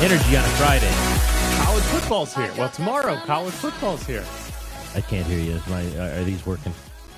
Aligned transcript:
Energy 0.00 0.36
on 0.36 0.44
a 0.44 0.48
Friday. 0.56 0.90
College 1.64 1.84
football's 1.84 2.34
here. 2.34 2.50
Well, 2.56 2.70
tomorrow, 2.70 3.16
college 3.26 3.52
football's 3.52 4.06
here. 4.06 4.24
I 4.94 5.00
can't 5.02 5.26
hear 5.26 5.38
you. 5.38 5.60
My 5.68 5.82
are, 5.98 6.20
are 6.20 6.24
these 6.24 6.44
working? 6.46 6.72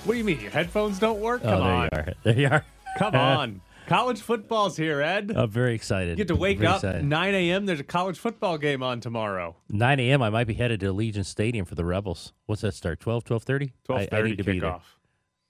What 0.04 0.14
do 0.14 0.18
you 0.18 0.24
mean? 0.24 0.40
Your 0.40 0.50
headphones 0.50 0.98
don't 0.98 1.20
work? 1.20 1.42
Oh, 1.44 1.48
Come 1.48 1.60
oh, 1.62 1.64
there 1.64 1.72
on. 1.74 1.88
you 1.92 1.98
are. 1.98 2.12
There 2.24 2.38
you 2.40 2.48
are. 2.48 2.64
Come 2.98 3.14
on. 3.16 3.60
College 3.86 4.20
football's 4.20 4.76
here, 4.76 5.00
Ed. 5.00 5.32
I'm 5.34 5.48
very 5.50 5.74
excited. 5.74 6.10
You 6.18 6.24
get 6.24 6.28
to 6.28 6.36
wake 6.36 6.62
up 6.64 6.76
excited. 6.76 7.04
9 7.04 7.34
a.m. 7.34 7.66
There's 7.66 7.80
a 7.80 7.84
college 7.84 8.18
football 8.18 8.58
game 8.58 8.82
on 8.82 9.00
tomorrow. 9.00 9.54
9 9.68 10.00
a.m. 10.00 10.20
I 10.22 10.30
might 10.30 10.46
be 10.48 10.54
headed 10.54 10.80
to 10.80 10.86
Allegiant 10.92 11.26
Stadium 11.26 11.64
for 11.64 11.74
the 11.76 11.84
Rebels. 11.84 12.32
What's 12.46 12.62
that 12.62 12.74
start? 12.74 13.00
12, 13.00 13.24
12.30? 13.24 13.72
12:30 13.88 14.12
I, 14.12 14.16
I 14.18 14.22
need 14.22 14.38
to 14.38 14.44
be 14.44 14.58
there. 14.58 14.70
kickoff. 14.70 14.82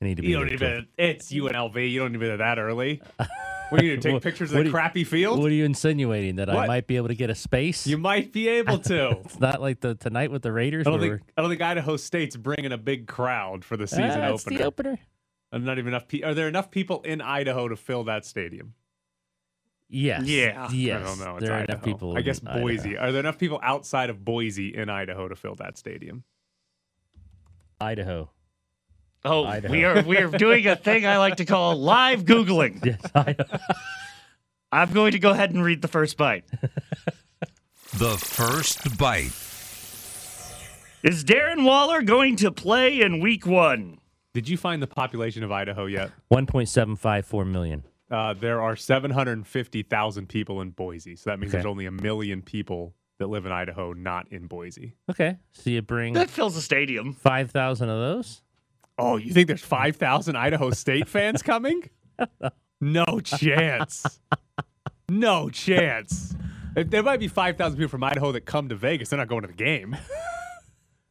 I 0.01 0.05
need 0.05 0.17
to 0.17 0.23
be 0.23 0.29
You 0.29 0.39
don't 0.39 0.59
there. 0.59 0.75
even. 0.79 0.89
It's 0.99 1.33
UNLV. 1.33 1.91
You 1.91 2.01
don't 2.01 2.09
even 2.11 2.21
be 2.21 2.27
there 2.27 2.37
that 2.39 2.59
early. 2.59 3.01
What 3.73 3.81
are 3.81 3.85
you 3.85 3.93
gonna 3.93 4.03
take 4.03 4.13
What- 4.13 4.23
pictures 4.23 4.53
what 4.53 4.59
of 4.59 4.65
the 4.65 4.69
you- 4.69 4.73
crappy 4.73 5.05
field? 5.05 5.39
What 5.41 5.51
are 5.51 5.55
you 5.55 5.65
insinuating? 5.65 6.37
That 6.37 6.51
I 6.51 6.67
might 6.67 6.87
be 6.87 6.97
able 6.97 7.09
to 7.09 7.15
get 7.15 7.31
a 7.31 7.35
space? 7.35 7.87
you 7.87 7.97
might 7.97 8.31
be 8.31 8.49
able 8.49 8.79
to. 8.81 9.11
it's 9.25 9.41
not 9.41 9.63
like 9.63 9.81
the 9.81 9.95
tonight 9.95 10.31
with 10.31 10.43
the 10.43 10.53
Raiders. 10.53 10.87
I 10.87 10.91
don't 10.91 11.01
think. 11.01 11.23
I 11.37 11.41
don't 11.41 11.51
think 11.51 11.63
Idaho 11.63 11.97
State's 11.97 12.37
bringing 12.37 12.71
a 12.73 12.77
big 12.77 13.07
crowd 13.07 13.65
for 13.65 13.79
the 13.79 13.87
season 13.87 14.21
ah, 14.21 14.35
it's 14.35 14.47
opener. 14.47 14.59
the 14.59 14.65
opener. 14.65 14.99
And 15.53 15.65
not 15.65 15.79
even 15.79 15.89
enough. 15.89 16.07
Pe- 16.07 16.21
are 16.21 16.35
there 16.35 16.49
enough 16.49 16.71
people 16.71 17.01
in 17.03 17.23
Idaho 17.23 17.69
to 17.69 17.77
fill 17.77 18.05
that 18.05 18.27
stadium? 18.27 18.75
Yes. 19.89 20.25
Yeah. 20.25 20.69
Yes. 20.71 21.01
I 21.01 21.05
don't 21.05 21.19
know. 21.19 21.37
It's 21.37 21.45
there 21.47 21.55
are 21.55 21.63
Idaho. 21.63 21.73
enough 21.73 21.85
people. 21.85 22.17
I 22.17 22.21
guess 22.21 22.41
Idaho. 22.45 22.61
Boise. 22.61 22.97
Are 22.99 23.11
there 23.11 23.21
enough 23.21 23.39
people 23.39 23.59
outside 23.63 24.11
of 24.11 24.23
Boise 24.23 24.75
in 24.77 24.91
Idaho 24.91 25.29
to 25.29 25.35
fill 25.37 25.55
that 25.57 25.79
stadium? 25.79 26.25
Idaho. 27.81 28.31
Oh, 29.25 29.45
Idaho. 29.45 29.73
we 29.73 29.85
are 29.85 30.03
we 30.03 30.17
are 30.19 30.29
doing 30.29 30.67
a 30.67 30.75
thing 30.77 31.07
I 31.07 31.19
like 31.19 31.37
to 31.37 31.45
call 31.45 31.77
live 31.81 32.25
googling. 32.25 32.85
Yes, 32.85 33.01
Idaho. 33.15 33.59
I'm 34.73 34.93
going 34.93 35.13
to 35.13 35.19
go 35.19 35.31
ahead 35.31 35.51
and 35.51 35.63
read 35.63 35.83
the 35.83 35.89
first 35.89 36.17
bite. 36.17 36.45
The 37.99 38.17
first 38.19 38.99
bite. 38.99 39.33
Is 41.05 41.25
Darren 41.25 41.65
Waller 41.65 42.03
going 42.03 42.37
to 42.37 42.51
play 42.51 43.01
in 43.01 43.21
Week 43.21 43.47
One? 43.47 43.99
Did 44.35 44.49
you 44.49 44.57
find 44.57 44.81
the 44.83 44.87
population 44.87 45.45
of 45.45 45.53
Idaho 45.53 45.85
yet? 45.87 46.11
1.754 46.33 47.47
million. 47.47 47.85
Uh, 48.11 48.33
there 48.35 48.63
are 48.63 48.77
750,000 48.77 50.29
people 50.29 50.61
in 50.63 50.71
Boise. 50.71 51.17
So 51.17 51.31
that 51.31 51.39
means 51.39 51.51
Okay. 51.51 51.59
there's 51.59 51.67
only 51.71 51.87
a 51.87 51.91
million 51.91 52.41
people 52.41 52.95
that 53.19 53.27
live 53.29 53.45
in 53.47 53.53
Idaho, 53.53 53.93
not 53.93 54.31
in 54.33 54.47
Boise. 54.47 54.95
Okay. 55.11 55.37
So 55.53 55.71
you 55.71 55.83
bring 55.83 56.15
That 56.15 56.31
fills 56.31 56.57
a 56.57 56.63
stadium. 56.63 57.13
5,000 57.15 57.89
of 57.91 57.99
those? 57.99 58.43
Oh, 58.99 59.17
you 59.17 59.33
think 59.33 59.49
there's 59.49 59.63
5,000 59.63 60.37
Idaho 60.37 60.71
State 60.71 61.09
fans 61.09 61.43
coming? 61.43 61.89
No 62.81 63.05
chance. 63.21 64.19
No 65.09 65.49
chance. 65.51 66.35
If- 66.77 66.91
There 66.91 67.03
might 67.03 67.21
be 67.21 67.29
5,000 67.29 67.77
people 67.79 67.89
from 67.91 68.05
Idaho 68.05 68.33
that 68.33 68.43
come 68.47 68.69
to 68.69 68.75
Vegas. 68.77 69.09
They're 69.11 69.19
not 69.19 69.29
going 69.29 69.43
to 69.43 69.49
the 69.49 69.55
game. 69.55 69.97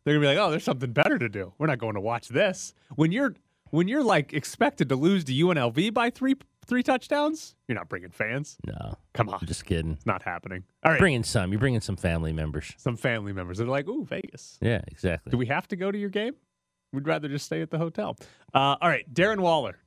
They're 0.03 0.15
going 0.15 0.21
to 0.21 0.27
be 0.29 0.35
like, 0.35 0.37
oh, 0.37 0.49
there's 0.49 0.63
something 0.63 0.91
better 0.91 1.19
to 1.19 1.29
do. 1.29 1.53
We're 1.59 1.67
not 1.67 1.77
going 1.77 1.93
to 1.93 2.01
watch 2.01 2.29
this. 2.29 2.73
When 2.95 3.11
you're 3.11 3.35
when 3.69 3.87
you're 3.87 4.03
like 4.03 4.33
expected 4.33 4.89
to 4.89 4.95
lose 4.95 5.23
to 5.25 5.31
UNLV 5.33 5.93
by 5.93 6.09
three 6.09 6.35
three 6.65 6.81
touchdowns, 6.83 7.55
you're 7.67 7.75
not 7.77 7.87
bringing 7.87 8.09
fans. 8.09 8.57
No. 8.65 8.95
Come 9.13 9.29
on. 9.29 9.37
I'm 9.41 9.47
just 9.47 9.65
kidding. 9.65 9.91
It's 9.93 10.05
not 10.05 10.23
happening. 10.23 10.63
All 10.83 10.91
right. 10.91 10.99
Bringing 10.99 11.23
some. 11.23 11.51
You're 11.51 11.59
bringing 11.59 11.81
some 11.81 11.95
family 11.97 12.33
members. 12.33 12.73
some 12.77 12.97
family 12.97 13.31
members 13.31 13.59
They're 13.59 13.67
like, 13.67 13.87
ooh, 13.87 14.03
Vegas. 14.05 14.57
Yeah, 14.61 14.81
exactly. 14.87 15.29
Do 15.31 15.37
we 15.37 15.45
have 15.45 15.67
to 15.69 15.75
go 15.75 15.91
to 15.91 15.97
your 15.97 16.09
game? 16.09 16.33
We'd 16.93 17.07
rather 17.07 17.27
just 17.27 17.45
stay 17.45 17.61
at 17.61 17.69
the 17.69 17.77
hotel. 17.77 18.17
Uh, 18.53 18.75
all 18.81 18.89
right, 18.89 19.11
Darren 19.13 19.39
Waller. 19.39 19.77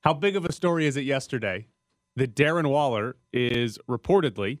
How 0.00 0.14
big 0.14 0.36
of 0.36 0.44
a 0.44 0.52
story 0.52 0.86
is 0.86 0.96
it 0.96 1.04
yesterday 1.04 1.68
that 2.16 2.34
Darren 2.34 2.68
Waller 2.68 3.16
is 3.32 3.78
reportedly, 3.88 4.58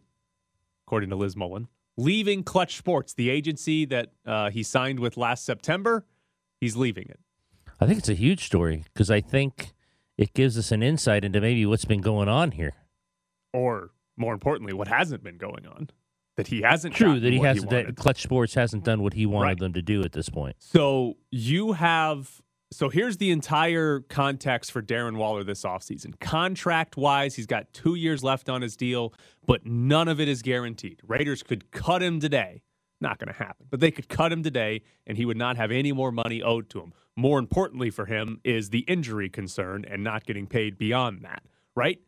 according 0.86 1.10
to 1.10 1.16
Liz 1.16 1.36
Mullen, 1.36 1.68
leaving 1.96 2.44
Clutch 2.44 2.76
Sports, 2.76 3.14
the 3.14 3.30
agency 3.30 3.84
that 3.86 4.10
uh, 4.26 4.50
he 4.50 4.62
signed 4.62 5.00
with 5.00 5.16
last 5.16 5.44
September? 5.44 6.04
He's 6.60 6.76
leaving 6.76 7.06
it. 7.08 7.18
I 7.80 7.86
think 7.86 7.98
it's 7.98 8.10
a 8.10 8.14
huge 8.14 8.44
story 8.44 8.84
because 8.92 9.10
I 9.10 9.20
think 9.20 9.72
it 10.18 10.34
gives 10.34 10.58
us 10.58 10.70
an 10.70 10.82
insight 10.82 11.24
into 11.24 11.40
maybe 11.40 11.64
what's 11.64 11.86
been 11.86 12.02
going 12.02 12.28
on 12.28 12.52
here. 12.52 12.74
Or 13.54 13.90
more 14.16 14.34
importantly, 14.34 14.74
what 14.74 14.86
hasn't 14.88 15.24
been 15.24 15.38
going 15.38 15.66
on. 15.66 15.88
That 16.40 16.48
he 16.48 16.62
hasn't 16.62 16.94
True 16.94 17.20
that 17.20 17.32
he 17.32 17.38
hasn't. 17.38 17.70
that. 17.70 17.96
Clutch 17.96 18.22
Sports 18.22 18.54
hasn't 18.54 18.82
done 18.84 19.02
what 19.02 19.12
he 19.12 19.26
wanted 19.26 19.46
Right. 19.46 19.58
them 19.58 19.72
to 19.74 19.82
do 19.82 20.02
at 20.02 20.12
this 20.12 20.28
point. 20.30 20.56
So 20.58 21.18
you 21.30 21.72
have 21.72 22.40
so 22.72 22.88
here's 22.88 23.16
the 23.16 23.30
entire 23.32 23.98
context 24.00 24.70
for 24.70 24.80
Darren 24.80 25.16
Waller 25.16 25.42
this 25.42 25.64
offseason. 25.64 26.18
Contract 26.20 26.96
wise, 26.96 27.34
he's 27.34 27.46
got 27.46 27.72
two 27.72 27.96
years 27.96 28.22
left 28.22 28.48
on 28.48 28.62
his 28.62 28.76
deal, 28.76 29.12
but 29.44 29.66
none 29.66 30.06
of 30.06 30.20
it 30.20 30.28
is 30.28 30.40
guaranteed. 30.40 31.00
Raiders 31.06 31.42
could 31.42 31.72
cut 31.72 32.00
him 32.00 32.20
today. 32.20 32.62
Not 33.00 33.18
going 33.18 33.26
to 33.32 33.34
happen, 33.38 33.66
but 33.70 33.80
they 33.80 33.90
could 33.90 34.08
cut 34.08 34.30
him 34.30 34.42
today 34.44 34.82
and 35.06 35.16
he 35.18 35.24
would 35.26 35.36
not 35.36 35.56
have 35.56 35.70
any 35.72 35.90
more 35.90 36.12
money 36.12 36.42
owed 36.42 36.70
to 36.70 36.80
him. 36.80 36.92
More 37.16 37.38
importantly 37.38 37.90
for 37.90 38.06
him 38.06 38.40
is 38.44 38.70
the 38.70 38.80
injury 38.80 39.28
concern 39.28 39.84
and 39.90 40.04
not 40.04 40.24
getting 40.24 40.46
paid 40.46 40.78
beyond 40.78 41.22
that, 41.24 41.42
right? 41.74 41.98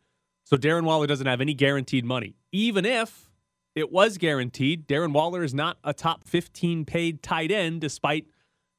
So 0.45 0.55
Darren 0.55 0.83
Waller 0.85 1.07
doesn't 1.07 1.27
have 1.27 1.41
any 1.41 1.53
guaranteed 1.53 2.05
money. 2.05 2.35
Even 2.51 2.85
if 2.85 3.29
it 3.75 3.91
was 3.91 4.17
guaranteed, 4.17 4.87
Darren 4.87 5.13
Waller 5.13 5.43
is 5.43 5.53
not 5.53 5.77
a 5.83 5.93
top 5.93 6.25
15 6.27 6.85
paid 6.85 7.21
tight 7.23 7.51
end, 7.51 7.81
despite 7.81 8.27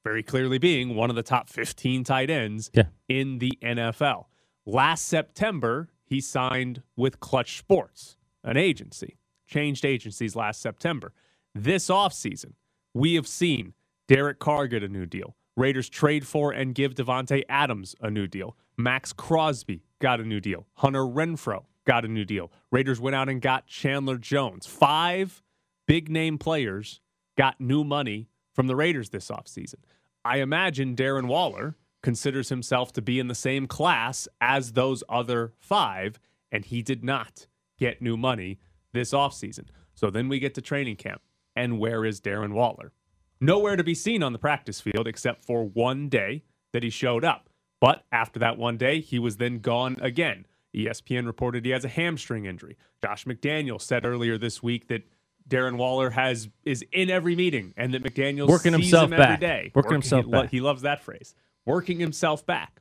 very 0.05 0.23
clearly 0.23 0.59
being 0.59 0.95
one 0.95 1.11
of 1.11 1.17
the 1.17 1.23
top 1.23 1.49
15 1.49 2.05
tight 2.05 2.31
ends 2.31 2.71
Yeah. 2.75 2.85
in 3.09 3.39
the 3.39 3.59
NFL. 3.63 4.27
Last 4.67 5.07
September, 5.09 5.89
he 6.05 6.21
signed 6.21 6.83
with 6.97 7.21
Clutch 7.21 7.59
Sports, 7.59 8.17
an 8.43 8.57
agency, 8.57 9.17
changed 9.47 9.85
agencies 9.85 10.37
last 10.37 10.61
September. 10.61 11.13
This 11.55 11.89
offseason, 11.89 12.53
we 12.93 13.15
have 13.15 13.27
seen 13.27 13.75
Derek 14.09 14.39
Carr 14.39 14.67
get 14.69 14.83
a 14.83 14.89
new 14.89 15.07
deal. 15.07 15.37
Raiders 15.57 15.89
trade 15.89 16.27
for 16.27 16.53
and 16.53 16.75
give 16.75 16.95
Davante 16.95 17.43
Adams 17.49 17.95
a 18.01 18.11
new 18.11 18.27
deal. 18.27 18.57
Maxx 18.77 19.13
Crosby 19.13 19.83
got 20.01 20.21
a 20.21 20.25
new 20.25 20.41
deal. 20.41 20.67
Hunter 20.75 21.03
Renfrow 21.05 21.65
got 21.87 22.05
a 22.05 22.09
new 22.09 22.25
deal. 22.25 22.51
Raiders 22.71 23.01
went 23.01 23.17
out 23.17 23.29
and 23.29 23.41
got 23.41 23.67
Chandler 23.67 24.19
Jones. 24.19 24.67
Five 24.67 25.43
big 25.87 26.11
name 26.11 26.39
players 26.39 27.01
got 27.37 27.61
new 27.61 27.85
money 27.85 28.29
from 28.53 28.67
the 28.67 28.77
Raiders 28.77 29.11
this 29.11 29.29
offseason. 29.29 29.77
I 30.25 30.39
imagine 30.39 30.97
Darren 30.97 31.27
Waller 31.27 31.77
considers 32.03 32.49
himself 32.49 32.93
to 32.93 33.03
be 33.03 33.19
in 33.19 33.29
the 33.29 33.35
same 33.35 33.67
class 33.67 34.29
as 34.41 34.73
those 34.73 35.03
other 35.09 35.53
five, 35.59 36.19
and 36.53 36.65
he 36.65 36.83
did 36.83 37.05
not 37.05 37.47
get 37.79 38.01
new 38.01 38.17
money 38.17 38.59
this 38.93 39.13
offseason. 39.13 39.67
So 39.95 40.11
then 40.11 40.29
we 40.29 40.39
get 40.39 40.55
to 40.55 40.61
training 40.61 40.97
camp. 40.97 41.23
And 41.57 41.79
where 41.79 42.05
is 42.05 42.21
Darren 42.21 42.53
Waller? 42.53 42.93
Nowhere 43.41 43.77
to 43.77 43.85
be 43.85 43.95
seen 43.95 44.23
on 44.23 44.33
the 44.33 44.39
practice 44.39 44.81
field 44.81 45.07
except 45.07 45.45
for 45.45 45.65
one 45.65 46.09
day 46.09 46.43
that 46.73 46.83
he 46.83 46.91
showed 46.91 47.25
up. 47.25 47.49
But 47.81 48.05
after 48.11 48.39
that 48.41 48.57
one 48.59 48.77
day, 48.77 49.01
he 49.01 49.19
was 49.19 49.37
then 49.37 49.59
gone 49.59 49.97
again. 50.01 50.47
ESPN 50.75 51.27
reported 51.27 51.65
he 51.65 51.71
has 51.71 51.85
a 51.85 51.89
hamstring 51.89 52.47
injury. 52.47 52.77
Josh 53.03 53.25
McDaniel 53.25 53.81
said 53.81 54.05
earlier 54.05 54.37
this 54.39 54.63
week 54.63 54.89
that 54.89 55.03
Darren 55.49 55.77
Waller 55.77 56.11
has 56.11 56.49
is 56.65 56.85
in 56.93 57.11
every 57.11 57.37
meeting 57.37 57.75
and 57.77 57.93
that 57.95 58.03
McDaniel 58.03 58.49
Working 58.49 58.73
sees 58.75 58.87
himself 58.87 59.11
him 59.11 59.19
back. 59.19 59.41
day. 59.41 59.71
Working 59.75 59.93
himself 59.93 60.25
he, 60.25 60.31
back. 60.31 60.51
he 60.51 60.61
loves 60.61 60.83
that 60.83 61.03
phrase. 61.03 61.35
Working 61.67 61.99
himself 61.99 62.45
back. 62.47 62.81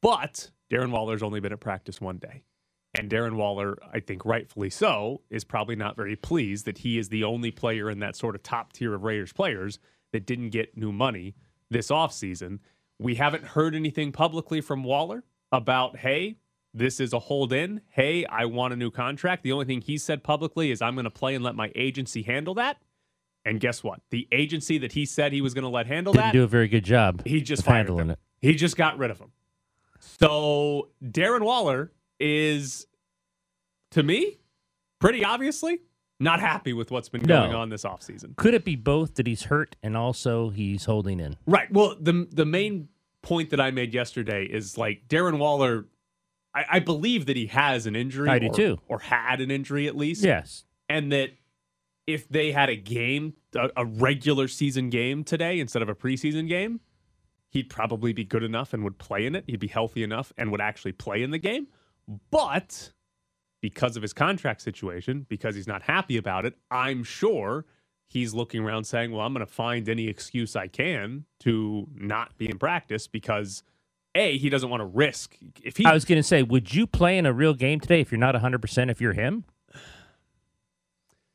But 0.00 0.50
Darren 0.70 0.90
Waller's 0.90 1.22
only 1.22 1.40
been 1.40 1.52
at 1.52 1.60
practice 1.60 2.00
one 2.00 2.18
day. 2.18 2.42
And 2.96 3.10
Darren 3.10 3.34
Waller, 3.34 3.78
I 3.92 4.00
think 4.00 4.24
rightfully 4.24 4.70
so, 4.70 5.22
is 5.28 5.42
probably 5.42 5.74
not 5.74 5.96
very 5.96 6.14
pleased 6.14 6.64
that 6.66 6.78
he 6.78 6.98
is 6.98 7.08
the 7.08 7.24
only 7.24 7.50
player 7.50 7.90
in 7.90 7.98
that 8.00 8.14
sort 8.14 8.34
of 8.34 8.42
top 8.42 8.72
tier 8.72 8.94
of 8.94 9.02
Raiders 9.02 9.32
players 9.32 9.78
that 10.12 10.26
didn't 10.26 10.50
get 10.50 10.76
new 10.76 10.92
money 10.92 11.34
this 11.70 11.88
offseason. 11.88 12.60
We 13.00 13.16
haven't 13.16 13.44
heard 13.44 13.74
anything 13.74 14.12
publicly 14.12 14.60
from 14.60 14.84
Waller 14.84 15.24
about, 15.50 15.98
hey, 15.98 16.36
this 16.74 16.98
is 17.00 17.12
a 17.12 17.18
hold 17.20 17.52
in. 17.52 17.80
Hey, 17.90 18.24
I 18.26 18.44
want 18.46 18.72
a 18.72 18.76
new 18.76 18.90
contract. 18.90 19.42
The 19.44 19.52
only 19.52 19.64
thing 19.64 19.80
he 19.80 19.96
said 19.96 20.22
publicly 20.24 20.70
is, 20.70 20.82
I'm 20.82 20.94
going 20.94 21.04
to 21.04 21.10
play 21.10 21.34
and 21.34 21.44
let 21.44 21.54
my 21.54 21.70
agency 21.74 22.22
handle 22.22 22.54
that. 22.54 22.78
And 23.46 23.60
guess 23.60 23.84
what? 23.84 24.00
The 24.10 24.26
agency 24.32 24.78
that 24.78 24.92
he 24.92 25.04
said 25.06 25.32
he 25.32 25.40
was 25.40 25.54
going 25.54 25.64
to 25.64 25.68
let 25.70 25.86
handle 25.86 26.12
Didn't 26.12 26.26
that, 26.26 26.32
do 26.32 26.42
a 26.42 26.46
very 26.48 26.66
good 26.68 26.84
job. 26.84 27.22
he 27.26 27.40
just 27.40 27.64
fired 27.64 27.86
handling 27.88 28.10
it. 28.10 28.18
He 28.40 28.54
just 28.54 28.76
got 28.76 28.98
rid 28.98 29.10
of 29.10 29.18
him. 29.20 29.30
So 30.00 30.88
Darren 31.02 31.42
Waller 31.42 31.92
is, 32.20 32.86
to 33.92 34.02
me, 34.02 34.38
pretty 34.98 35.24
obviously 35.24 35.80
not 36.20 36.40
happy 36.40 36.72
with 36.72 36.90
what's 36.90 37.08
been 37.08 37.22
No. 37.22 37.42
going 37.42 37.54
on 37.54 37.68
this 37.68 37.84
offseason. 37.84 38.36
Could 38.36 38.54
it 38.54 38.64
be 38.64 38.76
both 38.76 39.14
that 39.16 39.26
he's 39.26 39.44
hurt 39.44 39.76
and 39.82 39.96
also 39.96 40.50
he's 40.50 40.84
holding 40.84 41.20
in? 41.20 41.36
Right. 41.46 41.70
Well, 41.72 41.96
the 42.00 42.26
the 42.30 42.46
main 42.46 42.88
point 43.22 43.50
that 43.50 43.60
I 43.60 43.70
made 43.70 43.92
yesterday 43.94 44.44
is 44.44 44.76
like 44.78 45.06
Darren 45.08 45.38
Waller. 45.38 45.86
I, 46.54 46.64
I 46.72 46.78
believe 46.78 47.26
that 47.26 47.36
he 47.36 47.46
has 47.46 47.86
an 47.86 47.96
injury. 47.96 48.28
I 48.30 48.38
do 48.38 48.48
or, 48.48 48.54
too. 48.54 48.78
or 48.88 48.98
had 49.00 49.40
an 49.40 49.50
injury 49.50 49.86
at 49.86 49.96
least. 49.96 50.22
Yes. 50.22 50.64
and 50.88 51.10
that 51.12 51.30
if 52.06 52.28
they 52.28 52.52
had 52.52 52.68
a 52.68 52.76
game, 52.76 53.34
a, 53.56 53.70
a 53.76 53.84
regular 53.84 54.46
season 54.46 54.90
game 54.90 55.24
today 55.24 55.58
instead 55.58 55.82
of 55.82 55.88
a 55.88 55.94
preseason 55.94 56.48
game, 56.48 56.80
he'd 57.50 57.70
probably 57.70 58.12
be 58.12 58.24
good 58.24 58.42
enough 58.42 58.74
and 58.74 58.84
would 58.84 58.98
play 58.98 59.24
in 59.24 59.34
it. 59.34 59.44
He'd 59.46 59.60
be 59.60 59.68
healthy 59.68 60.02
enough 60.02 60.32
and 60.36 60.50
would 60.50 60.60
actually 60.60 60.92
play 60.92 61.22
in 61.22 61.30
the 61.30 61.38
game. 61.38 61.68
But 62.30 62.92
because 63.62 63.96
of 63.96 64.02
his 64.02 64.12
contract 64.12 64.60
situation, 64.60 65.24
because 65.28 65.54
he's 65.54 65.66
not 65.66 65.82
happy 65.82 66.18
about 66.18 66.44
it, 66.44 66.54
I'm 66.70 67.02
sure 67.04 67.64
he's 68.06 68.34
looking 68.34 68.62
around 68.62 68.84
saying, 68.84 69.10
Well, 69.10 69.22
I'm 69.22 69.32
going 69.32 69.46
to 69.46 69.50
find 69.50 69.88
any 69.88 70.08
excuse 70.08 70.54
I 70.56 70.66
can 70.66 71.24
to 71.40 71.86
not 71.94 72.36
be 72.36 72.50
in 72.50 72.58
practice 72.58 73.06
because 73.06 73.62
A, 74.14 74.38
he 74.38 74.48
doesn't 74.48 74.70
want 74.70 74.80
to 74.80 74.86
risk. 74.86 75.36
If 75.62 75.76
he 75.76 75.84
I 75.84 75.92
was 75.92 76.04
going 76.04 76.18
to 76.18 76.22
say, 76.22 76.42
would 76.42 76.74
you 76.74 76.86
play 76.86 77.18
in 77.18 77.26
a 77.26 77.32
real 77.32 77.54
game 77.54 77.80
today 77.80 78.00
if 78.00 78.12
you're 78.12 78.18
not 78.18 78.34
100% 78.34 78.90
if 78.90 79.00
you're 79.00 79.12
him? 79.12 79.44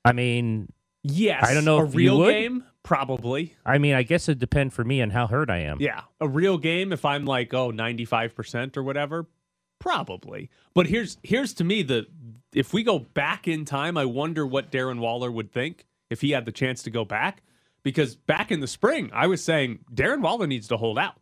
I 0.06 0.14
mean, 0.14 0.72
Yes. 1.04 1.46
I 1.48 1.54
don't 1.54 1.66
know 1.66 1.78
A 1.78 1.86
real 1.86 2.26
game, 2.26 2.64
probably. 2.84 3.56
I 3.66 3.78
mean, 3.78 3.96
I 3.96 4.04
guess 4.04 4.28
it'd 4.28 4.40
depend 4.40 4.74
for 4.74 4.84
me 4.84 5.02
on 5.02 5.12
how 5.12 5.28
hurt 5.28 5.50
I 5.50 5.60
am. 5.60 5.78
Yeah. 5.80 6.02
A 6.20 6.28
real 6.28 6.58
game, 6.58 6.92
if 6.92 7.06
I'm 7.06 7.26
like, 7.26 7.54
oh, 7.54 7.72
95% 7.72 8.76
or 8.76 8.84
whatever, 8.84 9.28
probably. 9.80 10.50
But 10.74 10.88
here's 10.88 11.18
here's 11.24 11.54
to 11.56 11.64
me 11.64 11.84
the 11.84 12.08
if 12.54 12.74
we 12.74 12.84
go 12.84 13.00
back 13.00 13.48
in 13.48 13.64
time, 13.64 13.98
I 13.98 14.06
wonder 14.06 14.46
what 14.46 14.72
Darren 14.72 15.00
Waller 15.00 15.32
would 15.32 15.52
think 15.52 15.86
if 16.10 16.22
he 16.22 16.32
had 16.32 16.46
the 16.46 16.52
chance 16.52 16.84
to 16.84 16.90
go 16.90 17.06
back. 17.06 17.44
Because 17.82 18.16
back 18.16 18.52
in 18.52 18.60
the 18.60 18.68
spring, 18.68 19.10
I 19.14 19.28
was 19.28 19.42
saying 19.42 19.80
Darren 19.94 20.22
Waller 20.22 20.48
needs 20.48 20.68
to 20.68 20.76
hold 20.76 21.00
out. 21.00 21.19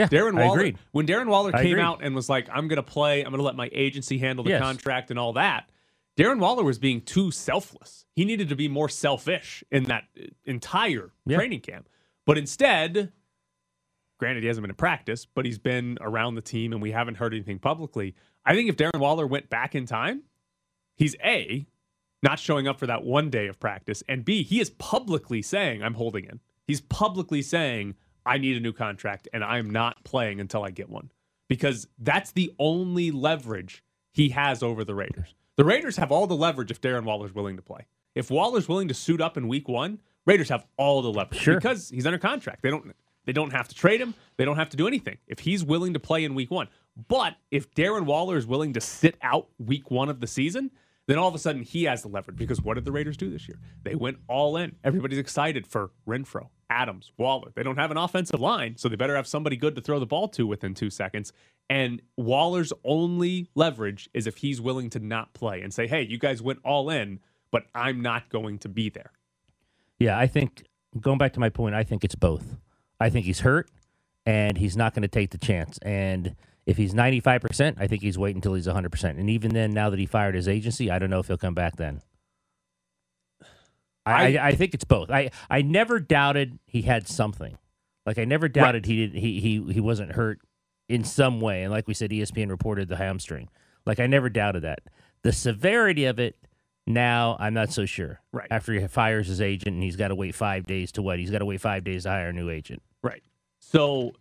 Yeah, 0.00 0.08
Darren 0.08 0.38
I 0.40 0.46
Waller, 0.46 0.58
agreed. 0.58 0.78
when 0.92 1.06
Darren 1.06 1.26
Waller 1.26 1.50
I 1.54 1.62
came 1.62 1.78
out 1.78 2.02
and 2.02 2.14
was 2.14 2.28
like, 2.28 2.48
I'm 2.52 2.68
going 2.68 2.76
to 2.76 2.82
play, 2.82 3.20
I'm 3.22 3.30
going 3.30 3.38
to 3.38 3.44
let 3.44 3.56
my 3.56 3.68
agency 3.72 4.18
handle 4.18 4.44
the 4.44 4.50
Yes. 4.50 4.62
contract 4.62 5.10
and 5.10 5.18
all 5.18 5.32
that, 5.34 5.70
Darren 6.18 6.38
Waller 6.38 6.64
was 6.64 6.78
being 6.78 7.00
too 7.00 7.30
selfless. 7.30 8.04
He 8.14 8.24
needed 8.24 8.48
to 8.50 8.56
be 8.56 8.68
more 8.68 8.88
selfish 8.88 9.62
in 9.70 9.84
that 9.84 10.04
uh, 10.18 10.26
entire 10.44 11.12
Yeah. 11.26 11.36
training 11.38 11.60
camp. 11.60 11.88
But 12.26 12.36
instead, 12.38 13.12
granted, 14.18 14.42
he 14.42 14.48
hasn't 14.48 14.62
been 14.62 14.70
in 14.70 14.76
practice, 14.76 15.24
but 15.26 15.44
he's 15.46 15.58
been 15.58 15.96
around 16.00 16.34
the 16.34 16.42
team 16.42 16.72
and 16.72 16.82
we 16.82 16.90
haven't 16.92 17.16
heard 17.16 17.32
anything 17.32 17.58
publicly. 17.58 18.14
I 18.44 18.54
think 18.54 18.68
if 18.68 18.76
Darren 18.76 18.98
Waller 19.00 19.26
went 19.26 19.48
back 19.50 19.74
in 19.74 19.86
time, 19.86 20.22
he's 20.96 21.16
A, 21.24 21.66
not 22.22 22.38
showing 22.38 22.68
up 22.68 22.78
for 22.78 22.86
that 22.86 23.02
one 23.02 23.30
day 23.30 23.46
of 23.46 23.58
practice, 23.58 24.02
and 24.08 24.24
B, 24.24 24.42
he 24.42 24.60
is 24.60 24.70
publicly 24.70 25.40
saying, 25.42 25.82
I'm 25.82 25.94
holding 25.94 26.24
in. 26.24 26.40
He's 26.66 26.80
publicly 26.82 27.40
saying, 27.42 27.94
I 28.30 28.38
need 28.38 28.56
a 28.56 28.60
new 28.60 28.72
contract 28.72 29.28
and 29.32 29.42
I'm 29.42 29.70
not 29.70 30.02
playing 30.04 30.40
until 30.40 30.62
I 30.62 30.70
get 30.70 30.88
one. 30.88 31.10
Because 31.48 31.88
that's 31.98 32.30
the 32.30 32.54
only 32.60 33.10
leverage 33.10 33.82
he 34.12 34.28
has 34.28 34.62
over 34.62 34.84
the 34.84 34.94
Raiders. 34.94 35.34
The 35.56 35.64
Raiders 35.64 35.96
have 35.96 36.12
all 36.12 36.26
the 36.28 36.36
leverage 36.36 36.70
if 36.70 36.80
Darren 36.80 37.02
Waller's 37.04 37.34
willing 37.34 37.56
to 37.56 37.62
play. 37.62 37.86
If 38.14 38.30
Waller's 38.30 38.68
willing 38.68 38.86
to 38.88 38.94
suit 38.94 39.20
up 39.20 39.36
in 39.36 39.48
week 39.48 39.68
one, 39.68 39.98
Raiders 40.26 40.48
have 40.48 40.64
all 40.76 41.02
the 41.02 41.10
leverage 41.12 41.40
Sure. 41.40 41.56
because 41.56 41.88
he's 41.90 42.06
under 42.06 42.18
contract. 42.18 42.62
They 42.62 42.70
don't 42.70 42.94
they 43.24 43.32
don't 43.32 43.50
have 43.50 43.66
to 43.68 43.74
trade 43.74 44.00
him. 44.00 44.14
They 44.36 44.44
don't 44.44 44.56
have 44.56 44.70
to 44.70 44.76
do 44.76 44.86
anything 44.86 45.18
if 45.26 45.40
he's 45.40 45.64
willing 45.64 45.92
to 45.94 46.00
play 46.00 46.24
in 46.24 46.34
week 46.34 46.50
one. 46.50 46.68
But 47.08 47.34
if 47.50 47.70
Darren 47.74 48.04
Waller 48.04 48.36
is 48.36 48.46
willing 48.46 48.72
to 48.74 48.80
sit 48.80 49.16
out 49.22 49.48
week 49.58 49.90
one 49.90 50.08
of 50.08 50.20
the 50.20 50.26
season, 50.26 50.70
then 51.10 51.18
all 51.18 51.28
of 51.28 51.34
a 51.34 51.38
sudden 51.38 51.62
he 51.62 51.84
has 51.84 52.02
the 52.02 52.08
leverage. 52.08 52.36
Because 52.36 52.62
what 52.62 52.74
did 52.74 52.84
the 52.84 52.92
Raiders 52.92 53.16
do 53.16 53.30
this 53.30 53.48
year? 53.48 53.58
They 53.82 53.94
went 53.94 54.18
all 54.28 54.56
in. 54.56 54.76
Everybody's 54.84 55.18
excited 55.18 55.66
for 55.66 55.90
Renfrow, 56.06 56.48
Adams, 56.68 57.12
Waller. 57.18 57.52
They 57.54 57.62
don't 57.62 57.78
have 57.78 57.90
an 57.90 57.96
offensive 57.96 58.40
line, 58.40 58.76
so 58.76 58.88
they 58.88 58.96
better 58.96 59.16
have 59.16 59.26
somebody 59.26 59.56
good 59.56 59.74
to 59.76 59.80
throw 59.80 59.98
the 59.98 60.06
ball 60.06 60.28
to 60.28 60.46
within 60.46 60.74
two 60.74 60.90
seconds. 60.90 61.32
And 61.68 62.02
Waller's 62.16 62.72
only 62.84 63.48
leverage 63.54 64.08
is 64.14 64.26
if 64.26 64.38
he's 64.38 64.60
willing 64.60 64.90
to 64.90 64.98
not 64.98 65.32
play 65.34 65.62
and 65.62 65.72
say, 65.72 65.86
hey, 65.86 66.02
you 66.02 66.18
guys 66.18 66.42
went 66.42 66.58
all 66.64 66.90
in, 66.90 67.20
but 67.50 67.64
I'm 67.74 68.00
not 68.00 68.28
going 68.28 68.58
to 68.60 68.68
be 68.68 68.88
there. 68.88 69.12
Yeah, 69.98 70.18
I 70.18 70.26
think 70.26 70.64
going 71.00 71.18
back 71.18 71.32
to 71.34 71.40
my 71.40 71.48
point, 71.48 71.74
I 71.74 71.84
think 71.84 72.04
it's 72.04 72.14
both. 72.14 72.56
I 72.98 73.10
think 73.10 73.26
he's 73.26 73.40
hurt 73.40 73.70
and 74.26 74.58
he's 74.58 74.76
not 74.76 74.94
going 74.94 75.02
to 75.02 75.08
take 75.08 75.30
the 75.30 75.38
chance. 75.38 75.78
And 75.82 76.36
if 76.70 76.76
he's 76.76 76.94
95%, 76.94 77.74
I 77.78 77.88
think 77.88 78.00
he's 78.00 78.16
waiting 78.16 78.36
until 78.36 78.54
he's 78.54 78.68
100%. 78.68 79.04
And 79.18 79.28
even 79.28 79.52
then, 79.52 79.72
now 79.72 79.90
that 79.90 79.98
he 79.98 80.06
fired 80.06 80.36
his 80.36 80.46
agency, 80.46 80.88
I 80.88 81.00
don't 81.00 81.10
know 81.10 81.18
if 81.18 81.26
he'll 81.26 81.36
come 81.36 81.54
back 81.54 81.74
then. 81.74 82.00
I, 84.06 84.36
I, 84.36 84.48
I 84.48 84.54
think 84.54 84.74
it's 84.74 84.84
both. 84.84 85.10
I, 85.10 85.30
I 85.50 85.62
never 85.62 85.98
doubted 85.98 86.60
he 86.66 86.82
had 86.82 87.08
something. 87.08 87.58
Like 88.06 88.18
I 88.18 88.24
never 88.24 88.48
doubted 88.48 88.86
he 88.86 89.06
did 89.06 89.14
he, 89.14 89.40
he 89.40 89.72
he 89.72 89.80
wasn't 89.80 90.12
hurt 90.12 90.40
in 90.88 91.04
some 91.04 91.40
way. 91.40 91.64
And 91.64 91.72
like 91.72 91.86
we 91.86 91.94
said, 91.94 92.10
ESPN 92.10 92.48
reported 92.48 92.88
the 92.88 92.96
hamstring. 92.96 93.48
Like 93.84 94.00
I 94.00 94.06
never 94.06 94.30
doubted 94.30 94.62
that. 94.62 94.80
The 95.22 95.32
severity 95.32 96.06
of 96.06 96.18
it 96.18 96.36
now 96.86 97.36
I'm 97.38 97.52
not 97.52 97.72
so 97.72 97.84
sure. 97.84 98.20
Right. 98.32 98.48
After 98.50 98.72
he 98.72 98.86
fires 98.86 99.26
his 99.26 99.40
agent 99.40 99.74
and 99.74 99.82
he's 99.82 99.96
got 99.96 100.08
to 100.08 100.14
wait 100.14 100.34
five 100.34 100.66
days 100.66 100.92
to 100.92 101.02
what? 101.02 101.18
He's 101.18 101.30
got 101.30 101.38
to 101.40 101.44
wait 101.44 101.60
five 101.60 101.84
days 101.84 102.04
to 102.04 102.10
hire 102.10 102.28
a 102.28 102.32
new 102.32 102.48
agent. 102.48 102.82
Right. 103.02 103.22
So, 103.58 104.12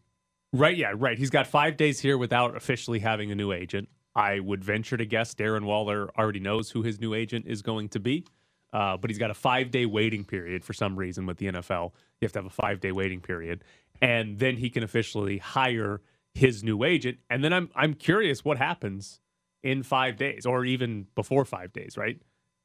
right, 0.53 0.75
yeah, 0.75 0.93
right. 0.95 1.17
He's 1.17 1.29
got 1.29 1.47
five 1.47 1.77
days 1.77 1.99
here 1.99 2.17
without 2.17 2.55
officially 2.55 2.99
having 2.99 3.31
a 3.31 3.35
new 3.35 3.51
agent. 3.51 3.89
I 4.15 4.39
would 4.39 4.63
venture 4.63 4.97
to 4.97 5.05
guess 5.05 5.33
Darren 5.33 5.63
Waller 5.63 6.09
already 6.17 6.39
knows 6.39 6.71
who 6.71 6.81
his 6.81 6.99
new 6.99 7.13
agent 7.13 7.45
is 7.47 7.61
going 7.61 7.89
to 7.89 7.99
be, 7.99 8.25
uh, 8.73 8.97
but 8.97 9.09
he's 9.09 9.19
got 9.19 9.31
a 9.31 9.35
five 9.35 9.71
day 9.71 9.85
waiting 9.85 10.25
period 10.25 10.63
for 10.63 10.73
some 10.73 10.95
reason 10.97 11.25
with 11.25 11.37
the 11.37 11.47
NFL. 11.47 11.93
You 12.19 12.25
have 12.25 12.33
to 12.33 12.39
have 12.39 12.45
a 12.45 12.49
five 12.49 12.79
day 12.79 12.91
waiting 12.91 13.21
period, 13.21 13.63
and 14.01 14.39
then 14.39 14.57
he 14.57 14.69
can 14.69 14.83
officially 14.83 15.37
hire 15.37 16.01
his 16.33 16.63
new 16.63 16.83
agent. 16.83 17.19
And 17.29 17.43
then 17.43 17.53
I'm 17.53 17.69
I'm 17.75 17.93
curious 17.93 18.43
what 18.43 18.57
happens 18.57 19.21
in 19.63 19.83
five 19.83 20.17
days 20.17 20.45
or 20.45 20.65
even 20.65 21.07
before 21.15 21.45
five 21.45 21.71
days, 21.73 21.97
right? 21.97 22.19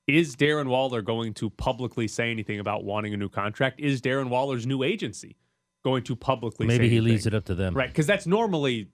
Is 0.06 0.36
Darren 0.36 0.69
Waller 0.69 1.02
going 1.02 1.32
to 1.34 1.50
publicly 1.50 2.08
say 2.08 2.31
anything 2.31 2.60
about 2.60 2.84
wanting 2.84 3.14
a 3.14 3.16
new 3.16 3.28
contract? 3.28 3.81
Is 3.81 4.02
Darren 4.02 4.28
Waller's 4.28 4.66
new 4.66 4.82
agency 4.82 5.36
going 5.84 6.02
to 6.04 6.16
publicly 6.16 6.66
Maybe 6.66 6.88
he 6.88 6.96
anything? 6.96 7.12
leaves 7.12 7.26
it 7.26 7.34
up 7.34 7.44
to 7.44 7.54
them. 7.54 7.75
Right, 7.75 7.88
because 7.88 8.06
that's 8.06 8.26
normally 8.26 8.88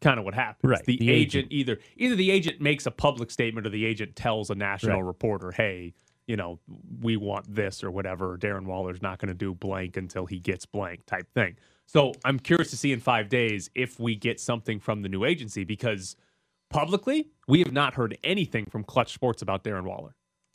kind 0.00 0.18
of 0.18 0.24
what 0.24 0.34
happens. 0.34 0.70
Right, 0.70 0.84
The, 0.84 0.96
the 0.96 1.10
agent, 1.10 1.46
agent. 1.46 1.52
either 1.52 1.78
either 1.96 2.16
the 2.16 2.30
agent 2.30 2.60
makes 2.60 2.86
a 2.86 2.90
public 2.90 3.30
statement 3.30 3.66
or 3.66 3.70
the 3.70 3.84
agent 3.84 4.16
tells 4.16 4.50
a 4.50 4.54
national 4.54 5.02
Right. 5.02 5.06
reporter, 5.06 5.50
"Hey, 5.50 5.92
you 6.26 6.36
know, 6.36 6.60
we 7.00 7.16
want 7.16 7.52
this 7.54 7.82
or 7.84 7.90
whatever." 7.90 8.38
Darren 8.38 8.64
Waller's 8.66 9.02
not 9.02 9.18
going 9.18 9.28
to 9.28 9.34
do 9.34 9.54
blank 9.54 9.96
until 9.96 10.26
he 10.26 10.38
gets 10.38 10.64
blank 10.66 11.04
type 11.06 11.28
thing. 11.34 11.56
So 11.86 12.12
I'm 12.24 12.38
curious 12.38 12.70
to 12.70 12.76
see 12.76 12.92
in 12.92 13.00
five 13.00 13.28
days 13.28 13.70
if 13.74 13.98
we 14.00 14.14
get 14.16 14.40
something 14.40 14.78
from 14.80 15.02
the 15.02 15.08
new 15.08 15.24
agency 15.24 15.64
because 15.64 16.16
publicly 16.70 17.28
we 17.48 17.58
have 17.60 17.72
not 17.72 17.94
heard 17.94 18.16
anything 18.24 18.64
from 18.66 18.84
Clutch 18.84 19.12
Sports 19.12 19.42
about 19.42 19.64
Darren 19.64 19.84
Waller. 19.84 20.14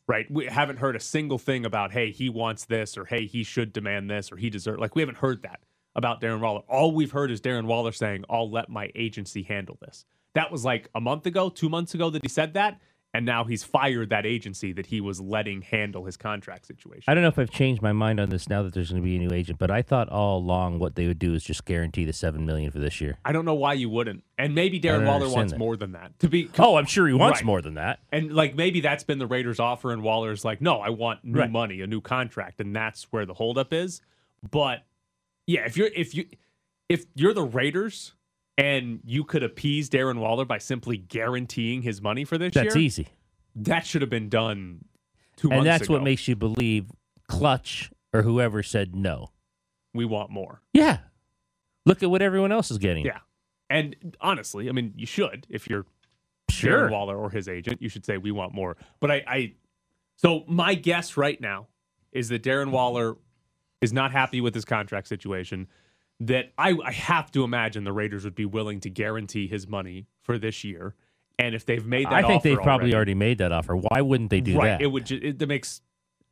Right, 0.09 0.25
we 0.31 0.45
haven't 0.45 0.77
heard 0.77 0.95
a 0.95 0.99
single 0.99 1.37
thing 1.37 1.65
about 1.65 1.91
hey 1.91 2.09
he 2.09 2.29
wants 2.29 2.65
this 2.65 2.97
or 2.97 3.05
hey 3.05 3.27
he 3.27 3.43
should 3.43 3.71
demand 3.71 4.09
this 4.09 4.31
or 4.31 4.37
he 4.37 4.49
deserves 4.49 4.79
like 4.79 4.95
we 4.95 5.03
haven't 5.03 5.19
heard 5.19 5.43
that 5.43 5.59
about 5.93 6.19
Darren 6.19 6.39
Waller. 6.39 6.61
All 6.67 6.95
we've 6.95 7.11
heard 7.11 7.29
is 7.29 7.39
Darren 7.39 7.65
Waller 7.65 7.91
saying, 7.91 8.25
I'll 8.27 8.49
let 8.49 8.69
my 8.69 8.91
agency 8.95 9.43
handle 9.43 9.77
this. 9.79 10.05
That 10.33 10.51
was 10.51 10.65
like 10.65 10.89
a 10.95 10.99
month 10.99 11.27
ago, 11.27 11.49
two 11.49 11.69
months 11.69 11.93
ago 11.93 12.09
that 12.09 12.23
he 12.23 12.27
said 12.27 12.55
that. 12.55 12.81
And 13.13 13.25
now 13.25 13.43
he's 13.43 13.63
fired 13.63 14.09
that 14.11 14.27
agency 14.27 14.71
that 14.73 14.85
he 14.85 15.01
was 15.01 15.19
letting 15.19 15.63
handle 15.63 16.05
his 16.05 16.15
contract 16.15 16.67
situation. 16.67 17.05
I 17.07 17.15
don't 17.15 17.23
know 17.23 17.29
if 17.29 17.39
I've 17.39 17.49
changed 17.49 17.81
my 17.81 17.91
mind 17.91 18.19
on 18.19 18.29
this 18.29 18.47
now 18.47 18.61
that 18.61 18.73
there's 18.75 18.91
going 18.91 19.01
to 19.01 19.05
be 19.05 19.15
a 19.15 19.19
new 19.19 19.33
agent, 19.33 19.57
but 19.57 19.71
I 19.71 19.81
thought 19.81 20.09
all 20.09 20.37
along 20.37 20.77
what 20.77 20.93
they 20.95 21.07
would 21.07 21.17
do 21.17 21.33
is 21.33 21.43
just 21.43 21.65
guarantee 21.65 22.05
the 22.05 22.13
seven 22.13 22.45
million 22.45 22.69
for 22.69 22.77
this 22.77 23.01
year. 23.01 23.17
I 23.25 23.31
don't 23.31 23.45
know 23.45 23.55
why 23.55 23.73
you 23.73 23.89
wouldn't. 23.89 24.23
And 24.37 24.53
maybe 24.53 24.79
Darren 24.79 25.07
Waller 25.07 25.27
wants 25.27 25.53
that. 25.53 25.57
more 25.57 25.75
than 25.75 25.93
that. 25.93 26.19
To 26.19 26.29
be 26.29 26.51
Oh, 26.59 26.75
I'm 26.75 26.85
sure 26.85 27.07
he 27.07 27.13
wants 27.15 27.39
Right. 27.39 27.45
more 27.45 27.63
than 27.63 27.73
that. 27.73 27.99
And 28.11 28.31
like 28.31 28.53
maybe 28.55 28.79
that's 28.79 29.03
been 29.03 29.17
the 29.17 29.27
Raiders' 29.27 29.59
offer, 29.59 29.91
and 29.91 30.03
Waller's 30.03 30.45
like, 30.45 30.61
no, 30.61 30.79
I 30.79 30.89
want 30.89 31.23
new 31.23 31.39
Right. 31.39 31.51
money, 31.51 31.81
a 31.81 31.87
new 31.87 32.01
contract, 32.01 32.61
and 32.61 32.75
that's 32.75 33.05
where 33.11 33.25
the 33.25 33.33
holdup 33.33 33.73
is. 33.73 34.01
But 34.51 34.83
yeah, 35.47 35.65
if 35.65 35.75
you're 35.77 35.89
if 35.95 36.13
you 36.13 36.27
if 36.87 37.05
you're 37.15 37.33
the 37.33 37.43
Raiders 37.43 38.13
and 38.59 38.99
you 39.05 39.23
could 39.23 39.41
appease 39.41 39.89
Darren 39.89 40.19
Waller 40.19 40.43
by 40.43 40.57
simply 40.57 40.97
guaranteeing 40.97 41.81
his 41.81 42.01
money 42.01 42.25
for 42.25 42.37
this 42.37 42.53
That's 42.53 42.75
year, 42.75 42.83
easy. 42.83 43.07
that 43.55 43.85
should 43.85 44.01
have 44.01 44.09
been 44.09 44.27
done 44.27 44.83
two 45.37 45.49
And 45.51 45.65
that's 45.65 45.87
what 45.87 46.03
makes 46.03 46.27
you 46.27 46.35
believe 46.35 46.91
Clutch 47.29 47.89
or 48.13 48.21
whoever 48.23 48.61
said 48.61 48.95
no. 48.95 49.31
we 49.93 50.03
want 50.03 50.29
more. 50.29 50.61
Yeah. 50.73 50.97
Look 51.85 52.03
at 52.03 52.09
what 52.09 52.21
everyone 52.21 52.51
else 52.51 52.69
is 52.69 52.77
getting. 52.77 53.05
Yeah. 53.05 53.19
And 53.69 53.95
honestly, 54.19 54.67
I 54.67 54.73
mean, 54.73 54.93
you 54.95 55.05
should 55.05 55.47
if 55.49 55.69
you're 55.69 55.85
Sure. 56.49 56.87
Darren 56.87 56.91
Waller 56.91 57.15
or 57.15 57.29
his 57.29 57.47
agent, 57.47 57.79
you 57.81 57.89
should 57.89 58.05
say 58.05 58.17
we 58.17 58.31
want 58.31 58.53
more. 58.55 58.75
But 58.99 59.11
I, 59.11 59.23
I 59.27 59.53
so 60.17 60.43
my 60.47 60.73
guess 60.73 61.15
right 61.15 61.39
now 61.39 61.67
is 62.11 62.29
that 62.29 62.41
Darren 62.43 62.71
Waller 62.71 63.15
is 63.81 63.93
not 63.93 64.11
happy 64.11 64.41
with 64.41 64.55
his 64.55 64.65
contract 64.65 65.07
situation. 65.07 65.67
That 66.21 66.51
I, 66.57 66.75
I 66.83 66.91
have 66.91 67.31
to 67.31 67.43
imagine 67.45 67.85
the 67.85 67.93
Raiders 67.93 68.25
would 68.25 68.35
be 68.35 68.45
willing 68.45 68.81
to 68.81 68.89
guarantee 68.89 69.47
his 69.47 69.67
money 69.67 70.07
for 70.21 70.37
this 70.37 70.63
year. 70.65 70.95
And 71.37 71.55
if 71.55 71.65
they've 71.65 71.85
made 71.85 72.07
that, 72.07 72.13
offer. 72.13 72.25
I 72.25 72.27
think 72.27 72.43
they've 72.43 72.55
probably 72.57 72.93
already, 72.93 72.95
already 72.95 73.13
made 73.13 73.37
that 73.37 73.53
offer. 73.53 73.75
Why 73.77 74.01
wouldn't 74.01 74.29
they 74.29 74.41
do 74.41 74.57
right, 74.57 74.67
that? 74.67 74.81
it 74.81 74.87
would 74.87 75.05
ju- 75.05 75.19
it, 75.23 75.39
that 75.39 75.47
makes 75.47 75.79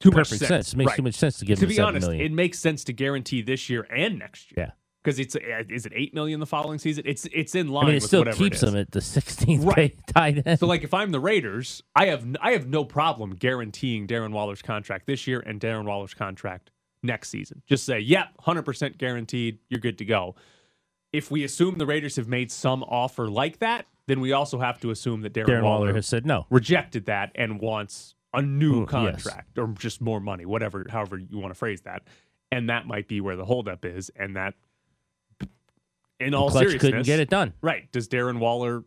too 0.01 0.12
Perfect 0.12 0.41
much 0.41 0.48
sense. 0.50 0.74
It 0.74 0.77
makes 0.77 0.89
Right. 0.89 0.96
too 0.98 1.03
much 1.03 1.15
sense 1.15 1.38
to 1.39 1.46
give 1.46 1.60
to 1.60 1.65
him 1.65 1.70
be 1.70 1.79
honest, 1.79 2.06
million. 2.08 2.25
it 2.25 2.34
makes 2.34 2.60
sense 2.60 2.84
to 2.84 2.94
guarantee 2.94 3.41
this 3.41 3.70
year 3.70 3.88
and 3.89 4.20
next 4.20 4.51
year. 4.51 4.65
Yeah. 4.67 4.72
because 5.01 5.20
it's 5.20 5.38
uh, 5.38 5.39
is 5.70 5.86
it 5.86 5.94
eight 5.96 6.13
million 6.13 6.41
the 6.41 6.46
following 6.46 6.77
season? 6.79 7.03
It's 7.08 7.25
it's 7.32 7.56
in 7.56 7.70
line. 7.70 7.86
I 7.86 7.88
mean, 7.88 7.91
it 7.94 8.01
with 8.01 8.03
still 8.08 8.20
whatever 8.22 8.38
keeps 8.38 8.62
it 8.62 8.65
them 8.65 8.75
at 8.75 8.91
the 8.91 9.00
16th 9.00 9.65
Right. 9.65 9.96
tight 10.08 10.46
end. 10.46 10.60
So 10.60 10.67
like 10.67 10.84
if 10.84 10.94
I'm 10.94 11.12
the 11.12 11.22
Raiders, 11.22 11.82
I 11.96 12.08
have 12.08 12.27
I 12.41 12.51
have 12.51 12.67
no 12.67 12.84
problem 12.84 13.34
guaranteeing 13.36 14.06
Darren 14.08 14.34
Waller's 14.34 14.62
contract 14.62 15.08
this 15.08 15.25
year 15.25 15.39
and 15.39 15.62
Darren 15.62 15.86
Waller's 15.86 16.13
contract 16.13 16.72
next 17.07 17.29
season. 17.29 17.63
Just 17.65 17.85
say, 17.85 17.99
"Yep, 17.99 18.37
100% 18.45 18.97
guaranteed, 18.99 19.57
you're 19.69 19.79
good 19.79 19.97
to 19.97 20.05
go." 20.05 20.35
If 21.11 21.31
we 21.31 21.43
assume 21.43 21.79
the 21.79 21.87
Raiders 21.87 22.17
have 22.17 22.27
made 22.27 22.51
some 22.51 22.83
offer 22.83 23.27
like 23.27 23.59
that, 23.59 23.87
then 24.05 24.19
we 24.19 24.33
also 24.33 24.59
have 24.59 24.79
to 24.81 24.91
assume 24.91 25.21
that 25.21 25.33
Darren, 25.33 25.47
Darren 25.47 25.63
Waller, 25.63 25.79
Waller 25.79 25.93
has 25.95 26.05
said 26.05 26.25
no. 26.25 26.45
rejected 26.49 27.05
that 27.05 27.31
and 27.33 27.59
wants 27.59 28.13
a 28.33 28.41
new 28.41 28.75
Ooh, 28.75 28.79
yes. 28.81 28.89
contract 28.89 29.57
or 29.57 29.67
just 29.79 30.01
more 30.01 30.19
money, 30.19 30.45
whatever, 30.45 30.85
however 30.89 31.17
you 31.17 31.37
want 31.39 31.51
to 31.51 31.57
phrase 31.57 31.81
that. 31.81 32.03
And 32.51 32.69
that 32.69 32.85
might 32.85 33.07
be 33.07 33.19
where 33.19 33.35
the 33.35 33.45
holdup 33.45 33.83
is. 33.83 34.11
And 34.15 34.35
that, 34.35 34.53
in 36.19 36.33
all 36.33 36.49
Clutch 36.49 36.61
seriousness, 36.61 36.81
couldn't 36.81 37.05
get 37.05 37.19
it 37.19 37.29
done. 37.29 37.53
Right. 37.61 37.91
Does 37.91 38.07
Darren 38.07 38.39
Waller 38.39 38.83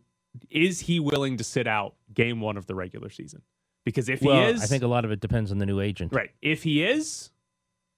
is 0.49 0.81
he 0.81 0.99
willing 0.99 1.37
to 1.37 1.43
sit 1.43 1.67
out 1.67 1.95
game 2.13 2.39
one 2.39 2.57
of 2.57 2.65
the 2.65 2.75
regular 2.75 3.09
season? 3.09 3.41
Because 3.83 4.09
if 4.09 4.21
well, 4.21 4.45
he 4.45 4.51
is, 4.53 4.63
I 4.63 4.67
think 4.67 4.83
a 4.83 4.87
lot 4.87 5.05
of 5.05 5.11
it 5.11 5.19
depends 5.19 5.51
on 5.51 5.57
the 5.57 5.65
new 5.65 5.79
agent. 5.79 6.13
right. 6.13 6.29
If 6.41 6.63
he 6.63 6.83
is, 6.83 7.30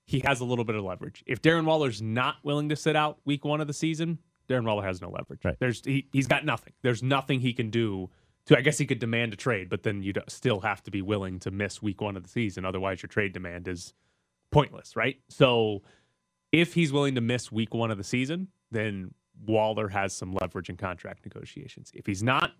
he 0.05 0.21
has 0.25 0.41
a 0.41 0.45
little 0.45 0.65
bit 0.65 0.75
of 0.75 0.83
leverage. 0.83 1.23
If 1.25 1.41
Darren 1.41 1.65
Waller's 1.65 2.01
not 2.01 2.35
willing 2.43 2.69
to 2.69 2.75
sit 2.75 2.95
out 2.95 3.19
week 3.25 3.45
one 3.45 3.61
of 3.61 3.67
the 3.67 3.73
season, 3.73 4.19
Darren 4.49 4.65
Waller 4.65 4.83
has 4.83 5.01
no 5.01 5.09
leverage. 5.09 5.45
Right. 5.45 5.55
There's 5.59 5.81
he, 5.83 6.07
he's 6.11 6.27
got 6.27 6.45
nothing. 6.45 6.73
There's 6.81 7.01
nothing 7.01 7.39
he 7.39 7.53
can 7.53 7.69
do 7.69 8.09
to. 8.45 8.57
I 8.57 8.61
guess 8.61 8.77
he 8.77 8.85
could 8.85 8.99
demand 8.99 9.33
a 9.33 9.37
trade, 9.37 9.69
but 9.69 9.83
then 9.83 10.03
you'd 10.03 10.21
still 10.27 10.59
have 10.61 10.83
to 10.83 10.91
be 10.91 11.01
willing 11.01 11.39
to 11.39 11.51
miss 11.51 11.81
week 11.81 12.01
one 12.01 12.17
of 12.17 12.23
the 12.23 12.29
season. 12.29 12.65
Otherwise, 12.65 13.01
your 13.01 13.07
trade 13.07 13.33
demand 13.33 13.67
is 13.67 13.93
pointless, 14.51 14.95
right? 14.95 15.17
So 15.29 15.81
if 16.51 16.73
he's 16.73 16.91
willing 16.91 17.15
to 17.15 17.21
miss 17.21 17.51
week 17.51 17.73
one 17.73 17.91
of 17.91 17.97
the 17.97 18.03
season, 18.03 18.49
then 18.71 19.13
Waller 19.45 19.87
has 19.89 20.13
some 20.13 20.33
leverage 20.33 20.69
in 20.69 20.77
contract 20.77 21.25
negotiations. 21.25 21.91
If 21.93 22.05
he's 22.05 22.21
not, 22.23 22.51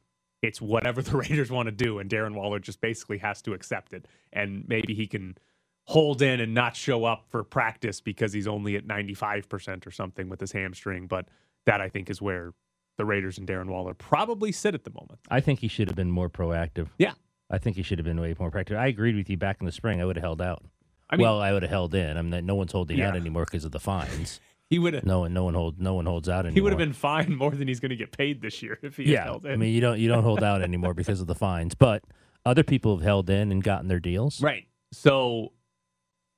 it's 0.42 0.62
whatever 0.62 1.02
the 1.04 1.18
Raiders 1.18 1.52
want 1.52 1.68
to 1.68 1.72
do, 1.72 2.00
and 2.00 2.10
Darren 2.10 2.36
Waller 2.36 2.60
just 2.60 2.82
basically 2.82 3.18
has 3.20 3.42
to 3.44 3.54
accept 3.54 3.94
it. 3.94 4.08
And 4.32 4.66
maybe 4.68 4.94
he 4.94 5.08
can 5.08 5.38
hold 5.86 6.22
in 6.22 6.40
and 6.40 6.54
not 6.54 6.76
show 6.76 7.04
up 7.06 7.26
for 7.30 7.44
practice 7.44 8.00
because 8.02 8.32
he's 8.34 8.48
only 8.48 8.76
at 8.76 8.86
95% 8.88 9.86
or 9.86 9.92
something 9.92 10.30
with 10.30 10.40
his 10.40 10.52
hamstring. 10.52 11.08
But 11.08 11.28
that 11.66 11.82
I 11.82 11.90
think 11.90 12.10
is 12.10 12.22
where 12.22 12.54
the 12.98 13.06
Raiders 13.06 13.38
and 13.38 13.48
Darren 13.48 13.68
Waller 13.68 13.94
probably 13.94 14.52
sit 14.52 14.74
at 14.76 14.84
the 14.84 14.92
moment. 14.92 15.20
I 15.30 15.40
think 15.42 15.60
he 15.60 15.68
should 15.68 15.88
have 15.88 15.96
been 15.96 16.12
more 16.12 16.30
proactive. 16.30 16.88
Yeah. 16.98 17.14
I 17.50 17.58
think 17.58 17.76
he 17.76 17.84
should 17.84 18.00
have 18.00 18.06
been 18.06 18.20
way 18.22 18.36
more 18.40 18.50
proactive. 18.52 18.78
I 18.78 18.88
agreed 18.88 19.16
with 19.16 19.30
you 19.30 19.38
back 19.38 19.58
in 19.60 19.66
the 19.66 19.72
spring. 19.72 20.02
I 20.02 20.06
would 20.06 20.16
have 20.16 20.24
held 20.24 20.42
out. 20.42 20.64
I 21.10 21.18
mean, 21.18 21.24
well, 21.24 21.42
I 21.42 21.52
would 21.52 21.62
have 21.64 21.70
held 21.72 21.94
in. 21.94 22.18
I'm 22.18 22.30
not, 22.30 22.44
no 22.44 22.56
one's 22.56 22.72
holding 22.72 23.02
out 23.02 23.16
anymore 23.16 23.46
because 23.46 23.66
of 23.66 23.72
the 23.72 23.80
fines. 23.80 24.40
he 24.70 24.80
would 24.80 24.94
have 24.94 25.04
No 25.06 25.20
one, 25.20 25.34
no 25.34 25.44
one 25.44 25.54
hold, 25.54 25.80
no 25.80 25.94
one 25.94 26.06
holds 26.06 26.30
out 26.30 26.46
anymore. 26.46 26.54
he 26.54 26.62
would 26.62 26.72
have 26.72 26.80
been 26.80 26.94
fined 26.94 27.38
more 27.38 27.52
than 27.52 27.68
he's 27.68 27.80
going 27.80 27.90
to 27.92 27.96
get 27.96 28.16
paid 28.18 28.42
this 28.42 28.64
year 28.64 28.80
if 28.82 28.98
he 28.98 29.12
Yeah, 29.12 29.26
held 29.26 29.46
in. 29.46 29.52
I 29.52 29.56
mean, 29.58 29.74
you 29.74 29.82
don't, 29.82 30.00
you 30.00 30.08
don't 30.08 30.24
hold 30.24 30.42
out 30.44 30.62
anymore 30.62 30.94
because 30.94 31.20
of 31.22 31.28
the 31.28 31.36
fines. 31.36 31.76
But 31.76 32.04
other 32.46 32.64
people 32.64 32.96
have 32.96 33.04
held 33.04 33.30
in 33.30 33.52
and 33.52 33.64
gotten 33.64 33.88
their 33.88 34.00
deals. 34.00 34.42
Right. 34.42 34.66
So 34.92 35.52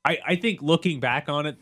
I 0.05 0.17
I 0.25 0.35
think 0.35 0.61
looking 0.61 0.99
back 1.01 1.27
on 1.27 1.45
it, 1.45 1.57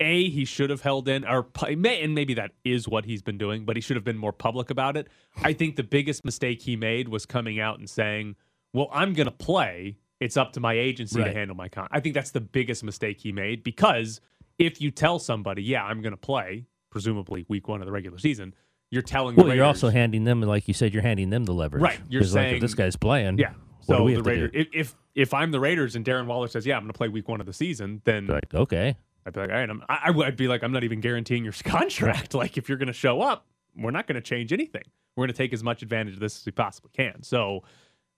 A, 0.00 0.30
he 0.30 0.44
should 0.46 0.70
have 0.70 0.80
held 0.80 1.08
in, 1.08 1.26
or 1.26 1.46
and 1.66 2.14
maybe 2.14 2.34
that 2.34 2.52
is 2.64 2.88
what 2.88 3.04
he's 3.04 3.20
been 3.22 3.36
doing, 3.38 3.64
but 3.66 3.76
he 3.76 3.82
should 3.82 3.96
have 3.96 4.04
been 4.04 4.16
more 4.16 4.32
public 4.32 4.70
about 4.70 4.96
it. 4.96 5.08
I 5.42 5.52
think 5.52 5.76
the 5.76 5.82
biggest 5.82 6.24
mistake 6.24 6.62
he 6.62 6.76
made 6.76 7.08
was 7.08 7.26
coming 7.26 7.60
out 7.60 7.78
and 7.78 7.88
saying, 7.90 8.36
Well, 8.72 8.88
I'm 8.92 9.12
going 9.12 9.26
to 9.26 9.30
play. 9.32 9.96
It's 10.20 10.36
up 10.36 10.52
to 10.52 10.60
my 10.60 10.74
agency 10.74 11.22
to 11.22 11.32
handle 11.32 11.56
my 11.56 11.68
con. 11.68 11.88
I 11.90 12.00
think 12.00 12.14
that's 12.14 12.30
the 12.30 12.40
biggest 12.42 12.84
mistake 12.84 13.20
he 13.20 13.32
made 13.32 13.62
because 13.64 14.20
if 14.58 14.80
you 14.80 14.90
tell 14.90 15.18
somebody, 15.18 15.62
Yeah, 15.62 15.84
I'm 15.84 16.00
going 16.02 16.12
to 16.12 16.16
play, 16.18 16.66
presumably 16.90 17.44
week 17.48 17.68
one 17.68 17.80
of 17.80 17.86
the 17.86 17.92
regular 17.92 18.18
season, 18.18 18.54
you're 18.90 19.02
telling 19.02 19.36
Well, 19.36 19.54
you're 19.54 19.64
also 19.64 19.88
handing 19.88 20.24
them, 20.24 20.40
like 20.42 20.66
you 20.68 20.74
said, 20.74 20.92
you're 20.92 21.02
handing 21.02 21.30
them 21.30 21.44
the 21.44 21.54
leverage. 21.54 21.82
Right, 21.82 22.00
you're 22.08 22.22
'Cause, 22.22 22.34
like, 22.34 22.44
if 22.46 22.50
saying- 22.50 22.60
this 22.60 22.74
guy's 22.74 22.96
playing. 22.96 23.38
Yeah. 23.38 23.52
So 23.98 24.06
the 24.06 24.14
have 24.14 24.22
to 24.22 24.22
do? 24.24 24.30
Raiders, 24.30 24.50
if, 24.54 24.68
if 24.72 24.96
if 25.14 25.34
I'm 25.34 25.50
the 25.50 25.60
Raiders 25.60 25.96
and 25.96 26.04
Darren 26.04 26.26
Waller 26.26 26.48
says, 26.48 26.66
"Yeah, 26.66 26.76
I'm 26.76 26.82
going 26.82 26.92
to 26.92 26.96
play 26.98 27.08
Week 27.08 27.28
One 27.28 27.40
of 27.40 27.46
the 27.46 27.52
season," 27.52 28.00
then 28.04 28.26
Like, 28.26 28.52
okay, 28.54 28.96
I'd 29.26 29.32
be 29.32 29.40
like, 29.40 29.50
"All 29.50 29.56
right," 29.56 29.68
I'm, 29.70 29.82
I, 29.88 30.12
I'd 30.14 30.36
be 30.36 30.48
like, 30.48 30.62
"I'm 30.62 30.72
not 30.72 30.84
even 30.84 31.00
guaranteeing 31.00 31.44
your 31.44 31.52
contract. 31.64 32.34
Like, 32.34 32.56
if 32.56 32.68
you're 32.68 32.78
going 32.78 32.86
to 32.88 32.92
show 32.92 33.20
up, 33.20 33.46
we're 33.76 33.90
not 33.90 34.06
going 34.06 34.16
to 34.16 34.20
change 34.20 34.52
anything. 34.52 34.82
We're 35.16 35.22
going 35.22 35.32
to 35.34 35.38
take 35.38 35.52
as 35.52 35.62
much 35.62 35.82
advantage 35.82 36.14
of 36.14 36.20
this 36.20 36.38
as 36.38 36.46
we 36.46 36.52
possibly 36.52 36.90
can." 36.94 37.22
So 37.22 37.62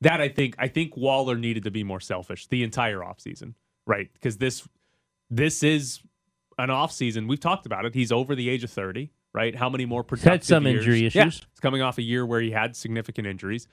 that 0.00 0.20
I 0.20 0.28
think 0.28 0.54
I 0.58 0.68
think 0.68 0.96
Waller 0.96 1.36
needed 1.36 1.64
to 1.64 1.70
be 1.70 1.84
more 1.84 2.00
selfish 2.00 2.46
the 2.48 2.62
entire 2.62 2.98
offseason, 2.98 3.54
right? 3.86 4.10
Because 4.12 4.38
this 4.38 4.66
this 5.30 5.62
is 5.62 6.00
an 6.58 6.68
offseason. 6.68 7.26
We've 7.28 7.40
talked 7.40 7.64
about 7.66 7.84
it. 7.86 7.94
He's 7.94 8.12
over 8.12 8.34
the 8.34 8.48
age 8.50 8.62
of 8.62 8.70
30, 8.70 9.10
right? 9.32 9.56
How 9.56 9.70
many 9.70 9.86
more 9.86 10.04
productive 10.04 10.30
had 10.32 10.44
some 10.44 10.66
years- 10.66 10.80
injury 10.84 11.00
Yeah, 11.00 11.06
issues. 11.26 11.46
it's 11.50 11.60
coming 11.60 11.80
off 11.80 11.96
a 11.96 12.02
year 12.02 12.26
where 12.26 12.40
he 12.42 12.50
had 12.50 12.76
significant 12.76 13.26
injuries. 13.26 13.66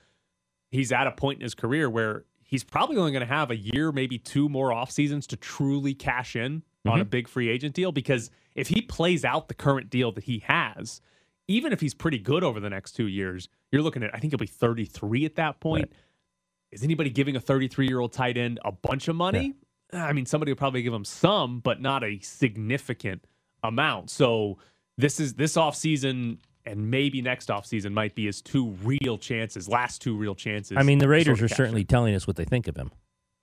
He's 0.70 0.92
at 0.92 1.08
a 1.08 1.12
point 1.12 1.40
in 1.40 1.44
his 1.44 1.56
career 1.56 1.90
where 1.90 2.26
he's 2.44 2.64
probably 2.64 2.98
only 2.98 3.12
going 3.12 3.28
to 3.28 3.34
have 3.34 3.52
a 3.52 3.58
year, 3.58 3.92
maybe 3.92 4.18
two 4.18 4.50
more 4.50 4.72
off 4.74 4.92
seasons 4.92 5.28
to 5.28 5.38
truly 5.38 5.94
cash 5.94 6.36
in 6.36 6.64
on 6.86 7.00
a 7.00 7.04
mm-hmm. 7.04 7.10
big 7.10 7.28
free 7.28 7.50
agent 7.50 7.76
deal. 7.76 7.92
Because 7.92 8.30
if 8.56 8.68
he 8.68 8.82
plays 8.82 9.26
out 9.26 9.48
the 9.48 9.54
current 9.54 9.90
deal 9.90 10.12
that 10.12 10.24
he 10.24 10.40
has, 10.46 11.02
even 11.48 11.74
if 11.74 11.82
he's 11.82 11.94
pretty 11.94 12.20
good 12.20 12.44
over 12.44 12.60
the 12.60 12.70
next 12.70 12.94
two 12.94 13.08
years, 13.08 13.50
you're 13.72 13.82
looking 13.82 14.04
at 14.04 14.14
I 14.14 14.20
think 14.20 14.32
he'll 14.32 14.38
be 14.38 14.46
33 14.48 15.26
at 15.26 15.36
that 15.36 15.60
point. 15.60 15.92
Is 16.72 16.84
anybody 16.84 17.10
giving 17.10 17.36
a 17.36 17.40
33 17.40 17.88
year 17.88 18.00
old 18.00 18.14
tight 18.14 18.38
end 18.38 18.60
a 18.64 18.72
bunch 18.72 19.08
of 19.08 19.16
money? 19.16 19.56
Uh, 19.92 19.98
I 19.98 20.14
mean, 20.14 20.26
somebody 20.26 20.52
will 20.52 20.58
probably 20.58 20.84
give 20.84 20.94
him 20.94 21.06
some, 21.06 21.60
but 21.60 21.82
not 21.82 22.04
a 22.04 22.20
significant 22.20 23.26
amount. 23.64 24.12
So 24.12 24.60
this 24.98 25.20
is 25.20 25.34
this 25.34 25.56
offseason 25.56 26.38
and 26.66 26.90
maybe 26.92 27.22
next 27.22 27.50
offseason 27.50 27.92
might 27.92 28.16
be 28.16 28.26
his 28.26 28.42
two 28.42 28.70
real 28.84 29.18
chances, 29.18 29.68
last 29.68 30.02
two 30.02 30.16
real 30.16 30.36
chances. 30.36 30.78
I 30.78 30.84
mean, 30.84 31.00
the 31.00 31.08
Raiders 31.08 31.40
sort 31.40 31.52
of 31.52 31.52
are 31.52 31.56
certainly 31.56 31.82
in. 31.82 31.88
telling 31.88 32.16
us 32.16 32.28
what 32.28 32.36
they 32.36 32.46
think 32.46 32.68
of 32.68 32.76
him. 32.76 32.92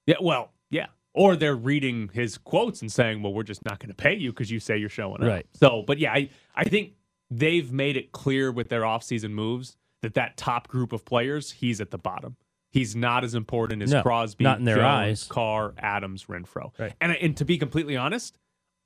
Yeah, 0.06 0.16
well, 0.20 0.52
yeah. 0.70 0.86
Or 1.14 1.34
they're 1.34 1.56
reading 1.56 2.10
his 2.12 2.36
quotes 2.36 2.82
and 2.82 2.92
saying, 2.92 3.22
"Well, 3.22 3.32
we're 3.32 3.42
just 3.42 3.64
not 3.64 3.78
going 3.78 3.88
to 3.88 3.94
pay 3.94 4.14
you 4.14 4.32
because 4.32 4.50
you 4.50 4.60
say 4.60 4.76
you're 4.76 4.88
showing 4.90 5.22
up." 5.22 5.28
Right. 5.28 5.46
So, 5.54 5.82
but 5.86 5.98
yeah, 5.98 6.12
I 6.12 6.28
I 6.54 6.64
think 6.64 6.92
they've 7.30 7.72
made 7.72 7.96
it 7.96 8.12
clear 8.12 8.52
with 8.52 8.68
their 8.68 8.82
offseason 8.82 9.30
moves 9.30 9.76
that 10.02 10.14
that 10.14 10.36
top 10.36 10.68
group 10.68 10.92
of 10.92 11.04
players, 11.04 11.52
he's 11.52 11.80
at 11.80 11.90
the 11.90 11.98
bottom. 11.98 12.36
He's 12.70 12.94
not 12.94 13.24
as 13.24 13.34
important 13.34 13.82
as 13.82 13.90
No, 13.90 14.02
Crosby, 14.02 14.44
not 14.44 14.58
in 14.58 14.66
their 14.66 14.76
Jones, 14.76 14.84
eyes. 14.84 15.24
Carr, 15.24 15.72
Adams, 15.78 16.26
Renfrow. 16.26 16.72
Right. 16.78 16.92
And 17.00 17.12
and 17.12 17.36
to 17.38 17.46
be 17.46 17.56
completely 17.56 17.96
honest, 17.96 18.36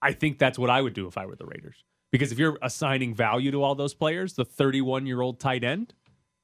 I 0.01 0.13
think 0.13 0.39
that's 0.39 0.59
what 0.59 0.71
I 0.71 0.81
would 0.81 0.95
do 0.95 1.09
if 1.09 1.19
I 1.19 1.27
were 1.27 1.35
the 1.35 1.47
Raiders. 1.47 1.85
Because 2.11 2.33
if 2.33 2.39
you're 2.39 2.59
assigning 2.63 3.15
value 3.15 3.51
to 3.51 3.63
all 3.63 3.75
those 3.75 3.95
players, 3.95 4.35
the 4.35 4.45
31 4.45 5.07
year 5.07 5.21
old 5.21 5.39
tight 5.39 5.65
end 5.65 5.95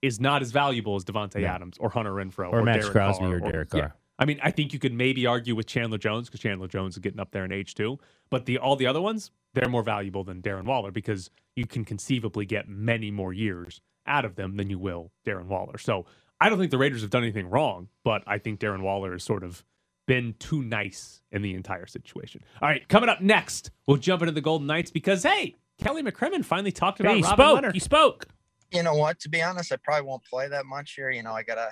is 0.02 0.20
not 0.20 0.42
as 0.42 0.52
valuable 0.52 0.96
as 0.96 1.04
Davante 1.04 1.40
No. 1.40 1.46
Adams 1.48 1.76
or 1.78 1.90
Hunter 1.90 2.12
Renfrow 2.12 2.52
Or 2.52 2.62
Maxx 2.62 2.84
Derek 2.84 2.92
Crosby 2.92 3.24
Carr 3.24 3.34
or 3.36 3.40
Derek 3.40 3.74
yeah. 3.74 3.90
I 4.18 4.24
mean, 4.24 4.40
I 4.42 4.50
think 4.50 4.72
you 4.72 4.78
could 4.78 4.94
maybe 4.94 5.26
argue 5.26 5.54
with 5.54 5.66
Chandler 5.66 5.98
Jones 5.98 6.28
because 6.28 6.40
Chandler 6.40 6.68
Jones 6.68 6.94
is 6.94 7.00
getting 7.00 7.20
up 7.20 7.32
there 7.32 7.44
in 7.44 7.52
age 7.52 7.74
too. 7.74 7.98
But 8.30 8.46
the 8.46 8.58
all 8.58 8.76
the 8.76 8.86
other 8.86 9.00
ones, 9.00 9.30
they're 9.52 9.68
more 9.68 9.82
valuable 9.82 10.24
than 10.24 10.40
Darren 10.40 10.64
Waller 10.64 10.90
because 10.90 11.30
you 11.54 11.66
can 11.66 11.84
conceivably 11.84 12.46
get 12.46 12.68
many 12.68 13.10
more 13.10 13.32
years 13.32 13.80
out 14.06 14.24
of 14.24 14.36
them 14.36 14.56
than 14.56 14.70
you 14.70 14.78
will 14.78 15.10
Darren 15.26 15.46
Waller. 15.46 15.78
So 15.78 16.06
I 16.40 16.48
don't 16.48 16.58
think 16.58 16.70
the 16.70 16.78
Raiders 16.78 17.02
have 17.02 17.10
done 17.10 17.24
anything 17.24 17.48
wrong, 17.48 17.88
but 18.04 18.22
I 18.26 18.38
think 18.38 18.60
Darren 18.60 18.82
Waller 18.82 19.14
is 19.14 19.24
sort 19.24 19.42
of 19.42 19.64
been 20.06 20.34
too 20.38 20.62
nice 20.62 21.20
in 21.32 21.42
the 21.42 21.54
entire 21.54 21.86
situation. 21.86 22.42
All 22.62 22.68
right, 22.68 22.86
coming 22.88 23.08
up 23.08 23.20
next, 23.20 23.70
we'll 23.86 23.96
jump 23.96 24.22
into 24.22 24.32
the 24.32 24.40
Golden 24.40 24.66
Knights 24.66 24.90
because 24.90 25.22
hey, 25.22 25.54
Kelly 25.78 26.02
McCrimmon 26.02 26.44
finally 26.44 26.72
talked 26.72 27.00
about 27.00 27.10
Hey, 27.10 27.16
he 27.18 27.22
Robin 27.22 27.36
spoke. 27.36 27.64
Lehner. 27.64 27.72
He 27.72 27.80
spoke. 27.80 28.26
you 28.72 28.82
know 28.82 28.94
what? 28.94 29.18
To 29.20 29.28
be 29.28 29.42
honest, 29.42 29.72
I 29.72 29.76
probably 29.76 30.06
won't 30.06 30.24
play 30.24 30.48
that 30.48 30.66
much 30.66 30.94
here. 30.94 31.10
You 31.10 31.22
know, 31.22 31.32
I 31.32 31.42
got 31.42 31.58
a, 31.58 31.70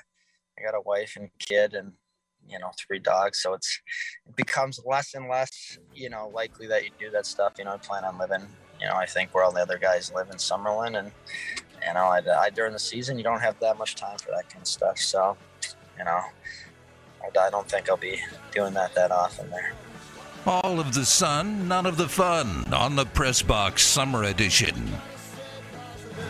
I 0.58 0.62
got 0.64 0.76
a 0.76 0.80
wife 0.82 1.14
and 1.16 1.30
kid, 1.38 1.74
and 1.74 1.92
you 2.48 2.58
know, 2.58 2.70
three 2.78 2.98
dogs. 2.98 3.40
So 3.40 3.54
it's 3.54 3.80
it 4.26 4.36
becomes 4.36 4.78
less 4.84 5.14
and 5.14 5.28
less, 5.28 5.78
you 5.94 6.10
know, 6.10 6.30
likely 6.34 6.66
that 6.66 6.84
you 6.84 6.90
do 6.98 7.10
that 7.10 7.24
stuff. 7.26 7.54
You 7.58 7.64
know, 7.64 7.72
I 7.72 7.76
plan 7.78 8.04
on 8.04 8.18
living. 8.18 8.46
You 8.80 8.88
know, 8.88 8.96
I 8.96 9.06
think 9.06 9.34
where 9.34 9.44
all 9.44 9.52
the 9.52 9.62
other 9.62 9.78
guys 9.78 10.12
live 10.14 10.28
in 10.30 10.36
Summerlin, 10.36 10.98
and 10.98 11.10
you 11.86 11.94
know, 11.94 12.04
I, 12.04 12.20
I 12.38 12.50
during 12.50 12.72
the 12.72 12.78
season 12.78 13.16
you 13.16 13.24
don't 13.24 13.40
have 13.40 13.58
that 13.60 13.78
much 13.78 13.94
time 13.94 14.18
for 14.18 14.30
that 14.32 14.48
kind 14.50 14.62
of 14.62 14.66
stuff. 14.68 14.98
So, 14.98 15.36
you 15.98 16.04
know, 16.04 16.20
I, 17.36 17.46
I 17.46 17.50
don't 17.50 17.68
think 17.68 17.88
I'll 17.88 17.96
be 17.96 18.20
doing 18.52 18.74
that 18.74 18.94
that 18.94 19.10
often 19.10 19.50
there. 19.50 19.72
All 20.46 20.78
of 20.78 20.92
the 20.92 21.04
sun, 21.04 21.68
none 21.68 21.86
of 21.86 21.96
the 21.96 22.08
fun 22.08 22.72
on 22.72 22.96
the 22.96 23.06
Press 23.06 23.40
Box 23.40 23.82
Summer 23.82 24.24
Edition. 24.24 24.74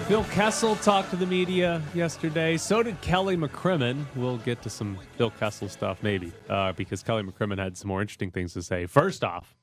Phil 0.07 0.25
Kessel 0.25 0.77
talked 0.77 1.11
to 1.11 1.17
the 1.17 1.27
media 1.27 1.81
yesterday. 1.95 2.57
So 2.59 2.83
did 2.83 3.01
Kelly 3.01 3.37
McCrimmon. 3.37 4.05
We'll 4.15 4.37
get 4.39 4.61
to 4.63 4.71
some 4.71 4.99
Phil 5.17 5.31
Kessel 5.31 5.69
stuff 5.69 6.03
maybe, 6.03 6.31
uh, 6.49 6.73
because 6.73 7.03
Kelly 7.03 7.23
McCrimmon 7.23 7.59
had 7.59 7.77
some 7.77 7.89
more 7.89 8.03
interesting 8.03 8.31
things 8.31 8.53
to 8.53 8.63
say. 8.63 8.87
First 8.87 9.25
off, 9.25 9.57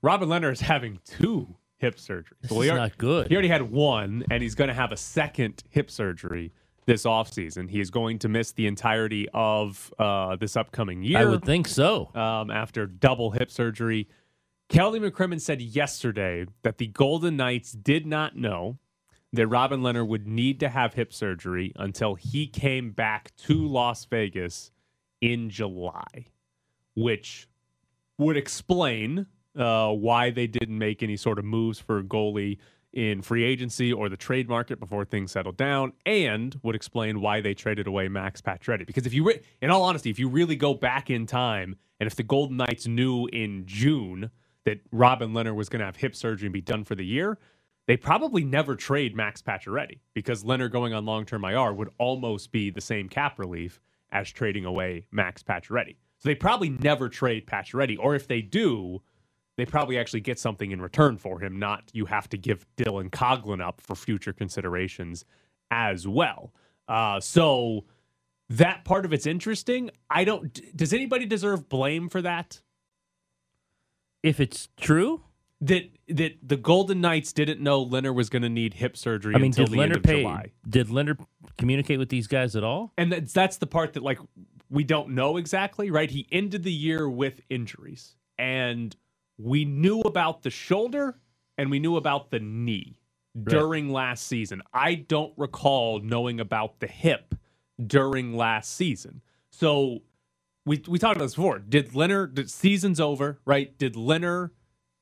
Robin 0.00 0.28
Lehner 0.28 0.52
is 0.52 0.60
having 0.60 1.00
two 1.04 1.56
hip 1.78 1.96
surgeries. 1.96 2.26
This 2.42 2.50
Well, 2.50 2.62
is 2.62 2.70
he 2.70 2.76
not 2.76 2.96
good. 2.96 3.28
He 3.28 3.34
already 3.34 3.48
had 3.48 3.70
one, 3.72 4.24
and 4.30 4.40
he's 4.42 4.54
going 4.54 4.68
to 4.68 4.74
have 4.74 4.92
a 4.92 4.96
second 4.96 5.64
hip 5.68 5.90
surgery 5.90 6.52
this 6.86 7.04
offseason. 7.04 7.70
He 7.70 7.80
is 7.80 7.90
going 7.90 8.18
to 8.20 8.28
miss 8.28 8.52
the 8.52 8.66
entirety 8.66 9.28
of 9.32 9.92
uh, 9.98 10.36
this 10.36 10.56
upcoming 10.56 11.02
year 11.02 11.18
I 11.18 11.24
would 11.24 11.44
think 11.44 11.68
so. 11.68 12.10
um, 12.14 12.50
after 12.50 12.86
double 12.86 13.30
hip 13.30 13.50
surgery. 13.50 14.08
Kelly 14.68 15.00
McCrimmon 15.00 15.40
said 15.40 15.60
yesterday 15.60 16.46
that 16.62 16.78
the 16.78 16.86
Golden 16.86 17.36
Knights 17.36 17.72
did 17.72 18.06
not 18.06 18.36
know 18.36 18.78
that 19.32 19.46
Robin 19.46 19.80
Lehner 19.80 20.06
would 20.06 20.26
need 20.26 20.60
to 20.60 20.68
have 20.68 20.94
hip 20.94 21.12
surgery 21.12 21.72
until 21.76 22.14
he 22.14 22.46
came 22.46 22.90
back 22.90 23.34
to 23.36 23.66
Las 23.66 24.04
Vegas 24.06 24.70
in 25.20 25.50
July, 25.50 26.26
which 26.94 27.48
would 28.18 28.36
explain 28.36 29.26
uh, 29.56 29.90
why 29.90 30.30
they 30.30 30.46
didn't 30.46 30.76
make 30.76 31.02
any 31.02 31.16
sort 31.16 31.38
of 31.38 31.44
moves 31.44 31.78
for 31.78 31.98
a 31.98 32.02
goalie 32.02 32.58
in 32.92 33.22
free 33.22 33.44
agency 33.44 33.92
or 33.92 34.08
the 34.08 34.16
trade 34.16 34.48
market 34.48 34.78
before 34.78 35.04
things 35.04 35.32
settled 35.32 35.56
down, 35.56 35.92
and 36.04 36.58
would 36.62 36.74
explain 36.74 37.20
why 37.20 37.40
they 37.40 37.54
traded 37.54 37.86
away 37.86 38.08
Max 38.08 38.40
Pacioretty. 38.40 38.86
Because 38.86 39.06
if 39.06 39.14
you, 39.14 39.24
re- 39.24 39.40
in 39.60 39.70
all 39.70 39.82
honesty, 39.82 40.10
if 40.10 40.18
you 40.18 40.28
really 40.28 40.56
go 40.56 40.74
back 40.74 41.10
in 41.10 41.26
time, 41.26 41.76
and 41.98 42.06
if 42.06 42.16
the 42.16 42.22
Golden 42.22 42.56
Knights 42.56 42.86
knew 42.86 43.26
in 43.26 43.64
June 43.66 44.30
that 44.64 44.80
Robin 44.90 45.32
Lehner 45.32 45.54
was 45.54 45.68
going 45.68 45.80
to 45.80 45.86
have 45.86 45.96
hip 45.96 46.14
surgery 46.14 46.46
and 46.46 46.52
be 46.52 46.60
done 46.60 46.84
for 46.84 46.94
the 46.94 47.06
year, 47.06 47.38
they 47.86 47.96
probably 47.96 48.44
never 48.44 48.76
trade 48.76 49.16
Max 49.16 49.42
Pacioretty 49.42 50.00
because 50.14 50.44
Lehner 50.44 50.70
going 50.70 50.94
on 50.94 51.04
long-term 51.04 51.44
IR 51.44 51.72
would 51.72 51.90
almost 51.98 52.52
be 52.52 52.70
the 52.70 52.80
same 52.80 53.08
cap 53.08 53.38
relief 53.38 53.80
as 54.12 54.30
trading 54.30 54.64
away 54.64 55.06
Max 55.10 55.42
Pacioretty. 55.42 55.96
So 56.18 56.28
they 56.28 56.34
probably 56.36 56.70
never 56.70 57.08
trade 57.08 57.46
Pacioretty, 57.46 57.96
or 57.98 58.14
if 58.14 58.28
they 58.28 58.42
do, 58.42 59.02
they 59.56 59.66
probably 59.66 59.98
actually 59.98 60.20
get 60.20 60.38
something 60.38 60.70
in 60.70 60.80
return 60.80 61.16
for 61.18 61.40
him. 61.40 61.58
Not 61.58 61.90
you 61.92 62.06
have 62.06 62.28
to 62.30 62.38
give 62.38 62.66
Dylan 62.76 63.10
Coghlan 63.10 63.60
up 63.60 63.80
for 63.80 63.94
future 63.94 64.32
considerations 64.32 65.24
as 65.70 66.06
well. 66.06 66.52
Uh, 66.88 67.20
so 67.20 67.84
that 68.50 68.84
part 68.84 69.04
of 69.04 69.12
it's 69.12 69.26
interesting. 69.26 69.90
I 70.10 70.24
don't. 70.24 70.76
Does 70.76 70.92
anybody 70.92 71.26
deserve 71.26 71.68
blame 71.68 72.08
for 72.08 72.22
that? 72.22 72.60
If 74.22 74.40
it's 74.40 74.68
true, 74.76 75.22
that 75.62 75.90
that 76.08 76.36
the 76.42 76.56
Golden 76.56 77.00
Knights 77.00 77.32
didn't 77.32 77.60
know 77.60 77.84
Lehner 77.86 78.14
was 78.14 78.28
going 78.28 78.42
to 78.42 78.48
need 78.48 78.74
hip 78.74 78.96
surgery 78.96 79.34
I 79.34 79.38
mean, 79.38 79.46
until 79.46 79.66
did 79.66 79.72
the 79.72 79.78
Lehner 79.78 79.82
end 79.84 79.96
of 79.96 80.02
pay? 80.02 80.22
July. 80.22 80.52
Did 80.68 80.88
Lehner 80.88 81.24
communicate 81.56 81.98
with 81.98 82.08
these 82.08 82.26
guys 82.26 82.56
at 82.56 82.64
all? 82.64 82.92
And 82.98 83.12
that's 83.12 83.32
that's 83.32 83.56
the 83.58 83.66
part 83.66 83.94
that 83.94 84.02
like 84.02 84.18
we 84.68 84.84
don't 84.84 85.10
know 85.10 85.36
exactly, 85.36 85.90
right? 85.90 86.10
He 86.10 86.26
ended 86.32 86.64
the 86.64 86.72
year 86.72 87.08
with 87.08 87.40
injuries, 87.48 88.16
and 88.38 88.94
we 89.38 89.64
knew 89.64 90.00
about 90.00 90.42
the 90.42 90.50
shoulder 90.50 91.18
and 91.58 91.70
we 91.70 91.78
knew 91.78 91.96
about 91.96 92.30
the 92.30 92.40
knee 92.40 92.98
during 93.44 93.90
last 93.90 94.26
season. 94.26 94.62
I 94.72 94.94
don't 94.94 95.32
recall 95.36 96.00
knowing 96.00 96.40
about 96.40 96.80
the 96.80 96.86
hip 96.86 97.34
during 97.84 98.36
last 98.36 98.74
season. 98.74 99.22
So 99.50 100.00
we 100.66 100.82
we 100.86 100.98
talked 100.98 101.16
about 101.16 101.24
this 101.26 101.34
before. 101.34 101.58
Did 101.58 101.92
Lehner 101.92 102.32
the 102.34 102.46
season's 102.48 103.00
over, 103.00 103.40
right? 103.44 103.76
Did 103.78 103.94
Lehner 103.94 104.50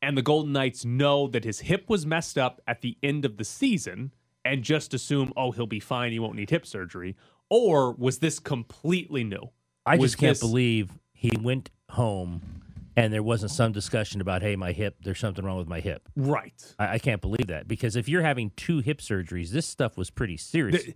and 0.02 0.16
the 0.16 0.22
Golden 0.22 0.52
Knights 0.52 0.84
know 0.84 1.26
that 1.28 1.44
his 1.44 1.60
hip 1.60 1.88
was 1.88 2.06
messed 2.06 2.38
up 2.38 2.60
at 2.66 2.80
the 2.80 2.96
end 3.02 3.24
of 3.24 3.36
the 3.36 3.44
season 3.44 4.12
and 4.44 4.62
just 4.62 4.94
assume, 4.94 5.32
oh, 5.36 5.50
he'll 5.52 5.66
be 5.66 5.80
fine, 5.80 6.12
he 6.12 6.18
won't 6.18 6.36
need 6.36 6.48
hip 6.50 6.64
surgery? 6.64 7.16
Or 7.50 7.92
was 7.92 8.20
this 8.20 8.38
completely 8.38 9.24
new? 9.24 9.50
I 9.84 9.96
Was 9.96 10.12
just 10.12 10.18
can't 10.20 10.30
this- 10.30 10.40
believe 10.40 10.98
he 11.12 11.30
went 11.38 11.70
home 11.90 12.59
and 13.00 13.12
there 13.12 13.22
wasn't 13.22 13.50
some 13.50 13.72
discussion 13.72 14.20
about, 14.20 14.42
hey, 14.42 14.56
my 14.56 14.72
hip, 14.72 14.96
there's 15.02 15.18
something 15.18 15.44
wrong 15.44 15.56
with 15.56 15.68
my 15.68 15.80
hip. 15.80 16.08
Right. 16.16 16.74
I, 16.78 16.94
I 16.94 16.98
can't 16.98 17.20
believe 17.22 17.46
that 17.46 17.66
because 17.66 17.96
if 17.96 18.08
you're 18.08 18.22
having 18.22 18.50
two 18.56 18.80
hip 18.80 18.98
surgeries, 18.98 19.50
this 19.50 19.66
stuff 19.66 19.96
was 19.96 20.10
pretty 20.10 20.36
serious. 20.36 20.84
The- 20.84 20.94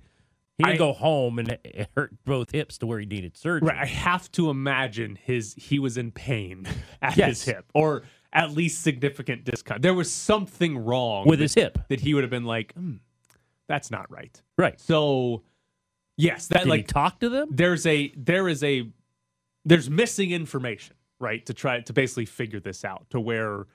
he 0.56 0.62
didn't 0.62 0.74
I- 0.76 0.78
go 0.78 0.92
home 0.92 1.38
and 1.40 1.58
hurt 1.96 2.12
both 2.24 2.52
hips 2.52 2.78
to 2.78 2.86
where 2.86 3.00
he 3.00 3.06
needed 3.06 3.36
surgery. 3.36 3.68
Right. 3.68 3.78
I 3.78 3.86
have 3.86 4.30
to 4.32 4.50
imagine 4.50 5.16
his 5.20 5.54
he 5.56 5.78
was 5.80 5.96
in 5.96 6.12
pain 6.12 6.66
at 7.02 7.16
Yes. 7.16 7.28
his 7.28 7.44
hip, 7.46 7.64
or 7.74 8.02
at 8.32 8.52
least 8.52 8.82
significant 8.82 9.44
discomfort. 9.44 9.82
There 9.82 9.94
was 9.94 10.12
something 10.12 10.78
wrong 10.78 11.26
With 11.26 11.38
that- 11.40 11.44
his 11.44 11.54
hip. 11.54 11.78
that 11.88 12.00
he 12.00 12.14
would 12.14 12.22
have 12.22 12.30
been 12.30 12.44
like, 12.44 12.72
hmm, 12.74 12.96
that's 13.66 13.90
not 13.90 14.08
right. 14.12 14.40
Right. 14.58 14.78
So, 14.80 15.42
yes, 16.16 16.46
that 16.48 16.60
Did 16.60 16.68
like 16.68 16.80
he 16.82 16.84
talk 16.84 17.18
to 17.20 17.28
them? 17.30 17.48
there's 17.50 17.84
a 17.86 18.12
there 18.16 18.46
is 18.48 18.62
a 18.62 18.88
there's 19.64 19.88
missing 19.90 20.30
information 20.30 20.94
right 21.24 21.44
to 21.46 21.54
try 21.54 21.80
to 21.80 21.92
basically 21.92 22.26
figure 22.26 22.60
this 22.60 22.84
out 22.84 23.08
to 23.10 23.18
where 23.18 23.66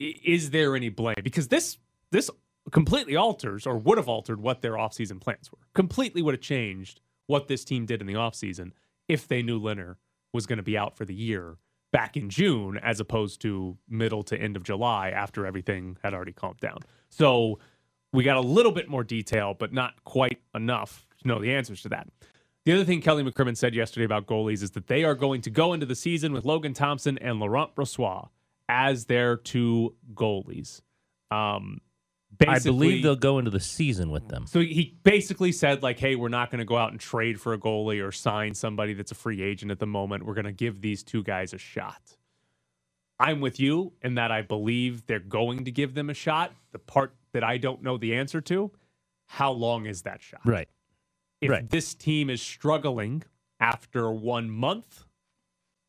is 0.00 0.50
there 0.50 0.74
any 0.74 0.88
blame? 0.88 1.14
Because 1.22 1.48
this 1.48 1.78
this 2.10 2.30
completely 2.70 3.16
alters 3.16 3.66
or 3.66 3.78
would 3.78 3.98
have 3.98 4.08
altered 4.08 4.40
what 4.40 4.62
their 4.62 4.72
offseason 4.72 5.20
plans 5.20 5.50
were. 5.52 5.58
Completely 5.74 6.22
would 6.22 6.34
have 6.34 6.40
changed 6.40 7.00
what 7.26 7.48
this 7.48 7.64
team 7.64 7.86
did 7.86 8.00
in 8.00 8.06
the 8.06 8.14
offseason 8.14 8.72
if 9.08 9.28
they 9.28 9.42
knew 9.42 9.60
Lehner 9.60 9.96
was 10.32 10.46
going 10.46 10.56
to 10.56 10.62
be 10.62 10.76
out 10.76 10.96
for 10.96 11.04
the 11.04 11.14
year 11.14 11.56
back 11.92 12.16
in 12.16 12.28
June 12.28 12.78
as 12.78 12.98
opposed 13.00 13.40
to 13.42 13.76
middle 13.88 14.22
to 14.24 14.36
end 14.36 14.56
of 14.56 14.64
July 14.64 15.10
after 15.10 15.46
everything 15.46 15.96
had 16.02 16.12
already 16.12 16.32
calmed 16.32 16.58
down. 16.58 16.78
So 17.08 17.60
we 18.12 18.24
got 18.24 18.36
a 18.36 18.40
little 18.40 18.72
bit 18.72 18.88
more 18.88 19.04
detail 19.04 19.54
but 19.54 19.72
not 19.72 20.02
quite 20.04 20.40
enough 20.54 21.06
to 21.22 21.28
know 21.28 21.38
the 21.40 21.52
answers 21.52 21.82
to 21.82 21.88
that 21.90 22.08
the 22.64 22.72
other 22.72 22.84
thing 22.84 23.00
Kelly 23.00 23.22
McCrimmon 23.22 23.56
said 23.56 23.74
yesterday 23.74 24.04
about 24.04 24.26
goalies 24.26 24.62
is 24.62 24.72
that 24.72 24.86
they 24.86 25.04
are 25.04 25.14
going 25.14 25.40
to 25.42 25.50
go 25.50 25.72
into 25.72 25.86
the 25.86 25.94
season 25.94 26.32
with 26.32 26.44
Logan 26.44 26.74
Thompson 26.74 27.18
and 27.18 27.38
Laurent 27.38 27.74
Brossoit 27.74 28.28
as 28.68 29.06
their 29.06 29.36
two 29.36 29.94
goalies. 30.14 30.80
Um, 31.30 31.80
I 32.46 32.58
believe 32.58 33.02
they'll 33.02 33.16
go 33.16 33.38
into 33.38 33.50
the 33.50 33.60
season 33.60 34.10
with 34.10 34.28
them. 34.28 34.46
So 34.46 34.60
he 34.60 34.96
basically 35.02 35.52
said, 35.52 35.82
like, 35.82 35.98
hey, 35.98 36.16
we're 36.16 36.28
not 36.28 36.50
going 36.50 36.58
to 36.58 36.64
go 36.64 36.76
out 36.76 36.90
and 36.90 36.98
trade 36.98 37.40
for 37.40 37.52
a 37.52 37.58
goalie 37.58 38.04
or 38.04 38.10
sign 38.10 38.54
somebody 38.54 38.94
that's 38.94 39.12
a 39.12 39.14
free 39.14 39.42
agent 39.42 39.70
at 39.70 39.78
the 39.78 39.86
moment. 39.86 40.24
We're 40.24 40.34
going 40.34 40.46
to 40.46 40.52
give 40.52 40.80
these 40.80 41.02
two 41.02 41.22
guys 41.22 41.52
a 41.52 41.58
shot. 41.58 42.16
I'm 43.20 43.40
with 43.40 43.60
you 43.60 43.92
in 44.02 44.16
that 44.16 44.32
I 44.32 44.42
believe 44.42 45.06
they're 45.06 45.20
going 45.20 45.64
to 45.66 45.70
give 45.70 45.94
them 45.94 46.10
a 46.10 46.14
shot. 46.14 46.52
The 46.72 46.78
part 46.80 47.14
that 47.32 47.44
I 47.44 47.58
don't 47.58 47.82
know 47.82 47.96
the 47.96 48.14
answer 48.16 48.40
to, 48.42 48.72
how 49.26 49.52
long 49.52 49.86
is 49.86 50.02
that 50.02 50.20
shot? 50.20 50.40
Right. 50.44 50.68
If 51.44 51.50
Right. 51.50 51.70
this 51.70 51.94
team 51.94 52.30
is 52.30 52.42
struggling 52.42 53.22
after 53.60 54.10
one 54.10 54.50
month, 54.50 55.04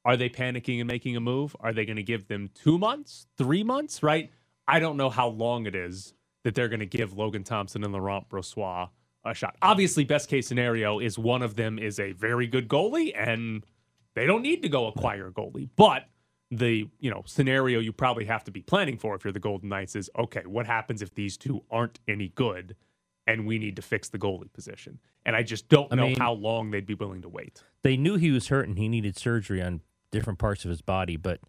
are 0.04 0.18
they 0.18 0.30
panicking 0.30 0.80
and 0.80 0.88
making 0.88 1.16
a 1.16 1.20
move? 1.22 1.56
Are 1.62 1.74
they 1.74 1.86
going 1.86 1.96
to 1.98 2.04
give 2.04 2.28
them 2.28 2.50
two 2.54 2.78
months, 2.78 3.28
three 3.38 3.64
months? 3.64 4.04
Right? 4.04 4.32
I 4.68 4.80
don't 4.80 4.98
know 4.98 5.10
how 5.10 5.30
long 5.30 5.66
it 5.66 5.76
is 5.76 6.14
that 6.44 6.56
they're 6.56 6.70
going 6.70 6.80
to 6.82 6.86
give 6.86 7.14
Logan 7.14 7.44
Thompson 7.44 7.84
and 7.84 7.94
Laurent 7.94 8.30
Brossoit 8.30 8.90
a 9.24 9.34
shot. 9.34 9.56
Obviously, 9.62 10.04
best 10.04 10.30
case 10.30 10.48
scenario 10.48 11.00
is 11.00 11.18
one 11.18 11.42
of 11.42 11.56
them 11.56 11.80
is 11.80 12.00
a 12.00 12.12
very 12.14 12.48
good 12.48 12.68
goalie 12.68 13.14
and 13.16 13.66
they 14.16 14.26
don't 14.26 14.42
need 14.44 14.62
to 14.64 14.70
go 14.70 14.88
acquire 14.88 15.28
a 15.28 15.32
goalie. 15.32 15.70
But 15.76 16.06
the 16.52 16.88
you 17.00 17.10
know 17.10 17.24
scenario 17.26 17.80
you 17.80 17.92
probably 17.92 18.26
have 18.26 18.44
to 18.44 18.52
be 18.52 18.62
planning 18.62 18.98
for 18.98 19.16
if 19.16 19.24
you're 19.24 19.34
the 19.34 19.40
Golden 19.40 19.70
Knights 19.70 19.96
is 19.96 20.10
okay. 20.20 20.44
What 20.46 20.68
happens 20.68 21.02
if 21.02 21.14
these 21.16 21.38
two 21.38 21.64
aren't 21.72 22.00
any 22.08 22.30
good? 22.30 22.76
And 23.28 23.46
we 23.46 23.58
need 23.58 23.76
to 23.76 23.82
fix 23.82 24.10
the 24.10 24.20
goalie 24.20 24.52
position. 24.54 25.00
And 25.26 25.36
I 25.36 25.44
just 25.44 25.68
don't 25.70 25.92
I 25.92 25.96
know 25.96 26.08
mean- 26.08 26.20
how 26.20 26.34
long 26.34 26.72
they'd 26.72 26.86
be 26.86 26.94
willing 26.94 27.22
to 27.24 27.30
wait. 27.30 27.64
They 27.82 27.98
knew 27.98 28.16
he 28.16 28.32
was 28.32 28.48
hurt 28.48 28.68
and 28.68 28.78
he 28.78 28.88
needed 28.88 29.18
surgery 29.18 29.62
on 29.62 29.82
different 30.12 30.40
parts 30.40 30.64
of 30.66 30.70
his 30.70 30.82
body, 30.82 31.18
but 31.18 31.40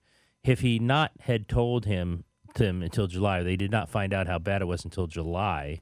if 0.43 0.61
he 0.61 0.79
not 0.79 1.13
had 1.21 1.49
told 1.49 1.85
him 1.85 2.25
him 2.57 2.83
until 2.83 3.07
July, 3.07 3.43
they 3.43 3.57
did 3.57 3.71
not 3.71 3.89
find 3.89 4.15
out 4.15 4.27
how 4.27 4.39
bad 4.39 4.63
it 4.63 4.65
was 4.65 4.85
until 4.85 5.07
July. 5.07 5.81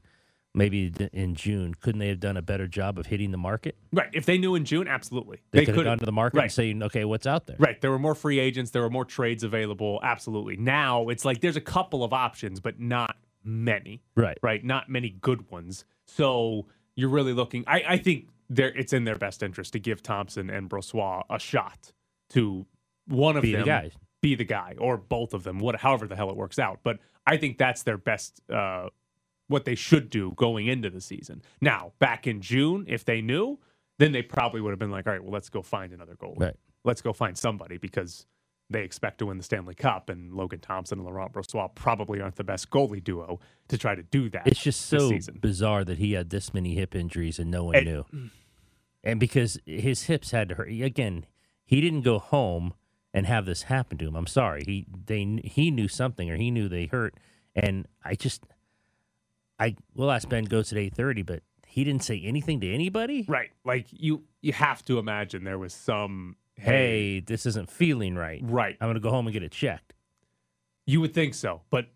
Maybe 0.57 0.93
in 1.13 1.35
June, 1.35 1.75
couldn't 1.75 1.99
they 1.99 2.09
have 2.09 2.21
done 2.21 2.37
a 2.37 2.43
better 2.43 2.69
job 2.69 2.97
of 2.97 3.07
hitting 3.07 3.33
the 3.33 3.37
market? 3.37 3.77
Right. 3.93 4.09
If 4.13 4.25
they 4.25 4.39
knew 4.39 4.55
in 4.55 4.65
June, 4.65 4.87
absolutely. 4.87 5.41
They, 5.51 5.65
could 5.65 5.75
have 5.75 5.85
gone 5.85 5.99
to 5.99 6.05
the 6.05 6.13
market 6.13 6.37
right. 6.37 6.45
and 6.45 6.53
saying, 6.53 6.81
"Okay, 6.81 7.05
what's 7.05 7.27
out 7.27 7.47
there?" 7.47 7.57
Right. 7.59 7.81
There 7.81 7.91
were 7.91 7.99
more 7.99 8.15
free 8.15 8.39
agents. 8.39 8.71
There 8.71 8.83
were 8.83 8.91
more 8.91 9.05
trades 9.05 9.43
available. 9.43 9.99
Absolutely. 10.03 10.57
Now 10.57 11.09
it's 11.09 11.25
like 11.25 11.41
there's 11.41 11.57
a 11.57 11.61
couple 11.61 12.05
of 12.05 12.13
options, 12.13 12.61
but 12.61 12.79
not 12.79 13.17
many. 13.45 14.03
Right. 14.17 14.39
Right. 14.43 14.65
Not 14.65 14.89
many 14.89 15.11
good 15.11 15.51
ones. 15.51 15.85
So 16.07 16.67
you're 16.97 17.09
really 17.11 17.33
looking. 17.33 17.65
I, 17.67 17.83
I 17.89 17.97
think 17.99 18.29
there 18.49 18.69
it's 18.69 18.93
in 18.93 19.05
their 19.05 19.17
best 19.17 19.43
interest 19.43 19.73
to 19.73 19.79
give 19.79 20.03
Thompson 20.03 20.51
and 20.51 20.69
Brossoit 20.69 21.25
a 21.31 21.39
shot 21.39 21.93
to 22.31 22.67
one 23.07 23.37
of 23.37 23.43
Be 23.43 23.53
the 23.53 23.59
them 23.59 23.67
guys. 23.67 23.93
be 24.23 24.35
the 24.35 24.45
guy 24.45 24.75
or 24.79 24.97
both 24.97 25.35
of 25.35 25.45
them, 25.45 25.59
what 25.59 25.77
however 25.77 26.07
the 26.07 26.17
hell 26.17 26.31
it 26.31 26.37
works 26.37 26.59
out. 26.59 26.81
But 26.83 26.99
I 27.27 27.37
think 27.37 27.59
that's 27.59 27.83
their 27.83 27.99
best 27.99 28.41
uh 28.51 28.89
what 29.49 29.67
they 29.67 29.75
should 29.75 30.09
do 30.09 30.33
going 30.37 30.67
into 30.67 30.89
the 30.89 31.01
season. 31.03 31.43
Now, 31.61 31.93
back 31.99 32.27
in 32.27 32.41
June, 32.41 32.87
if 32.89 33.05
they 33.05 33.21
knew, 33.21 33.59
then 33.99 34.13
they 34.13 34.23
probably 34.23 34.63
would 34.63 34.71
have 34.71 34.79
been 34.79 34.91
like, 34.91 35.07
all 35.07 35.13
right, 35.13 35.23
well, 35.23 35.33
let's 35.33 35.51
go 35.51 35.61
find 35.61 35.93
another 35.93 36.15
goalie. 36.15 36.41
Right. 36.41 36.57
Let's 36.83 37.03
go 37.03 37.13
find 37.13 37.37
somebody 37.37 37.77
because 37.77 38.27
they 38.71 38.83
expect 38.83 39.19
to 39.19 39.27
win 39.27 39.37
the 39.37 39.45
Stanley 39.45 39.75
Cup, 39.75 40.09
and 40.09 40.33
Logan 40.33 40.61
Thompson 40.61 40.99
and 40.99 41.07
Laurent 41.07 41.33
Brossoit 41.33 41.75
probably 41.75 42.21
aren't 42.21 42.37
the 42.37 42.45
best 42.45 42.71
goalie 42.71 43.03
duo 43.03 43.39
to 43.69 43.79
try 43.79 43.95
to 43.95 44.03
do 44.03 44.29
that. 44.31 44.47
It's 44.47 44.63
just 44.63 44.83
so 44.87 45.11
bizarre 45.41 45.85
that 45.85 45.99
he 45.99 46.13
had 46.13 46.31
this 46.31 46.55
many 46.55 46.75
hip 46.75 46.95
injuries 46.95 47.39
and 47.39 47.51
no 47.51 47.65
one 47.65 47.77
It- 47.77 47.85
knew. 47.85 48.05
Mm. 48.13 48.31
And 49.03 49.21
because 49.21 49.59
his 49.67 50.05
hips 50.05 50.31
had 50.31 50.49
to 50.49 50.55
hurt 50.55 50.71
again, 50.71 51.27
he 51.67 51.83
didn't 51.83 52.03
go 52.03 52.19
home 52.19 52.73
and 53.13 53.27
have 53.27 53.45
this 53.45 53.65
happen 53.65 53.99
to 53.99 54.07
him. 54.09 54.17
I'm 54.17 54.27
sorry. 54.27 54.63
He 54.65 54.87
they 55.07 55.41
he 55.45 55.71
knew 55.71 55.89
something 55.89 56.31
or 56.31 56.37
he 56.37 56.51
knew 56.51 56.69
they 56.71 56.87
hurt, 56.87 57.15
and 57.55 57.87
I 58.03 58.15
just 58.15 58.45
I 59.61 59.77
will 59.95 60.11
ask 60.11 60.29
Ben 60.29 60.45
goes 60.45 60.73
at 60.73 60.79
eight 60.79 60.95
thirty, 60.95 61.21
but 61.23 61.43
he 61.67 61.85
didn't 61.85 62.03
say 62.03 62.19
anything 62.25 62.61
to 62.61 62.73
anybody. 62.73 63.27
Right. 63.29 63.51
Like 63.63 63.87
you 63.91 64.25
you 64.41 64.55
have 64.55 64.83
to 64.87 64.99
imagine 64.99 65.45
there 65.45 65.59
was 65.59 65.75
some 65.75 66.37
Hey, 66.57 67.21
this 67.21 67.47
isn't 67.47 67.71
feeling 67.71 68.15
right. 68.15 68.41
right. 68.43 68.77
I'm 68.81 68.89
gonna 68.89 69.01
go 69.01 69.11
home 69.11 69.27
and 69.27 69.33
get 69.33 69.43
it 69.43 69.53
checked. 69.53 69.95
You 70.87 71.01
would 71.01 71.15
think 71.15 71.35
so, 71.35 71.63
but 71.71 71.87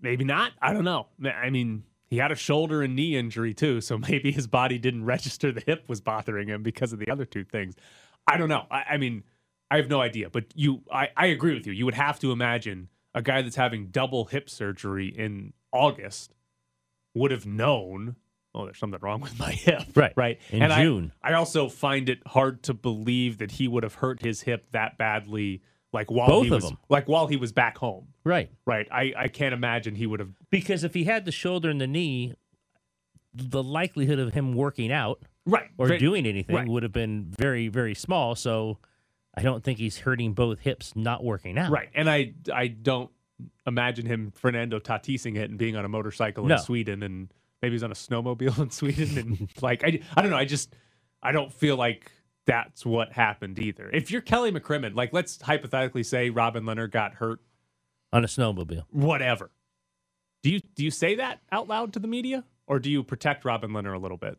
maybe 0.00 0.24
not. 0.24 0.52
I 0.60 0.72
don't 0.72 0.84
know. 0.84 1.08
I 1.24 1.50
mean, 1.50 1.84
he 2.06 2.18
had 2.18 2.30
a 2.30 2.36
shoulder 2.36 2.82
and 2.82 2.94
knee 2.94 3.16
injury 3.16 3.54
too, 3.54 3.80
so 3.80 3.98
maybe 4.08 4.30
his 4.30 4.46
body 4.46 4.78
didn't 4.78 5.04
register 5.04 5.50
the 5.52 5.62
hip 5.66 5.84
was 5.88 6.00
bothering 6.00 6.48
him 6.48 6.62
because 6.62 6.92
of 6.92 6.98
the 6.98 7.10
other 7.10 7.24
two 7.24 7.44
things. 7.44 7.74
I 8.26 8.36
don't 8.36 8.48
know. 8.48 8.66
I, 8.70 8.84
I 8.92 8.96
mean, 8.96 9.24
I 9.70 9.76
have 9.76 9.88
no 9.88 10.00
idea, 10.00 10.30
but 10.30 10.44
you, 10.54 10.82
I, 10.92 11.08
I 11.16 11.26
agree 11.26 11.54
with 11.54 11.66
you. 11.66 11.72
You 11.72 11.84
would 11.84 11.94
have 11.94 12.18
to 12.20 12.32
imagine 12.32 12.88
a 13.14 13.22
guy 13.22 13.42
that's 13.42 13.56
having 13.56 13.86
double 13.88 14.26
hip 14.26 14.48
surgery 14.48 15.08
in 15.08 15.52
August 15.72 16.34
would 17.14 17.30
have 17.30 17.46
known, 17.46 18.16
oh, 18.54 18.64
there's 18.64 18.78
something 18.78 19.00
wrong 19.02 19.20
with 19.20 19.38
my 19.38 19.50
hip. 19.52 19.82
Right. 19.94 20.12
Right. 20.16 20.40
In 20.50 20.62
and 20.62 20.72
June. 20.74 21.12
I, 21.22 21.30
I 21.30 21.34
also 21.34 21.68
find 21.68 22.08
it 22.08 22.20
hard 22.26 22.62
to 22.64 22.74
believe 22.74 23.38
that 23.38 23.50
he 23.52 23.68
would 23.68 23.82
have 23.82 23.94
hurt 23.94 24.22
his 24.22 24.42
hip 24.42 24.66
that 24.72 24.96
badly, 24.98 25.62
like 25.92 26.10
while 26.10 26.28
Both 26.28 26.44
he 26.44 26.48
of 26.50 26.54
was 26.54 26.64
them. 26.64 26.78
like 26.88 27.08
while 27.08 27.26
he 27.26 27.36
was 27.36 27.52
back 27.52 27.78
home. 27.78 28.08
Right. 28.24 28.50
Right. 28.66 28.86
I, 28.90 29.12
I 29.16 29.28
can't 29.28 29.52
imagine 29.54 29.94
he 29.94 30.06
would 30.06 30.20
have 30.20 30.30
Because 30.50 30.84
if 30.84 30.94
he 30.94 31.04
had 31.04 31.24
the 31.24 31.32
shoulder 31.32 31.68
and 31.70 31.80
the 31.80 31.86
knee, 31.86 32.34
the 33.34 33.62
likelihood 33.62 34.18
of 34.18 34.32
him 34.34 34.54
working 34.54 34.92
out 34.92 35.20
right 35.46 35.68
or 35.76 35.88
Very- 35.88 35.98
doing 35.98 36.24
anything 36.26 36.54
right. 36.56 36.68
would 36.68 36.82
have 36.84 36.92
been 36.92 37.26
very, 37.36 37.68
very 37.68 37.94
small. 37.94 38.34
So 38.36 38.78
I 39.36 39.42
don't 39.42 39.64
think 39.64 39.78
he's 39.78 39.98
hurting 39.98 40.32
both 40.34 40.60
hips 40.60 40.94
not 40.94 41.24
working 41.24 41.58
out. 41.58 41.70
Right. 41.72 41.88
And 41.94 42.08
I 42.08 42.34
I 42.52 42.68
don't 42.68 43.10
imagine 43.66 44.06
him 44.06 44.30
Fernando 44.36 44.78
Tatising 44.78 45.36
it 45.36 45.50
and 45.50 45.58
being 45.58 45.74
on 45.74 45.84
a 45.84 45.88
motorcycle 45.88 46.44
No. 46.46 46.54
in 46.54 46.60
Sweden 46.60 47.02
and 47.02 47.28
maybe 47.64 47.74
he's 47.74 47.82
on 47.82 47.90
a 47.90 47.94
snowmobile 47.94 48.58
in 48.62 48.70
Sweden 48.70 49.16
and 49.18 49.48
like 49.62 49.82
I 49.84 50.00
I 50.16 50.22
don't 50.22 50.30
know, 50.30 50.36
I 50.36 50.44
just 50.44 50.74
I 51.22 51.32
don't 51.32 51.52
feel 51.52 51.76
like 51.76 52.12
that's 52.46 52.84
what 52.84 53.10
happened 53.12 53.58
either. 53.58 53.88
If 53.90 54.10
you're 54.10 54.20
Kelly 54.20 54.52
McCrimmon, 54.52 54.94
like 54.94 55.12
let's 55.14 55.40
hypothetically 55.40 56.02
say 56.02 56.28
Robin 56.30 56.64
Lehner 56.64 56.90
got 56.90 57.14
hurt, 57.14 57.40
On 58.12 58.22
a 58.22 58.26
snowmobile. 58.26 58.84
whatever. 58.90 59.50
Do 60.42 60.50
you 60.50 60.60
do 60.74 60.84
you 60.84 60.90
say 60.90 61.14
that 61.16 61.40
out 61.50 61.68
loud 61.68 61.94
to 61.94 61.98
the 61.98 62.08
media? 62.08 62.44
Or 62.66 62.78
do 62.78 62.90
you 62.90 63.02
protect 63.02 63.44
Robin 63.44 63.70
Lehner 63.70 63.94
a 63.94 63.98
little 63.98 64.16
bit? 64.18 64.38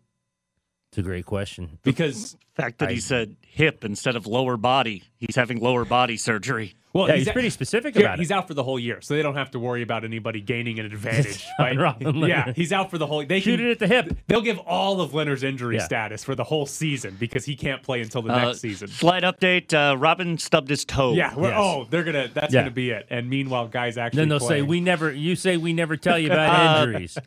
It's 0.92 0.98
a 1.00 1.02
great 1.02 1.26
question. 1.26 1.80
Because 1.84 2.38
fact 2.56 2.78
that 2.80 2.90
I- 2.90 2.94
he 2.94 3.00
said 3.00 3.36
hip 3.42 3.84
instead 3.84 4.16
of 4.16 4.28
lower 4.28 4.56
body. 4.58 5.04
He's 5.18 5.36
having 5.36 5.60
lower 5.60 5.84
body 5.86 6.16
surgery. 6.18 6.76
Well, 6.96 7.10
Yeah, 7.10 7.16
he's 7.18 7.28
a- 7.28 7.34
pretty 7.34 7.50
specific 7.50 7.94
Yeah, 7.94 8.04
about 8.04 8.20
he's 8.20 8.32
it. 8.32 8.34
out 8.34 8.48
for 8.48 8.54
the 8.54 8.64
whole 8.64 8.80
year, 8.80 9.02
so 9.02 9.16
they 9.16 9.22
don't 9.22 9.36
have 9.36 9.52
to 9.52 9.60
worry 9.60 9.82
about 9.82 10.06
anybody 10.06 10.40
gaining 10.40 10.80
an 10.80 10.86
advantage. 10.94 11.46
right? 11.60 11.76
Yeah, 12.26 12.54
he's 12.56 12.72
out 12.72 12.90
for 12.90 12.98
the 12.98 13.06
whole. 13.06 13.26
They 13.26 13.42
Shoot 13.42 13.58
can, 13.58 13.68
it 13.68 13.72
at 13.72 13.80
the 13.80 13.88
hip. 13.88 14.16
They'll 14.28 14.40
give 14.42 14.60
all 14.60 15.02
of 15.02 15.12
Lehner's 15.12 15.44
injury 15.44 15.76
Yeah. 15.76 15.84
status 15.84 16.24
for 16.24 16.36
the 16.36 16.46
whole 16.46 16.66
season 16.66 17.18
because 17.20 17.44
he 17.44 17.58
can't 17.58 17.84
play 17.84 18.00
until 18.02 18.22
the 18.22 18.32
Uh, 18.34 18.46
next 18.46 18.62
season. 18.62 18.88
Slight 18.88 19.24
update: 19.24 19.74
uh, 19.74 19.98
Robin 19.98 20.38
stubbed 20.38 20.70
his 20.70 20.86
toe. 20.86 21.14
Yeah, 21.16 21.36
we're, 21.36 21.50
yes. 21.50 21.58
oh, 21.60 21.86
they're 21.90 22.06
gonna. 22.06 22.30
That's 22.34 22.54
Yeah. 22.54 22.62
gonna 22.62 22.72
be 22.72 22.92
it. 22.92 23.06
And 23.10 23.30
meanwhile, 23.30 23.68
guys 23.68 23.98
actually. 23.98 24.22
Then 24.22 24.30
they'll 24.30 24.40
say 24.40 24.62
we 24.62 24.80
never. 24.80 25.12
You 25.12 25.36
say 25.36 25.58
we 25.58 25.74
never 25.74 25.98
tell 25.98 26.18
you 26.18 26.28
about 26.32 26.50
Uh, 26.80 26.84
injuries. 26.88 27.18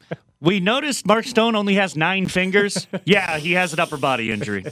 We 0.41 0.61
noticed 0.61 1.07
Mark 1.07 1.27
Stone 1.27 1.57
only 1.57 1.75
has 1.75 1.95
nine 1.95 2.27
fingers. 2.27 2.87
yeah, 3.05 3.37
he 3.39 3.53
has 3.53 3.75
an 3.75 3.81
upper 3.81 3.99
body 3.99 4.31
injury. 4.33 4.65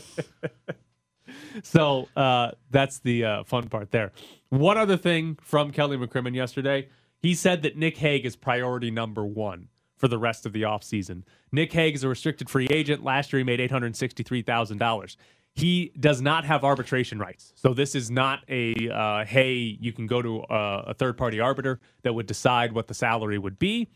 So 1.63 2.09
uh, 2.17 2.53
that's 2.71 2.99
the 3.01 3.25
uh, 3.25 3.45
fun 3.45 3.69
part 3.69 3.91
there. 3.91 4.13
One 4.49 4.79
other 4.79 4.97
thing 4.97 5.39
from 5.43 5.73
Kelly 5.73 5.97
McCrimmon 5.97 6.35
yesterday 6.35 6.89
he 7.19 7.35
said 7.35 7.63
that 7.63 7.77
Nick 7.77 7.97
Hague 7.99 8.27
is 8.27 8.37
priority 8.37 8.91
number 8.91 9.25
one 9.25 9.69
for 9.97 10.09
the 10.09 10.19
rest 10.19 10.47
of 10.47 10.53
the 10.53 10.63
offseason. 10.63 11.23
Nick 11.51 11.73
Hague 11.73 11.95
is 11.95 12.05
a 12.05 12.09
restricted 12.09 12.51
free 12.51 12.69
agent. 12.71 13.03
Last 13.03 13.33
year, 13.33 13.39
he 13.39 13.45
made 13.45 13.61
$863,000. 13.61 15.17
He 15.55 15.93
does 15.99 16.21
not 16.21 16.45
have 16.45 16.65
arbitration 16.65 17.19
rights. 17.19 17.53
So, 17.57 17.73
this 17.73 17.95
is 17.95 18.11
not 18.11 18.41
a, 18.49 18.91
uh, 18.91 19.25
hey, 19.25 19.55
you 19.81 19.93
can 19.93 20.07
go 20.07 20.21
to 20.21 20.43
uh, 20.43 20.85
a, 20.87 20.91
a 20.91 20.95
third 20.95 21.17
party 21.17 21.41
arbiter 21.41 21.81
that 22.03 22.15
would 22.15 22.27
decide 22.27 22.73
what 22.73 22.89
the 22.89 22.95
salary 22.95 23.39
would 23.39 23.59
be. 23.59 23.89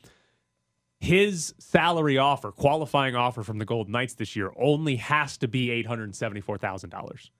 His 1.00 1.54
salary 1.58 2.18
offer, 2.18 2.50
qualifying 2.50 3.14
offer 3.14 3.42
from 3.42 3.58
the 3.58 3.64
Golden 3.64 3.92
Knights 3.92 4.14
this 4.14 4.36
year, 4.36 4.52
only 4.58 4.96
has 4.96 5.36
to 5.38 5.48
be 5.48 5.68
$874,000. 5.84 7.30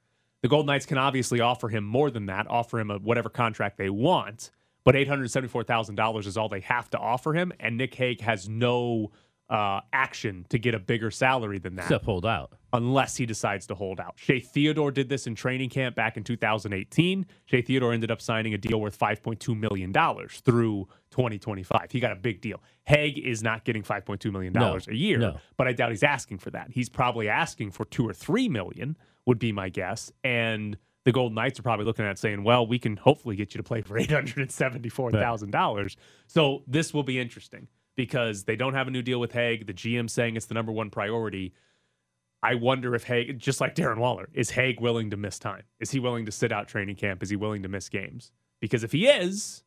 The 0.42 0.48
Golden 0.48 0.66
Knights 0.66 0.86
can 0.86 0.98
obviously 0.98 1.40
offer 1.40 1.68
him 1.68 1.84
more 1.84 2.10
than 2.10 2.26
that, 2.26 2.46
offer 2.48 2.80
him 2.80 2.90
a 2.90 2.98
whatever 2.98 3.28
contract 3.28 3.76
they 3.78 3.90
want, 3.90 4.50
but 4.84 4.96
eight 4.96 5.08
hundred 5.08 5.30
seventy-four 5.30 5.64
thousand 5.64 5.96
dollars 5.96 6.26
is 6.26 6.36
all 6.36 6.48
they 6.48 6.60
have 6.60 6.88
to 6.90 6.98
offer 6.98 7.34
him, 7.34 7.52
and 7.60 7.76
Nick 7.76 7.94
Hague 7.94 8.20
has 8.22 8.48
no 8.48 9.10
uh, 9.50 9.80
action 9.92 10.46
to 10.48 10.58
get 10.60 10.74
a 10.74 10.78
bigger 10.78 11.10
salary 11.10 11.58
than 11.58 11.74
that 11.74 11.82
Except 11.82 12.04
hold 12.04 12.24
out. 12.24 12.52
unless 12.72 13.16
he 13.16 13.26
decides 13.26 13.66
to 13.66 13.74
hold 13.74 13.98
out. 13.98 14.12
Shea 14.16 14.38
Theodore 14.38 14.92
did 14.92 15.08
this 15.08 15.26
in 15.26 15.34
training 15.34 15.70
camp 15.70 15.96
back 15.96 16.16
in 16.16 16.22
2018. 16.22 17.26
Shea 17.46 17.60
Theodore 17.60 17.92
ended 17.92 18.12
up 18.12 18.22
signing 18.22 18.54
a 18.54 18.58
deal 18.58 18.80
worth 18.80 18.96
$5.2 18.96 19.58
million 19.58 19.92
through 19.92 20.86
2025. 21.10 21.90
He 21.90 21.98
got 21.98 22.12
a 22.12 22.16
big 22.16 22.40
deal. 22.40 22.62
Hague 22.84 23.18
is 23.18 23.42
not 23.42 23.64
getting 23.64 23.82
$5.2 23.82 24.30
million 24.30 24.52
No, 24.52 24.78
a 24.88 24.94
year, 24.94 25.18
no. 25.18 25.38
but 25.56 25.66
I 25.66 25.72
doubt 25.72 25.90
he's 25.90 26.04
asking 26.04 26.38
for 26.38 26.50
that. 26.52 26.68
He's 26.70 26.88
probably 26.88 27.28
asking 27.28 27.72
for 27.72 27.84
two 27.84 28.08
or 28.08 28.12
three 28.14 28.48
million, 28.48 28.96
would 29.26 29.38
be 29.38 29.52
my 29.52 29.68
guess. 29.68 30.10
And 30.24 30.76
the 31.04 31.12
Golden 31.12 31.34
Knights 31.34 31.58
are 31.58 31.62
probably 31.62 31.84
looking 31.86 32.04
at 32.04 32.18
saying, 32.18 32.44
well, 32.44 32.66
we 32.66 32.78
can 32.78 32.96
hopefully 32.96 33.36
get 33.36 33.54
you 33.54 33.58
to 33.58 33.62
play 33.64 33.82
for 33.82 33.98
$874,000. 34.00 35.96
So 36.26 36.62
this 36.66 36.92
will 36.92 37.02
be 37.02 37.18
interesting 37.18 37.68
because 37.96 38.44
they 38.44 38.56
don't 38.56 38.74
have 38.74 38.88
a 38.88 38.90
new 38.90 39.02
deal 39.02 39.20
with 39.20 39.32
Hague. 39.32 39.66
The 39.66 39.74
GM 39.74 40.08
saying 40.10 40.36
it's 40.36 40.46
the 40.46 40.54
number 40.54 40.72
one 40.72 40.90
priority. 40.90 41.52
I 42.42 42.54
wonder 42.54 42.94
if 42.94 43.04
Hague, 43.04 43.38
just 43.38 43.60
like 43.60 43.74
Darren 43.74 43.98
Waller, 43.98 44.28
is 44.32 44.50
Hague 44.50 44.80
willing 44.80 45.10
to 45.10 45.16
miss 45.16 45.38
time? 45.38 45.64
Is 45.78 45.90
he 45.90 45.98
willing 46.00 46.24
to 46.26 46.32
sit 46.32 46.52
out 46.52 46.68
training 46.68 46.96
camp? 46.96 47.22
Is 47.22 47.28
he 47.30 47.36
willing 47.36 47.62
to 47.62 47.68
miss 47.68 47.88
games? 47.88 48.32
Because 48.60 48.82
if 48.82 48.92
he 48.92 49.06
is, 49.08 49.62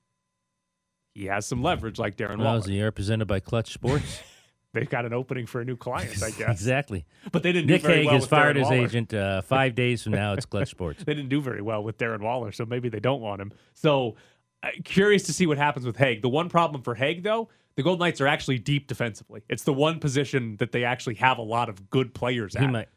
he 1.14 1.26
has 1.26 1.46
some 1.46 1.62
leverage 1.62 2.00
like 2.00 2.16
Darren 2.18 2.38
Well, 2.38 2.48
Waller. 2.48 2.60
is 2.60 2.66
the 2.66 2.74
year 2.74 2.92
presented 2.92 3.26
by 3.26 3.40
Clutch 3.40 3.74
Sports? 3.74 4.22
They've 4.74 4.90
got 4.90 5.06
an 5.06 5.14
opening 5.14 5.46
for 5.46 5.62
a 5.62 5.66
new 5.66 5.78
client, 5.78 6.22
I 6.24 6.32
guess. 6.38 6.50
exactly. 6.50 7.06
But 7.32 7.44
they 7.44 7.52
didn't 7.52 7.68
Nick 7.70 7.82
do 7.82 7.88
very 7.88 8.00
Hague 8.04 8.08
well 8.08 8.20
fired 8.22 8.56
Darren 8.56 8.60
his 8.60 8.70
Waller. 8.70 8.84
agent. 8.86 9.14
Uh, 9.14 9.42
five 9.42 9.76
days 9.76 10.02
from 10.04 10.14
now, 10.14 10.34
it's 10.34 10.46
Clutch 10.48 10.70
Sports. 10.70 11.04
They 11.06 11.14
didn't 11.14 11.30
do 11.30 11.42
very 11.42 11.62
well 11.62 11.84
with 11.84 11.98
Darren 11.98 12.22
Waller, 12.22 12.52
so 12.52 12.66
maybe 12.66 12.90
they 12.90 13.00
don't 13.00 13.22
want 13.22 13.40
him. 13.42 13.52
So 13.76 14.16
uh, 14.64 14.70
curious 14.84 15.24
to 15.24 15.34
see 15.34 15.46
what 15.46 15.58
happens 15.58 15.86
with 15.86 15.98
Hague. 15.98 16.22
The 16.24 16.30
one 16.30 16.50
problem 16.50 16.82
for 16.82 16.96
Hague, 16.96 17.22
though, 17.24 17.50
the 17.76 17.84
Golden 17.84 18.00
Knights 18.00 18.20
are 18.22 18.28
actually 18.28 18.58
deep 18.60 18.88
defensively. 18.88 19.44
It's 19.48 19.64
the 19.64 19.74
one 19.74 20.00
position 20.00 20.58
that 20.58 20.72
they 20.72 20.84
actually 20.86 21.16
have 21.16 21.38
a 21.38 21.42
lot 21.44 21.70
of 21.70 21.90
good 21.92 22.14
players 22.16 22.54
He 22.56 22.64
at. 22.66 22.72
might. 22.72 22.88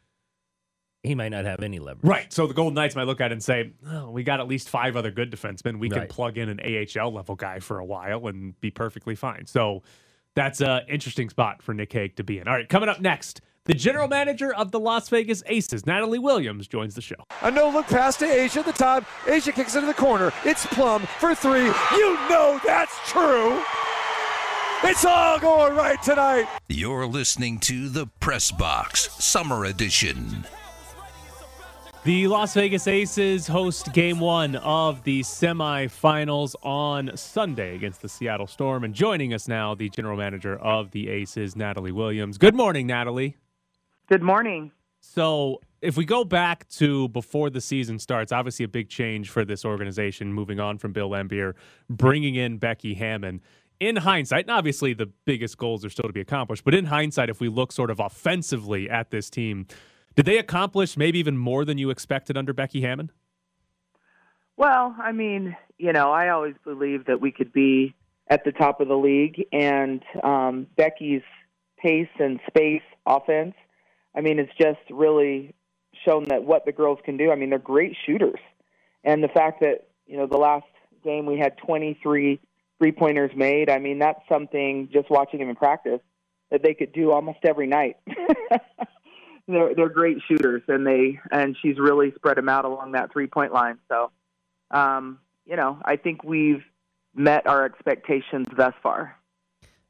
He 1.03 1.13
might 1.15 1.29
not 1.29 1.45
have 1.45 1.61
any 1.61 1.77
leverage. 1.79 2.03
Right. 2.03 2.33
So 2.33 2.47
the 2.47 2.53
Golden 2.55 2.73
Knights 2.73 2.95
might 2.95 3.05
look 3.05 3.21
at 3.21 3.31
it 3.31 3.33
and 3.33 3.43
say, 3.43 3.71
oh, 3.87 4.09
we 4.09 4.23
got 4.23 4.39
at 4.39 4.47
least 4.47 4.67
five 4.67 4.95
other 4.97 5.11
good 5.11 5.31
defensemen. 5.31 5.77
We 5.79 5.89
can 5.89 5.99
Right. 5.99 6.09
plug 6.09 6.37
in 6.39 6.49
an 6.49 6.59
AHL 6.59 7.11
level 7.13 7.35
guy 7.35 7.59
for 7.59 7.77
a 7.79 7.85
while 7.85 8.27
and 8.27 8.59
be 8.61 8.71
perfectly 8.71 9.13
fine. 9.15 9.45
So 9.45 9.83
that's 10.37 10.61
an 10.61 10.81
interesting 10.87 11.31
spot 11.31 11.63
for 11.63 11.73
Nick 11.73 11.91
Hague 11.91 12.15
to 12.17 12.23
be 12.23 12.37
in. 12.37 12.47
All 12.47 12.53
right, 12.53 12.69
coming 12.69 12.89
up 12.89 13.01
next, 13.01 13.41
the 13.65 13.73
general 13.73 14.07
manager 14.07 14.53
of 14.53 14.69
the 14.71 14.79
Las 14.79 15.09
Vegas 15.09 15.41
Aces, 15.47 15.87
Natalie 15.87 16.19
Williams, 16.19 16.67
joins 16.67 16.93
the 16.93 17.01
show. 17.01 17.15
A 17.41 17.49
no 17.49 17.71
look 17.71 17.87
pass 17.87 18.17
to 18.17 18.25
A'ja 18.25 18.57
at 18.57 18.65
the 18.65 18.71
top. 18.71 19.03
A'ja 19.25 19.51
kicks 19.51 19.73
it 19.73 19.79
into 19.79 19.87
the 19.87 19.95
corner. 19.95 20.31
It's 20.45 20.63
Plum 20.67 21.07
for 21.17 21.33
three. 21.33 21.65
You 21.65 22.13
know 22.29 22.61
that's 22.63 22.95
true. 23.09 23.59
It's 24.83 25.05
all 25.05 25.39
going 25.39 25.75
right 25.75 26.01
tonight. 26.03 26.47
You're 26.69 27.07
listening 27.07 27.57
to 27.61 27.89
the 27.89 28.05
Press 28.05 28.51
Box 28.51 29.11
Summer 29.13 29.65
Edition. 29.65 30.45
The 32.07 32.25
Las 32.27 32.53
Vegas 32.53 32.87
Aces 32.87 33.47
host 33.47 33.91
game 33.91 34.21
one 34.21 34.55
of 34.55 35.03
the 35.03 35.23
semifinals 35.23 36.55
on 36.63 37.11
Sunday 37.17 37.75
against 37.75 38.01
the 38.01 38.07
Seattle 38.07 38.47
Storm. 38.47 38.85
And 38.85 38.93
joining 38.93 39.33
us 39.33 39.49
now, 39.49 39.75
the 39.75 39.89
general 39.89 40.15
manager 40.15 40.55
of 40.55 40.91
the 40.91 41.09
Aces, 41.09 41.57
Natalie 41.57 41.91
Williams. 41.91 42.37
Good 42.37 42.55
morning, 42.55 42.87
Natalie. 42.87 43.35
Good 44.07 44.23
morning. 44.23 44.71
So, 45.01 45.59
if 45.81 45.97
we 45.97 46.05
go 46.05 46.23
back 46.23 46.69
to 46.77 47.09
before 47.09 47.49
the 47.49 47.59
season 47.59 47.99
starts, 47.99 48.31
obviously 48.31 48.63
a 48.63 48.69
big 48.69 48.87
change 48.87 49.29
for 49.29 49.43
this 49.43 49.65
organization, 49.65 50.31
moving 50.31 50.61
on 50.61 50.77
from 50.77 50.93
Bill 50.93 51.09
Laimbeer, 51.09 51.55
bringing 51.89 52.35
in 52.35 52.57
Becky 52.57 52.93
Hammon. 52.93 53.41
In 53.81 53.97
hindsight, 53.97 54.45
and 54.45 54.51
obviously 54.51 54.93
the 54.93 55.07
biggest 55.25 55.57
goals 55.57 55.83
are 55.83 55.89
still 55.89 56.07
to 56.07 56.13
be 56.13 56.21
accomplished, 56.21 56.63
but 56.63 56.73
in 56.73 56.85
hindsight, 56.85 57.29
if 57.29 57.41
we 57.41 57.49
look 57.49 57.73
sort 57.73 57.91
of 57.91 57.99
offensively 57.99 58.89
at 58.89 59.11
this 59.11 59.29
team, 59.29 59.67
did 60.17 60.25
they 60.25 60.39
accomplish 60.39 60.97
maybe 60.97 61.19
even 61.19 61.37
more 61.37 61.63
than 61.63 61.77
you 61.77 61.91
expected 61.91 62.35
under 62.35 62.51
Becky 62.51 62.81
Hammon? 62.81 63.11
Well, 64.57 64.95
I 64.99 65.11
mean, 65.11 65.55
you 65.77 65.93
know, 65.93 66.11
I 66.11 66.29
always 66.29 66.55
believed 66.63 67.05
that 67.05 67.21
we 67.21 67.31
could 67.31 67.53
be 67.53 67.93
at 68.27 68.43
the 68.43 68.51
top 68.51 68.81
of 68.81 68.87
the 68.87 68.95
league, 68.95 69.45
and 69.53 70.03
um, 70.23 70.65
Becky's 70.75 71.21
pace 71.77 72.09
and 72.19 72.39
space 72.47 72.81
offense. 73.05 73.53
I 74.15 74.21
mean, 74.21 74.39
it's 74.39 74.51
just 74.59 74.79
really 74.89 75.53
shown 76.03 76.25
that 76.29 76.43
what 76.43 76.65
the 76.65 76.71
girls 76.71 76.97
can 77.05 77.15
do. 77.15 77.31
I 77.31 77.35
mean, 77.35 77.51
they're 77.51 77.59
great 77.59 77.95
shooters, 78.05 78.39
and 79.03 79.23
the 79.23 79.27
fact 79.27 79.59
that 79.59 79.87
you 80.07 80.17
know 80.17 80.25
the 80.25 80.37
last 80.37 80.65
game 81.03 81.27
we 81.27 81.37
had 81.37 81.57
23 81.59 82.39
three 82.79 82.91
pointers 82.91 83.31
made. 83.35 83.69
I 83.69 83.77
mean, 83.79 83.99
that's 83.99 84.19
something 84.27 84.89
just 84.91 85.09
watching 85.09 85.39
them 85.39 85.49
in 85.49 85.55
practice 85.55 85.99
that 86.51 86.63
they 86.63 86.73
could 86.73 86.93
do 86.93 87.11
almost 87.11 87.39
every 87.43 87.67
night. 87.67 87.97
they're 89.47 89.73
they're 89.75 89.89
great 89.89 90.17
shooters, 90.27 90.61
and 90.67 90.85
they 90.85 91.19
and 91.31 91.55
she's 91.61 91.77
really 91.79 92.11
spread 92.15 92.37
them 92.37 92.49
out 92.49 92.65
along 92.65 92.93
that 92.93 93.11
three 93.11 93.27
point 93.27 93.53
line. 93.53 93.77
So, 93.89 94.11
um, 94.71 95.19
you 95.45 95.55
know, 95.55 95.79
I 95.85 95.95
think 95.95 96.23
we've 96.23 96.63
met 97.15 97.47
our 97.47 97.63
expectations 97.65 98.47
thus 98.55 98.73
far. 98.83 99.15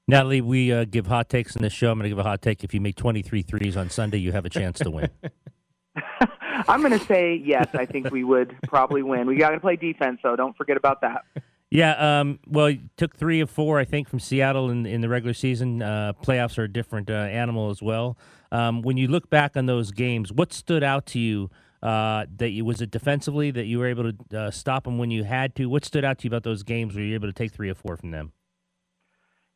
Natalie, 0.08 0.41
we 0.41 0.72
uh, 0.72 0.86
give 0.86 1.08
hot 1.08 1.30
takes 1.30 1.56
in 1.56 1.62
this 1.62 1.74
show. 1.74 1.91
I'm 1.91 1.98
going 1.98 2.04
to 2.04 2.10
give 2.10 2.20
a 2.20 2.24
hot 2.24 2.41
take. 2.41 2.63
If 2.63 2.74
you 2.74 2.80
make 2.80 2.96
23 2.96 3.41
threes 3.41 3.76
on 3.76 3.89
Sunday, 3.89 4.20
you 4.20 4.32
have 4.32 4.46
a 4.46 4.50
chance 4.50 4.80
to 4.80 4.89
win. 4.89 5.10
I'm 6.70 6.82
going 6.82 6.98
to 6.98 7.06
say 7.06 7.36
yes. 7.36 7.67
I 7.74 7.86
think 7.86 8.10
we 8.10 8.24
would 8.24 8.56
probably 8.67 9.04
win. 9.04 9.28
We 9.28 9.36
got 9.36 9.50
to 9.50 9.60
play 9.60 9.76
defense, 9.76 10.20
though. 10.24 10.38
Don't 10.38 10.56
forget 10.56 10.78
about 10.78 11.02
that. 11.02 11.26
Yeah, 11.70 12.20
um, 12.20 12.40
well, 12.48 12.74
took 12.96 13.18
three 13.18 13.42
of 13.42 13.50
four, 13.50 13.78
I 13.78 13.84
think, 13.84 14.08
from 14.08 14.20
Seattle 14.20 14.70
in 14.70 14.86
in 14.86 15.02
the 15.02 15.10
regular 15.10 15.34
season. 15.34 15.82
Uh, 15.82 16.14
playoffs 16.24 16.58
are 16.58 16.64
a 16.64 16.72
different 16.72 17.10
uh, 17.10 17.14
animal 17.14 17.70
as 17.70 17.82
well. 17.82 18.18
Um, 18.52 18.82
when 18.82 18.96
you 18.96 19.08
look 19.08 19.30
back 19.30 19.58
on 19.58 19.66
those 19.66 19.92
games, 19.92 20.32
what 20.32 20.54
stood 20.54 20.84
out 20.84 21.06
to 21.08 21.20
you? 21.20 21.50
Uh, 21.84 22.26
that 22.36 22.50
you 22.50 22.66
was 22.66 22.82
it 22.82 22.90
defensively 22.90 23.52
that 23.52 23.66
you 23.66 23.78
were 23.78 23.86
able 23.86 24.12
to 24.12 24.40
uh, 24.40 24.50
stop 24.50 24.86
them 24.86 24.98
when 24.98 25.12
you 25.12 25.24
had 25.24 25.54
to. 25.56 25.68
What 25.68 25.86
stood 25.86 26.04
out 26.04 26.18
to 26.20 26.24
you 26.24 26.30
about 26.30 26.42
those 26.42 26.64
games 26.64 26.96
where 26.96 27.04
you 27.04 27.12
were 27.12 27.16
able 27.16 27.28
to 27.28 27.34
take 27.34 27.52
three 27.52 27.70
or 27.70 27.76
four 27.76 27.96
from 27.96 28.10
them? 28.10 28.32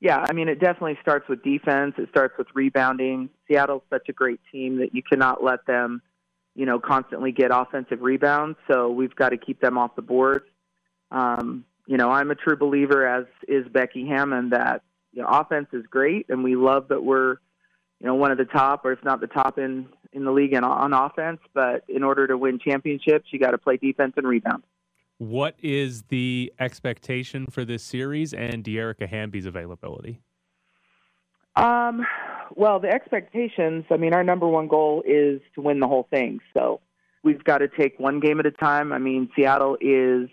Yeah, 0.01 0.23
I 0.29 0.33
mean, 0.33 0.47
it 0.47 0.59
definitely 0.59 0.99
starts 1.01 1.27
with 1.27 1.43
defense. 1.43 1.95
It 1.97 2.09
starts 2.09 2.35
with 2.37 2.47
rebounding. 2.53 3.29
Seattle's 3.47 3.81
such 3.89 4.07
a 4.09 4.13
great 4.13 4.39
team 4.51 4.77
that 4.77 4.93
you 4.93 5.01
cannot 5.01 5.43
let 5.43 5.65
them, 5.65 6.01
you 6.55 6.67
know, 6.67 6.79
constantly 6.79 7.31
get 7.31 7.49
offensive 7.51 8.01
rebounds. 8.01 8.57
So 8.69 8.91
we've 8.91 9.15
got 9.15 9.29
to 9.29 9.37
keep 9.37 9.59
them 9.59 9.79
off 9.79 9.95
the 9.95 10.01
boards. 10.03 10.45
Um, 11.09 11.65
you 11.87 11.97
know, 11.97 12.09
I'm 12.09 12.31
a 12.31 12.35
true 12.35 12.55
believer, 12.55 13.07
as 13.07 13.25
is 13.47 13.67
Becky 13.67 14.07
Hammon, 14.07 14.49
that 14.51 14.83
you 15.11 15.21
know, 15.21 15.27
offense 15.27 15.67
is 15.73 15.85
great, 15.89 16.27
and 16.29 16.43
we 16.43 16.55
love 16.55 16.87
that 16.89 17.03
we're, 17.03 17.37
you 17.99 18.07
know, 18.07 18.15
one 18.15 18.31
of 18.31 18.37
the 18.37 18.45
top, 18.45 18.85
or 18.85 18.93
if 18.93 19.03
not 19.03 19.19
the 19.19 19.27
top 19.27 19.57
in 19.57 19.87
in 20.13 20.25
the 20.25 20.31
league 20.31 20.53
in, 20.53 20.63
on 20.63 20.93
offense. 20.93 21.39
But 21.53 21.83
in 21.87 22.03
order 22.03 22.27
to 22.27 22.37
win 22.37 22.59
championships, 22.59 23.27
you 23.31 23.39
got 23.39 23.51
to 23.51 23.57
play 23.57 23.77
defense 23.77 24.13
and 24.17 24.27
rebound. 24.27 24.63
What 25.17 25.55
is 25.61 26.03
the 26.03 26.51
expectation 26.59 27.45
for 27.45 27.63
this 27.63 27.83
series 27.83 28.33
and 28.33 28.63
Dearica 28.63 29.07
Hamby's 29.07 29.45
availability? 29.45 30.19
Um, 31.55 32.05
well, 32.55 32.79
the 32.79 32.89
expectations. 32.89 33.85
I 33.91 33.97
mean, 33.97 34.13
our 34.13 34.23
number 34.23 34.47
one 34.47 34.67
goal 34.67 35.03
is 35.05 35.41
to 35.55 35.61
win 35.61 35.79
the 35.79 35.87
whole 35.87 36.07
thing. 36.09 36.39
So 36.53 36.81
we've 37.23 37.43
got 37.43 37.59
to 37.59 37.67
take 37.67 37.99
one 37.99 38.19
game 38.19 38.39
at 38.39 38.45
a 38.45 38.51
time. 38.51 38.91
I 38.91 38.97
mean, 38.97 39.29
Seattle 39.35 39.77
is 39.79 40.29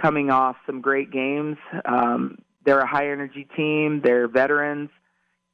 coming 0.00 0.30
off 0.30 0.56
some 0.66 0.80
great 0.80 1.10
games. 1.10 1.56
Um, 1.84 2.38
they're 2.64 2.80
a 2.80 2.86
high 2.86 3.10
energy 3.10 3.48
team. 3.56 4.00
They're 4.02 4.28
veterans. 4.28 4.90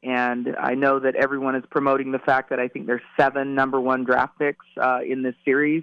And 0.03 0.55
I 0.61 0.75
know 0.75 0.99
that 0.99 1.15
everyone 1.15 1.57
is 1.57 1.65
promoting 1.71 2.13
the 2.13 2.19
fact 2.19 2.51
that 2.51 2.61
I 2.61 2.69
think 2.69 2.87
there's 2.87 3.03
seven 3.19 3.55
number 3.55 3.81
one 3.81 4.05
draft 4.05 4.39
picks 4.39 4.67
uh, 4.81 4.99
in 5.07 5.23
this 5.23 5.35
series. 5.45 5.83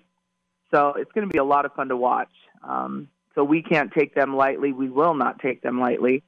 So 0.72 0.94
it's 0.96 1.12
going 1.12 1.28
to 1.28 1.32
be 1.32 1.40
a 1.40 1.44
lot 1.44 1.66
of 1.66 1.74
fun 1.74 1.90
to 1.90 1.98
watch. 1.98 2.32
Um, 2.64 3.10
so 3.34 3.44
we 3.44 3.64
can't 3.64 3.92
take 3.92 4.14
them 4.14 4.36
lightly. 4.36 4.74
We 4.74 4.90
will 4.90 5.16
not 5.16 5.40
take 5.40 5.62
them 5.62 5.80
lightly. 5.80 6.24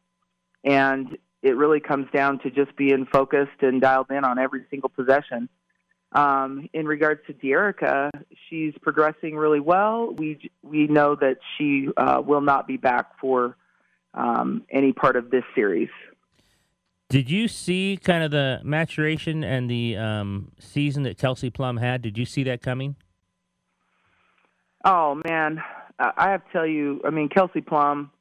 And 0.64 1.18
it 1.44 1.56
really 1.56 1.80
comes 1.80 2.08
down 2.14 2.40
to 2.40 2.50
just 2.50 2.76
being 2.76 3.06
focused 3.12 3.62
and 3.62 3.82
dialed 3.82 4.10
in 4.10 4.24
on 4.24 4.40
every 4.40 4.66
single 4.70 4.90
possession. 4.90 5.50
Um, 6.14 6.70
in 6.74 6.86
regards 6.86 7.22
to 7.28 7.34
Dearica, 7.34 8.12
she's 8.50 8.74
progressing 8.82 9.36
really 9.36 9.60
well. 9.60 10.14
We 10.14 10.52
we 10.62 10.88
know 10.88 11.16
that 11.16 11.38
she 11.58 11.90
uh, 11.98 12.22
will 12.26 12.42
not 12.42 12.68
be 12.68 12.78
back 12.78 13.20
for 13.20 13.58
um, 14.14 14.64
any 14.72 14.94
part 14.94 15.16
of 15.16 15.32
this 15.32 15.44
series. 15.56 15.90
Did 17.10 17.30
you 17.30 17.48
see 17.48 18.00
kind 18.02 18.24
of 18.24 18.32
the 18.32 18.60
maturation 18.64 19.44
and 19.44 19.70
the 19.70 19.98
um, 19.98 20.52
season 20.60 21.04
that 21.04 21.18
Kelsey 21.18 21.50
Plum 21.50 21.78
had? 21.78 22.02
Did 22.02 22.18
you 22.18 22.26
see 22.26 22.44
that 22.44 22.62
coming? 22.62 22.96
Oh 24.86 25.22
man, 25.28 25.64
I 26.00 26.30
have 26.32 26.46
to 26.46 26.52
tell 26.52 26.68
you. 26.68 27.02
I 27.06 27.10
mean, 27.10 27.30
Kelsey 27.30 27.62
Plum, 27.62 28.12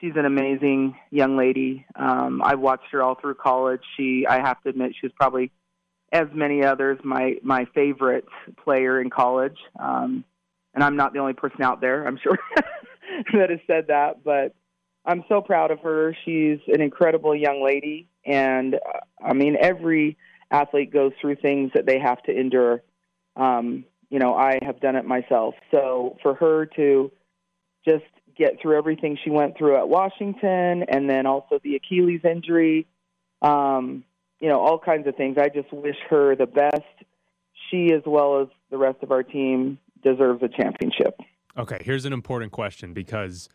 she's 0.00 0.12
an 0.16 0.24
amazing 0.24 0.96
young 1.10 1.36
lady. 1.36 1.86
Um, 1.94 2.42
I 2.42 2.56
watched 2.56 2.90
her 2.92 3.02
all 3.02 3.14
through 3.14 3.34
college. 3.34 3.82
She, 3.96 4.26
I 4.28 4.40
have 4.40 4.60
to 4.62 4.70
admit, 4.70 4.94
she 5.00 5.06
was 5.06 5.12
probably, 5.14 5.50
as 6.12 6.28
many 6.32 6.64
others, 6.64 6.98
my 7.02 7.36
my 7.42 7.66
favorite 7.74 8.26
player 8.62 9.00
in 9.00 9.10
college. 9.10 9.56
Um, 9.78 10.24
and 10.74 10.84
I'm 10.84 10.96
not 10.96 11.12
the 11.12 11.18
only 11.18 11.34
person 11.34 11.62
out 11.62 11.80
there, 11.80 12.06
I'm 12.06 12.18
sure, 12.22 12.38
that 13.32 13.50
has 13.50 13.60
said 13.66 13.86
that. 13.88 14.22
But 14.24 14.54
I'm 15.04 15.24
so 15.28 15.40
proud 15.40 15.70
of 15.70 15.80
her. 15.80 16.16
She's 16.24 16.58
an 16.68 16.80
incredible 16.80 17.34
young 17.34 17.62
lady, 17.64 18.08
and 18.24 18.74
uh, 18.74 19.00
I 19.24 19.32
mean, 19.32 19.56
every 19.60 20.16
athlete 20.50 20.92
goes 20.92 21.12
through 21.20 21.36
things 21.36 21.72
that 21.74 21.86
they 21.86 21.98
have 21.98 22.22
to 22.24 22.38
endure. 22.38 22.82
Um, 23.36 23.84
you 24.10 24.18
know, 24.18 24.34
I 24.34 24.58
have 24.62 24.78
done 24.80 24.96
it 24.96 25.06
myself. 25.06 25.54
So 25.70 26.18
for 26.22 26.34
her 26.34 26.66
to 26.76 27.10
just 27.88 28.04
get 28.36 28.60
through 28.60 28.76
everything 28.76 29.18
she 29.24 29.30
went 29.30 29.56
through 29.56 29.78
at 29.78 29.88
Washington 29.88 30.84
and 30.88 31.08
then 31.08 31.24
also 31.26 31.58
the 31.64 31.76
Achilles 31.76 32.20
injury, 32.22 32.86
um, 33.40 34.04
you 34.42 34.48
know, 34.48 34.60
all 34.60 34.78
kinds 34.78 35.06
of 35.06 35.16
things. 35.16 35.38
I 35.38 35.48
just 35.48 35.72
wish 35.72 35.96
her 36.10 36.34
the 36.34 36.46
best. 36.46 36.82
She, 37.70 37.92
as 37.94 38.02
well 38.04 38.42
as 38.42 38.48
the 38.70 38.76
rest 38.76 38.98
of 39.02 39.12
our 39.12 39.22
team, 39.22 39.78
deserves 40.02 40.42
a 40.42 40.48
championship. 40.48 41.18
Okay, 41.56 41.78
here's 41.82 42.04
an 42.04 42.12
important 42.12 42.50
question 42.50 42.92
because 42.92 43.48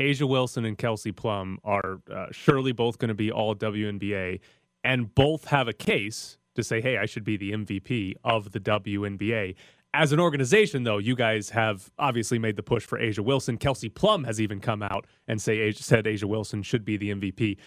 A'ja 0.00 0.28
Wilson 0.28 0.64
and 0.64 0.76
Kelsey 0.76 1.12
Plum 1.12 1.58
are 1.64 2.00
uh, 2.12 2.26
surely 2.32 2.72
both 2.72 2.98
going 2.98 3.08
to 3.08 3.14
be 3.14 3.30
all 3.30 3.54
WNBA 3.54 4.40
and 4.82 5.14
both 5.14 5.46
have 5.46 5.68
a 5.68 5.72
case 5.72 6.38
to 6.56 6.64
say, 6.64 6.80
hey, 6.80 6.98
I 6.98 7.06
should 7.06 7.24
be 7.24 7.36
the 7.36 7.52
MVP 7.52 8.14
of 8.24 8.50
the 8.50 8.58
WNBA. 8.58 9.54
As 9.94 10.10
an 10.10 10.18
organization, 10.18 10.82
though, 10.82 10.98
you 10.98 11.14
guys 11.14 11.50
have 11.50 11.90
obviously 11.98 12.38
made 12.38 12.56
the 12.56 12.62
push 12.62 12.84
for 12.84 12.98
A'ja 12.98 13.20
Wilson. 13.20 13.58
Kelsey 13.58 13.90
Plum 13.90 14.24
has 14.24 14.40
even 14.40 14.58
come 14.58 14.82
out 14.82 15.06
and 15.28 15.40
say 15.40 15.70
said 15.70 16.04
A'ja 16.04 16.24
Wilson 16.24 16.62
should 16.62 16.84
be 16.84 16.96
the 16.96 17.10
MVP. 17.10 17.58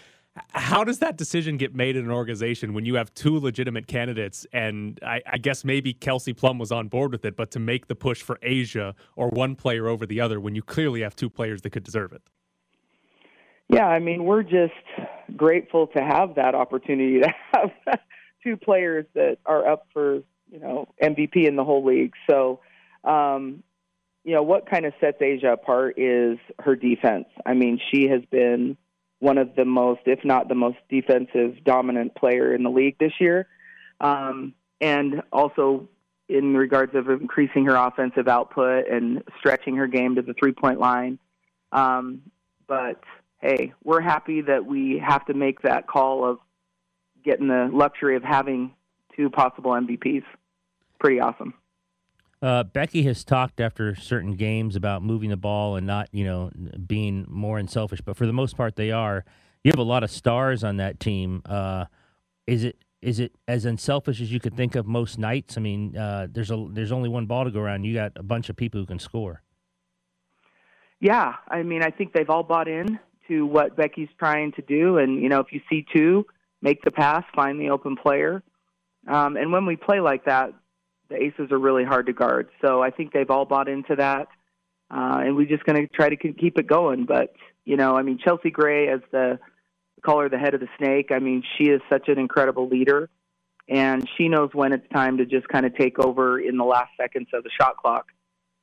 How 0.49 0.83
does 0.83 0.99
that 0.99 1.17
decision 1.17 1.55
get 1.55 1.73
made 1.73 1.95
in 1.95 2.03
an 2.03 2.11
organization 2.11 2.73
when 2.73 2.85
you 2.85 2.95
have 2.95 3.13
two 3.13 3.39
legitimate 3.39 3.87
candidates? 3.87 4.45
And 4.51 4.99
I, 5.01 5.21
I 5.25 5.37
guess 5.37 5.63
maybe 5.63 5.93
Kelsey 5.93 6.33
Plum 6.33 6.57
was 6.59 6.73
on 6.73 6.89
board 6.89 7.13
with 7.13 7.23
it, 7.23 7.37
but 7.37 7.51
to 7.51 7.59
make 7.59 7.87
the 7.87 7.95
push 7.95 8.21
for 8.21 8.37
A'ja 8.43 8.95
or 9.15 9.29
one 9.29 9.55
player 9.55 9.87
over 9.87 10.05
the 10.05 10.19
other 10.19 10.41
when 10.41 10.53
you 10.53 10.61
clearly 10.61 11.01
have 11.01 11.15
two 11.15 11.29
players 11.29 11.61
that 11.61 11.69
could 11.69 11.83
deserve 11.83 12.11
it. 12.11 12.21
Yeah, 13.69 13.87
I 13.87 13.99
mean, 13.99 14.25
we're 14.25 14.43
just 14.43 14.73
grateful 15.35 15.87
to 15.87 16.03
have 16.03 16.35
that 16.35 16.53
opportunity 16.53 17.21
to 17.21 17.33
have 17.53 17.71
two 18.43 18.57
players 18.57 19.05
that 19.15 19.37
are 19.45 19.67
up 19.67 19.87
for 19.93 20.17
you 20.51 20.59
know 20.59 20.87
MVP 21.01 21.47
in 21.47 21.55
the 21.55 21.63
whole 21.63 21.83
league. 21.83 22.13
So, 22.29 22.59
um, 23.03 23.63
you 24.23 24.33
know, 24.33 24.43
what 24.43 24.69
kind 24.69 24.85
of 24.85 24.93
sets 24.99 25.19
A'ja 25.21 25.53
apart 25.53 25.97
is 25.97 26.37
her 26.59 26.75
defense. 26.75 27.25
I 27.45 27.53
mean, 27.53 27.79
she 27.91 28.07
has 28.09 28.21
been 28.29 28.77
one 29.19 29.37
of 29.37 29.55
the 29.55 29.65
most, 29.65 30.01
if 30.05 30.23
not 30.23 30.47
the 30.47 30.55
most 30.55 30.77
defensive 30.89 31.63
dominant 31.63 32.15
player 32.15 32.53
in 32.53 32.63
the 32.63 32.69
league 32.69 32.97
this 32.99 33.13
year, 33.19 33.47
um, 34.01 34.53
and 34.81 35.21
also 35.31 35.87
in 36.27 36.55
regards 36.55 36.95
of 36.95 37.09
increasing 37.09 37.65
her 37.65 37.75
offensive 37.75 38.27
output 38.27 38.87
and 38.89 39.23
stretching 39.39 39.75
her 39.75 39.87
game 39.87 40.15
to 40.15 40.21
the 40.21 40.33
three 40.33 40.51
point 40.51 40.79
line. 40.79 41.19
Um, 41.71 42.21
but 42.67 43.01
hey, 43.39 43.73
we're 43.83 44.01
happy 44.01 44.41
that 44.41 44.65
we 44.65 45.01
have 45.05 45.25
to 45.25 45.33
make 45.33 45.61
that 45.61 45.87
call 45.87 46.25
of 46.25 46.39
getting 47.23 47.47
the 47.47 47.69
luxury 47.71 48.15
of 48.15 48.23
having 48.23 48.73
two 49.15 49.29
possible 49.29 49.71
MVPs 49.71 50.23
pretty 50.99 51.19
awesome. 51.19 51.53
Uh, 52.41 52.63
Becky 52.63 53.03
has 53.03 53.23
talked 53.23 53.59
after 53.59 53.95
certain 53.95 54.35
games 54.35 54.75
about 54.75 55.01
moving 55.01 55.29
the 55.29 55.37
ball 55.37 55.75
and 55.75 55.87
not, 55.87 56.09
you 56.11 56.25
know, 56.25 56.51
being 56.85 57.25
more 57.29 57.57
unselfish. 57.57 58.01
But 58.01 58.17
for 58.17 58.25
the 58.25 58.33
most 58.33 58.57
part, 58.57 58.75
they 58.75 58.91
are. 58.91 59.25
You 59.63 59.71
have 59.71 59.79
a 59.79 59.83
lot 59.83 60.03
of 60.03 60.11
stars 60.11 60.63
on 60.63 60.77
that 60.77 60.99
team. 60.99 61.41
Uh, 61.45 61.85
is 62.45 62.63
it 62.63 62.77
is 63.01 63.19
it 63.19 63.33
as 63.47 63.65
unselfish 63.65 64.19
as 64.19 64.31
you 64.31 64.39
could 64.39 64.55
think 64.55 64.75
of 64.75 64.85
most 64.85 65.17
nights? 65.17 65.57
I 65.57 65.61
mean, 65.61 65.95
uh, 65.95 66.27
there's 66.29 66.51
a 66.51 66.67
there's 66.71 66.91
only 66.91 67.09
one 67.09 67.25
ball 67.25 67.45
to 67.45 67.51
go 67.51 67.59
around. 67.59 67.83
You 67.83 67.93
got 67.93 68.13
a 68.15 68.23
bunch 68.23 68.49
of 68.49 68.55
people 68.55 68.79
who 68.79 68.85
can 68.85 68.99
score. 68.99 69.41
Yeah, 70.99 71.33
I 71.47 71.63
mean, 71.63 71.83
I 71.83 71.91
think 71.91 72.13
they've 72.13 72.29
all 72.29 72.43
bought 72.43 72.67
in 72.67 72.99
to 73.27 73.45
what 73.45 73.75
Becky's 73.75 74.09
trying 74.17 74.53
to 74.53 74.61
do, 74.61 74.97
and 74.97 75.21
you 75.21 75.29
know, 75.29 75.39
if 75.39 75.51
you 75.51 75.61
see 75.69 75.85
two, 75.93 76.25
make 76.61 76.83
the 76.83 76.91
pass, 76.91 77.23
find 77.35 77.59
the 77.59 77.69
open 77.69 77.95
player. 77.95 78.43
Um, 79.07 79.37
and 79.37 79.51
when 79.51 79.65
we 79.65 79.75
play 79.75 79.99
like 79.99 80.25
that, 80.25 80.53
the 81.09 81.15
aces 81.15 81.51
are 81.51 81.59
really 81.59 81.83
hard 81.83 82.05
to 82.07 82.13
guard. 82.13 82.49
So 82.61 82.81
I 82.81 82.89
think 82.89 83.13
they've 83.13 83.29
all 83.29 83.45
bought 83.45 83.67
into 83.67 83.95
that, 83.95 84.27
uh, 84.91 85.21
and 85.23 85.35
we're 85.35 85.47
just 85.47 85.63
going 85.65 85.81
to 85.81 85.87
try 85.93 86.09
to 86.09 86.15
keep 86.15 86.57
it 86.57 86.67
going. 86.67 87.05
But 87.05 87.33
you 87.65 87.77
know, 87.77 87.95
I 87.95 88.03
mean, 88.03 88.19
Chelsea 88.23 88.51
Gray 88.51 88.89
as 88.89 89.01
the 89.11 89.39
call 90.03 90.21
her 90.21 90.29
the 90.29 90.37
head 90.37 90.53
of 90.53 90.59
the 90.59 90.67
snake. 90.77 91.11
I 91.11 91.19
mean, 91.19 91.43
she 91.57 91.65
is 91.65 91.81
such 91.89 92.07
an 92.07 92.19
incredible 92.19 92.67
leader, 92.67 93.09
and 93.67 94.07
she 94.17 94.29
knows 94.29 94.49
when 94.53 94.73
it's 94.73 94.87
time 94.93 95.17
to 95.17 95.25
just 95.25 95.47
kind 95.47 95.65
of 95.65 95.75
take 95.75 95.99
over 95.99 96.39
in 96.39 96.57
the 96.57 96.63
last 96.63 96.91
seconds 96.99 97.27
of 97.33 97.43
the 97.43 97.49
shot 97.59 97.77
clock 97.77 98.07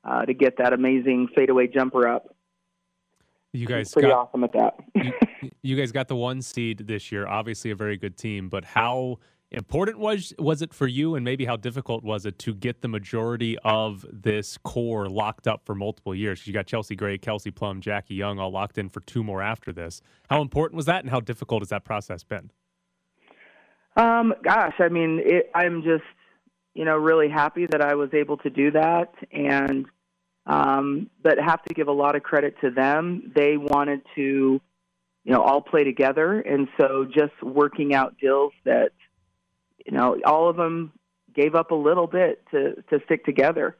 uh, 0.04 0.24
to 0.24 0.34
get 0.34 0.58
that 0.58 0.72
amazing 0.72 1.28
fadeaway 1.34 1.66
jumper 1.66 2.08
up. 2.08 2.34
You 3.52 3.66
guys 3.66 3.88
She's 3.88 3.94
pretty 3.94 4.08
got, 4.08 4.28
awesome 4.28 4.44
at 4.44 4.52
that. 4.52 4.74
you, 5.42 5.50
you 5.62 5.76
guys 5.76 5.92
got 5.92 6.08
the 6.08 6.16
one 6.16 6.40
seed 6.40 6.78
this 6.86 7.12
year. 7.12 7.26
Obviously, 7.26 7.70
a 7.70 7.76
very 7.76 7.98
good 7.98 8.16
team, 8.16 8.48
but 8.48 8.64
how 8.64 9.18
important 9.52 9.98
was 9.98 10.34
was 10.38 10.62
it 10.62 10.74
for 10.74 10.86
you 10.86 11.14
and 11.14 11.24
maybe 11.24 11.44
how 11.44 11.56
difficult 11.56 12.02
was 12.02 12.26
it 12.26 12.38
to 12.40 12.54
get 12.54 12.80
the 12.80 12.88
majority 12.88 13.56
of 13.64 14.04
this 14.10 14.58
core 14.58 15.08
locked 15.08 15.46
up 15.46 15.64
for 15.64 15.74
multiple 15.74 16.14
years? 16.14 16.46
You 16.46 16.52
got 16.52 16.66
chelsea 16.66 16.96
gray 16.96 17.18
kelsey 17.18 17.50
plum 17.50 17.80
jackie 17.80 18.14
young 18.14 18.38
all 18.38 18.50
locked 18.50 18.78
in 18.78 18.88
for 18.88 19.00
two 19.00 19.22
more 19.22 19.42
after 19.42 19.72
this. 19.72 20.02
How 20.28 20.42
important 20.42 20.76
was 20.76 20.86
that 20.86 21.02
and 21.04 21.10
how 21.10 21.20
difficult 21.20 21.62
has 21.62 21.68
that 21.68 21.84
process 21.84 22.24
been? 22.24 22.50
Um 23.96 24.34
gosh 24.42 24.74
i 24.80 24.88
mean 24.88 25.20
it, 25.24 25.50
i'm 25.54 25.82
just 25.82 26.04
you 26.74 26.84
know 26.84 26.96
really 26.96 27.28
happy 27.28 27.66
that 27.70 27.80
i 27.80 27.94
was 27.94 28.10
able 28.14 28.38
to 28.38 28.50
do 28.50 28.70
that 28.72 29.14
and 29.30 29.86
Um, 30.44 31.08
but 31.22 31.38
have 31.38 31.62
to 31.68 31.74
give 31.74 31.86
a 31.86 31.92
lot 31.92 32.16
of 32.16 32.24
credit 32.24 32.56
to 32.62 32.70
them. 32.70 33.30
They 33.32 33.56
wanted 33.56 34.00
to, 34.16 34.60
you 35.24 35.32
know, 35.32 35.40
all 35.40 35.60
play 35.60 35.84
together, 35.84 36.40
and 36.40 36.66
so 36.76 37.04
just 37.04 37.40
working 37.42 37.94
out 37.94 38.16
deals 38.20 38.52
that, 38.64 38.90
you 39.86 39.92
know, 39.92 40.18
all 40.24 40.48
of 40.48 40.56
them 40.56 40.92
gave 41.34 41.54
up 41.54 41.70
a 41.70 41.74
little 41.74 42.06
bit 42.06 42.44
to 42.50 42.82
to 42.90 43.00
stick 43.04 43.24
together. 43.24 43.76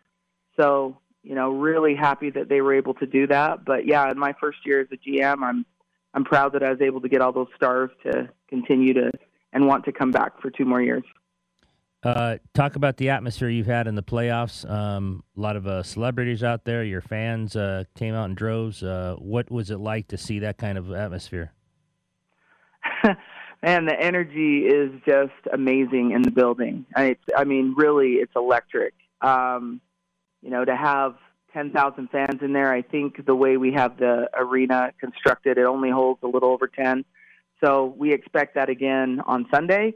So 0.57 0.99
you 1.23 1.35
know, 1.35 1.51
really 1.51 1.95
happy 1.95 2.31
that 2.31 2.49
they 2.49 2.61
were 2.61 2.75
able 2.75 2.95
to 2.95 3.07
do 3.07 3.27
that. 3.29 3.65
But 3.65 3.87
yeah, 3.87 4.11
in 4.11 4.19
my 4.19 4.35
first 4.41 4.59
year 4.65 4.81
as 4.81 4.89
a 4.93 4.97
GM, 4.97 5.43
I'm 5.43 5.65
I'm 6.15 6.25
proud 6.25 6.53
that 6.55 6.63
I 6.63 6.71
was 6.71 6.81
able 6.81 7.01
to 7.01 7.09
get 7.09 7.21
all 7.21 7.33
those 7.33 7.49
stars 7.57 7.91
to 8.05 8.29
continue 8.49 8.93
to 8.95 9.13
and 9.53 9.67
want 9.67 9.85
to 9.85 9.93
come 9.93 10.11
back 10.11 10.41
for 10.41 10.51
two 10.51 10.65
more 10.65 10.83
years. 10.83 11.05
Uh, 12.03 12.39
talk 12.53 12.75
about 12.75 12.97
the 12.97 13.11
atmosphere 13.11 13.49
you've 13.49 13.67
had 13.67 13.87
in 13.87 13.95
the 13.95 14.03
playoffs. 14.03 14.69
Um, 14.69 15.23
a 15.37 15.41
lot 15.41 15.55
of 15.55 15.69
uh, 15.69 15.85
celebrities 15.85 16.43
out 16.43 16.65
there. 16.65 16.83
Your 16.83 17.01
fans 17.01 17.55
uh, 17.55 17.85
came 17.97 18.13
out 18.15 18.29
in 18.29 18.35
droves. 18.35 18.83
Uh, 18.83 19.15
what 19.19 19.51
was 19.53 19.71
it 19.71 19.79
like 19.79 20.09
to 20.09 20.19
see 20.19 20.41
that 20.41 20.59
kind 20.59 20.77
of 20.77 20.91
atmosphere? 20.91 21.53
Man, 23.63 23.87
the 23.87 23.99
energy 23.99 24.67
is 24.67 24.91
just 25.07 25.33
amazing 25.53 26.11
in 26.13 26.23
the 26.23 26.33
building. 26.33 26.85
I, 26.97 27.17
I 27.37 27.45
mean, 27.45 27.75
really, 27.77 28.15
it's 28.15 28.33
electric. 28.35 28.95
Um, 29.21 29.81
you 30.43 30.51
know, 30.51 30.65
to 30.65 30.75
have 30.75 31.15
10,000 31.53 32.09
fans 32.11 32.41
in 32.43 32.53
there, 32.53 32.73
I 32.73 32.83
think 32.83 33.25
the 33.25 33.37
way 33.37 33.57
we 33.57 33.73
have 33.73 33.99
the 33.99 34.29
arena 34.37 34.93
constructed, 34.99 35.59
it 35.59 35.65
only 35.65 35.91
holds 35.91 36.21
a 36.25 36.27
little 36.27 36.51
over 36.51 36.67
10. 36.67 37.05
So 37.63 37.95
we 37.97 38.13
expect 38.13 38.57
that 38.57 38.69
again 38.69 39.21
on 39.27 39.47
Sunday. 39.55 39.95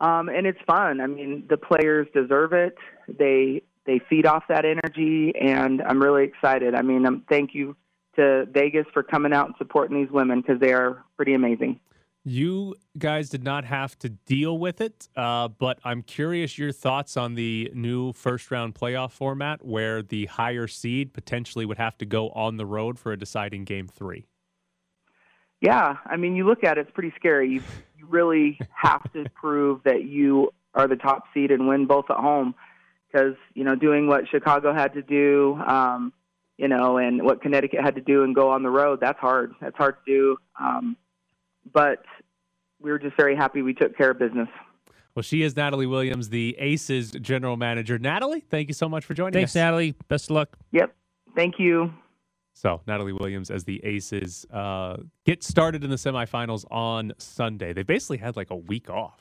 Um, 0.00 0.28
and 0.28 0.46
it's 0.46 0.58
fun. 0.66 1.00
I 1.00 1.06
mean, 1.06 1.44
the 1.48 1.56
players 1.56 2.08
deserve 2.12 2.52
it. 2.52 2.76
They 3.08 3.62
they 3.86 4.00
feed 4.10 4.26
off 4.26 4.42
that 4.48 4.64
energy, 4.64 5.32
and 5.40 5.80
I'm 5.80 6.02
really 6.02 6.24
excited. 6.24 6.74
I 6.74 6.82
mean, 6.82 7.06
um, 7.06 7.22
thank 7.28 7.54
you 7.54 7.76
to 8.16 8.46
Vegas 8.52 8.86
for 8.92 9.04
coming 9.04 9.32
out 9.32 9.46
and 9.46 9.54
supporting 9.58 9.96
these 9.96 10.10
women 10.10 10.40
because 10.40 10.60
they 10.60 10.72
are 10.72 11.04
pretty 11.16 11.34
amazing. 11.34 11.78
You 12.28 12.74
guys 12.98 13.28
did 13.28 13.44
not 13.44 13.64
have 13.66 13.96
to 14.00 14.08
deal 14.08 14.58
with 14.58 14.80
it, 14.80 15.08
uh, 15.14 15.46
but 15.46 15.78
I'm 15.84 16.02
curious 16.02 16.58
your 16.58 16.72
thoughts 16.72 17.16
on 17.16 17.36
the 17.36 17.70
new 17.72 18.12
first 18.12 18.50
round 18.50 18.74
playoff 18.74 19.12
format 19.12 19.64
where 19.64 20.02
the 20.02 20.26
higher 20.26 20.66
seed 20.66 21.14
potentially 21.14 21.64
would 21.64 21.78
have 21.78 21.96
to 21.98 22.04
go 22.04 22.30
on 22.30 22.56
the 22.56 22.66
road 22.66 22.98
for 22.98 23.12
a 23.12 23.16
deciding 23.16 23.62
game 23.62 23.86
three. 23.86 24.26
Yeah, 25.60 25.98
I 26.04 26.16
mean, 26.16 26.34
you 26.34 26.44
look 26.44 26.64
at 26.64 26.78
it, 26.78 26.80
it's 26.80 26.90
pretty 26.90 27.12
scary. 27.14 27.48
You, 27.48 27.62
you 27.96 28.06
really 28.06 28.58
have 28.74 29.04
to 29.12 29.26
prove 29.36 29.84
that 29.84 30.02
you 30.02 30.50
are 30.74 30.88
the 30.88 30.96
top 30.96 31.26
seed 31.32 31.52
and 31.52 31.68
win 31.68 31.86
both 31.86 32.06
at 32.10 32.16
home 32.16 32.56
because, 33.06 33.36
you 33.54 33.62
know, 33.62 33.76
doing 33.76 34.08
what 34.08 34.26
Chicago 34.28 34.74
had 34.74 34.94
to 34.94 35.02
do, 35.02 35.62
um, 35.64 36.12
you 36.58 36.66
know, 36.66 36.96
and 36.96 37.22
what 37.22 37.40
Connecticut 37.40 37.84
had 37.84 37.94
to 37.94 38.00
do 38.00 38.24
and 38.24 38.34
go 38.34 38.50
on 38.50 38.64
the 38.64 38.70
road, 38.70 38.98
that's 39.00 39.20
hard. 39.20 39.52
That's 39.60 39.76
hard 39.76 39.94
to 40.04 40.12
do. 40.12 40.36
Um, 40.60 40.96
but 41.72 42.04
we 42.80 42.90
were 42.90 42.98
just 42.98 43.16
very 43.16 43.36
happy 43.36 43.62
we 43.62 43.74
took 43.74 43.96
care 43.96 44.10
of 44.10 44.18
business. 44.18 44.48
Well, 45.14 45.22
she 45.22 45.42
is 45.42 45.56
Natalie 45.56 45.86
Williams, 45.86 46.28
the 46.28 46.54
Aces 46.58 47.10
general 47.10 47.56
manager. 47.56 47.98
Natalie, 47.98 48.40
thank 48.40 48.68
you 48.68 48.74
so 48.74 48.88
much 48.88 49.04
for 49.04 49.14
joining 49.14 49.32
Thanks, 49.32 49.50
us. 49.50 49.54
Thanks, 49.54 49.64
Natalie. 49.64 49.94
Best 50.08 50.26
of 50.26 50.32
luck. 50.32 50.58
Yep. 50.72 50.94
Thank 51.34 51.58
you. 51.58 51.92
So, 52.52 52.80
Natalie 52.86 53.12
Williams 53.12 53.50
as 53.50 53.64
the 53.64 53.82
Aces 53.84 54.46
uh, 54.50 54.98
get 55.24 55.42
started 55.42 55.84
in 55.84 55.90
the 55.90 55.96
semifinals 55.96 56.64
on 56.70 57.12
Sunday. 57.18 57.72
They 57.72 57.82
basically 57.82 58.18
had 58.18 58.36
like 58.36 58.50
a 58.50 58.56
week 58.56 58.90
off 58.90 59.20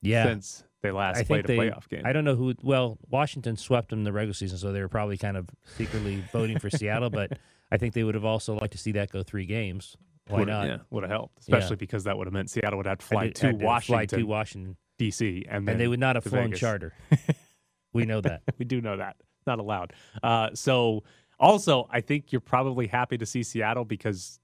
yeah. 0.00 0.24
since 0.24 0.64
they 0.82 0.90
last 0.90 1.18
I 1.18 1.24
played 1.24 1.46
think 1.46 1.60
a 1.60 1.62
they, 1.62 1.70
playoff 1.70 1.88
game. 1.88 2.02
I 2.04 2.12
don't 2.12 2.24
know 2.24 2.34
who. 2.34 2.54
Well, 2.62 2.98
Washington 3.08 3.56
swept 3.56 3.90
them 3.90 4.00
in 4.00 4.04
the 4.04 4.12
regular 4.12 4.34
season, 4.34 4.58
so 4.58 4.72
they 4.72 4.80
were 4.80 4.88
probably 4.88 5.16
kind 5.16 5.36
of 5.36 5.48
secretly 5.76 6.22
voting 6.32 6.58
for 6.58 6.70
Seattle. 6.70 7.10
But 7.10 7.38
I 7.70 7.76
think 7.76 7.94
they 7.94 8.02
would 8.04 8.16
have 8.16 8.24
also 8.24 8.54
liked 8.54 8.72
to 8.72 8.78
see 8.78 8.92
that 8.92 9.10
go 9.10 9.22
three 9.22 9.46
games. 9.46 9.96
Why 10.28 10.38
would 10.40 10.48
not? 10.48 10.66
Yeah, 10.66 10.76
would 10.90 11.02
have 11.02 11.10
helped, 11.10 11.40
especially 11.40 11.74
Yeah. 11.74 11.80
because 11.80 12.04
that 12.04 12.16
would 12.16 12.26
have 12.26 12.32
meant 12.34 12.50
Seattle 12.50 12.76
would 12.78 12.86
have 12.86 12.98
to 12.98 13.06
fly 13.06 13.24
Had 13.24 13.34
to 13.36 13.52
Washington, 13.54 14.08
Fly 14.08 14.18
to 14.18 14.22
Washington, 14.24 14.76
D.C., 14.98 15.44
and, 15.48 15.68
and 15.68 15.80
they 15.80 15.88
would 15.88 16.00
not 16.00 16.16
have 16.16 16.24
flown 16.24 16.44
Vegas. 16.44 16.60
charter. 16.60 16.94
we 17.92 18.04
know 18.04 18.20
that. 18.20 18.42
we 18.58 18.64
do 18.64 18.80
know 18.80 18.96
that. 18.96 19.16
Not 19.46 19.58
allowed. 19.58 19.92
Uh, 20.22 20.50
so, 20.54 21.02
also, 21.40 21.88
I 21.90 22.00
think 22.00 22.30
you're 22.30 22.40
probably 22.40 22.86
happy 22.86 23.18
to 23.18 23.26
see 23.26 23.42
Seattle 23.42 23.84
because 23.84 24.38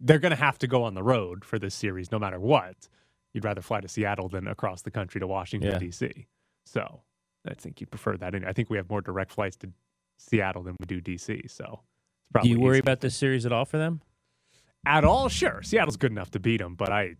they're 0.00 0.20
going 0.20 0.30
to 0.30 0.36
have 0.36 0.58
to 0.58 0.68
go 0.68 0.84
on 0.84 0.94
the 0.94 1.02
road 1.02 1.44
for 1.44 1.58
this 1.58 1.74
series 1.74 2.12
no 2.12 2.18
matter 2.20 2.38
what. 2.38 2.88
You'd 3.34 3.44
rather 3.44 3.60
fly 3.60 3.80
to 3.80 3.88
Seattle 3.88 4.28
than 4.28 4.46
across 4.46 4.82
the 4.82 4.90
country 4.92 5.18
to 5.20 5.26
Washington, 5.26 5.72
Yeah. 5.72 5.78
D.C. 5.78 6.26
So, 6.64 7.00
I 7.46 7.54
think 7.54 7.80
you'd 7.80 7.90
prefer 7.90 8.16
that. 8.18 8.34
And 8.36 8.46
I 8.46 8.52
think 8.52 8.70
we 8.70 8.76
have 8.76 8.88
more 8.88 9.00
direct 9.00 9.32
flights 9.32 9.56
to 9.56 9.70
Seattle 10.18 10.62
than 10.62 10.76
we 10.78 10.86
do 10.86 11.00
D.C. 11.00 11.42
So, 11.48 11.80
it's 12.36 12.44
Do 12.44 12.48
you 12.48 12.60
worry 12.60 12.76
easy. 12.76 12.80
about 12.80 13.00
this 13.00 13.16
series 13.16 13.44
at 13.44 13.52
all 13.52 13.64
for 13.64 13.78
them? 13.78 14.00
At 14.86 15.04
all? 15.04 15.28
Sure, 15.28 15.62
Seattle's 15.62 15.96
good 15.96 16.12
enough 16.12 16.30
to 16.32 16.40
beat 16.40 16.58
them, 16.58 16.74
but 16.74 16.90
I, 16.90 17.14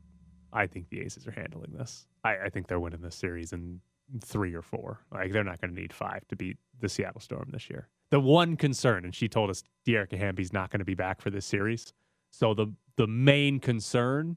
I 0.53 0.66
think 0.66 0.88
the 0.88 1.01
Aces 1.01 1.27
are 1.27 1.33
handling 1.33 1.73
this. 1.73 2.07
I, 2.25 2.37
I 2.47 2.49
think 2.49 2.66
they're 2.66 2.81
winning 2.81 3.01
this 3.01 3.16
series 3.16 3.53
in 3.53 3.81
three 4.25 4.55
or 4.55 4.62
four. 4.62 5.01
Like 5.12 5.33
they're 5.33 5.44
not 5.44 5.61
going 5.61 5.75
to 5.75 5.81
need 5.81 5.92
five 5.92 6.27
to 6.29 6.37
beat 6.37 6.57
the 6.81 6.88
Seattle 6.88 7.21
Storm 7.21 7.51
this 7.53 7.68
year. 7.68 7.88
The 8.11 8.21
one 8.21 8.57
concern, 8.57 9.05
and 9.05 9.14
she 9.14 9.29
told 9.29 9.51
us 9.51 9.62
Dearica 9.87 10.16
Hamby's 10.16 10.53
not 10.53 10.71
going 10.71 10.79
to 10.79 10.85
be 10.85 10.94
back 10.94 11.21
for 11.21 11.31
this 11.31 11.44
series. 11.44 11.92
So 12.31 12.55
the 12.55 12.73
the 12.97 13.07
main 13.07 13.61
concern 13.61 14.37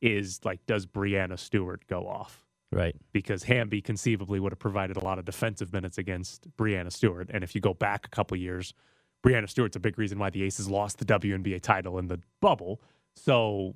is 0.00 0.40
like, 0.44 0.60
does 0.66 0.84
Breanna 0.84 1.38
Stewart 1.38 1.86
go 1.86 2.06
off? 2.06 2.44
Right. 2.70 2.94
Because 3.12 3.44
Hamby 3.44 3.80
conceivably 3.80 4.40
would 4.40 4.52
have 4.52 4.58
provided 4.58 4.96
a 4.96 5.04
lot 5.04 5.18
of 5.18 5.24
defensive 5.24 5.72
minutes 5.72 5.96
against 5.96 6.48
Breanna 6.56 6.92
Stewart, 6.92 7.30
and 7.32 7.44
if 7.44 7.54
you 7.54 7.60
go 7.60 7.72
back 7.72 8.06
a 8.06 8.10
couple 8.10 8.36
years, 8.36 8.74
Breanna 9.24 9.48
Stewart's 9.48 9.76
a 9.76 9.80
big 9.80 9.98
reason 9.98 10.18
why 10.18 10.30
the 10.30 10.42
Aces 10.42 10.68
lost 10.68 10.98
the 10.98 11.04
WNBA 11.04 11.62
title 11.62 11.98
in 11.98 12.08
the 12.08 12.20
bubble. 12.40 12.80
So 13.16 13.74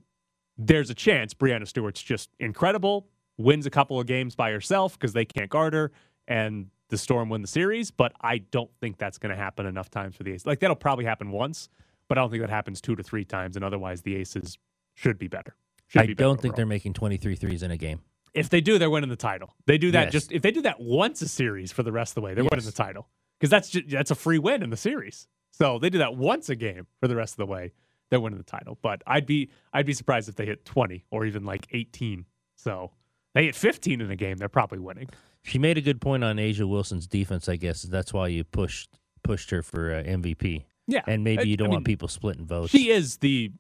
there's 0.59 0.91
a 0.91 0.95
chance 0.95 1.33
Breanna 1.35 1.67
Stewart's 1.67 2.03
just 2.03 2.31
incredible, 2.39 3.07
wins 3.39 3.65
a 3.67 3.71
couple 3.71 3.99
of 3.99 4.07
games 4.07 4.35
by 4.35 4.51
herself 4.51 4.99
because 4.99 5.13
they 5.13 5.25
can't 5.25 5.49
guard 5.49 5.73
her, 5.73 5.91
and 6.27 6.67
the 6.91 6.99
Storm 6.99 7.29
win 7.29 7.41
the 7.43 7.49
series. 7.49 7.91
But 7.91 8.13
I 8.21 8.39
don't 8.39 8.71
think 8.81 8.99
that's 8.99 9.19
going 9.19 9.31
to 9.31 9.37
happen 9.37 9.65
enough 9.67 9.91
times 9.91 10.17
for 10.17 10.23
the 10.25 10.33
Aces. 10.33 10.47
Like 10.47 10.61
that'll 10.61 10.77
probably 10.77 11.05
happen 11.07 11.31
once, 11.31 11.69
but 12.09 12.19
I 12.19 12.21
don't 12.21 12.31
think 12.31 12.43
that 12.43 12.51
happens 12.51 12.81
two 12.81 12.97
to 12.97 13.03
three 13.03 13.25
times. 13.25 13.57
And 13.57 13.65
otherwise, 13.65 14.03
the 14.03 14.17
Aces 14.17 14.59
should 14.95 15.19
be 15.19 15.29
better. 15.29 15.55
Should 15.87 16.03
I 16.03 16.07
be 16.07 16.15
better 16.15 16.29
don't 16.29 16.37
think 16.37 16.53
overall. 16.53 16.57
they're 16.57 16.67
making 16.67 16.93
23 16.93 17.37
threes 17.37 17.63
in 17.63 17.71
a 17.71 17.77
game. 17.79 18.01
If 18.35 18.51
they 18.51 18.61
do, 18.61 18.79
they're 18.79 18.91
winning 18.91 19.09
the 19.09 19.17
title. 19.17 19.55
They 19.67 19.79
do 19.79 19.91
that 19.93 20.05
Yes. 20.07 20.13
just 20.13 20.33
if 20.33 20.43
they 20.43 20.51
do 20.51 20.61
that 20.63 20.79
once 20.81 21.23
a 21.23 21.29
series 21.29 21.73
for 21.73 21.83
the 21.83 21.93
rest 21.93 22.11
of 22.11 22.15
the 22.17 22.21
way, 22.21 22.35
they're 22.35 22.45
winning 22.45 22.67
the 22.67 22.73
title 22.73 23.09
because 23.39 23.49
that's 23.51 23.71
just, 23.71 23.89
that's 23.89 24.11
a 24.11 24.15
free 24.15 24.39
win 24.39 24.63
in 24.63 24.69
the 24.71 24.77
series. 24.77 25.27
So 25.59 25.79
they 25.79 25.91
do 25.91 25.99
that 25.99 26.15
once 26.17 26.49
a 26.49 26.57
game 26.57 26.87
for 27.01 27.09
the 27.09 27.17
rest 27.17 27.33
of 27.35 27.39
the 27.39 27.47
way, 27.47 27.73
they're 28.11 28.21
winning 28.21 28.39
the 28.39 28.45
title. 28.45 28.79
But 28.81 29.03
I'd 29.07 29.27
be 29.27 29.51
I'd 29.73 29.87
be 29.87 29.93
surprised 29.93 30.29
if 30.29 30.37
they 30.37 30.47
hit 30.47 30.65
twenty 30.65 31.05
or 31.11 31.25
even 31.27 31.45
like 31.45 31.67
eighteen. 31.73 32.25
So 32.57 32.93
they 33.35 33.45
hit 33.47 33.55
fifteen 33.55 34.01
in 34.01 34.11
a 34.11 34.17
game, 34.17 34.37
they're 34.37 34.49
probably 34.49 34.79
winning. 34.79 35.09
She 35.43 35.59
made 35.59 35.79
a 35.79 35.81
good 35.81 36.01
point 36.01 36.25
on 36.25 36.37
A'ja 36.37 36.69
Wilson's 36.69 37.07
defense. 37.07 37.49
I 37.49 37.57
guess 37.57 37.83
that's 37.83 38.13
why 38.13 38.29
you 38.29 38.45
pushed 38.45 38.91
pushed 39.23 39.51
her 39.51 39.63
for 39.63 39.95
uh, 39.95 40.03
MVP. 40.03 40.65
Yeah, 40.87 41.03
And 41.07 41.23
maybe 41.23 41.47
you 41.49 41.57
don't 41.59 41.69
I 41.69 41.73
want 41.73 41.85
people 41.85 42.09
splitting 42.09 42.47
votes. 42.47 42.71
She 42.71 42.89
is 42.91 43.19
the 43.19 43.53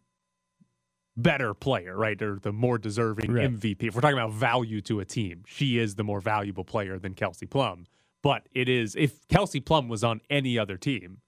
better 1.16 1.52
player, 1.52 1.94
right? 1.96 2.20
Or 2.22 2.38
the 2.38 2.52
more 2.52 2.78
deserving 2.78 3.32
Right. 3.32 3.50
MVP. 3.50 3.84
If 3.88 3.94
we're 3.94 4.00
talking 4.00 4.16
about 4.16 4.32
value 4.32 4.80
to 4.82 5.00
a 5.00 5.04
team, 5.04 5.42
she 5.46 5.78
is 5.78 5.96
the 5.96 6.04
more 6.04 6.20
valuable 6.20 6.64
player 6.64 6.98
than 6.98 7.12
Kelsey 7.14 7.44
Plum. 7.46 7.86
But 8.22 8.48
it 8.52 8.68
is 8.68 8.96
if 8.96 9.26
Kelsey 9.28 9.60
Plum 9.60 9.88
was 9.88 10.02
on 10.02 10.20
any 10.30 10.58
other 10.58 10.76
team, 10.78 11.18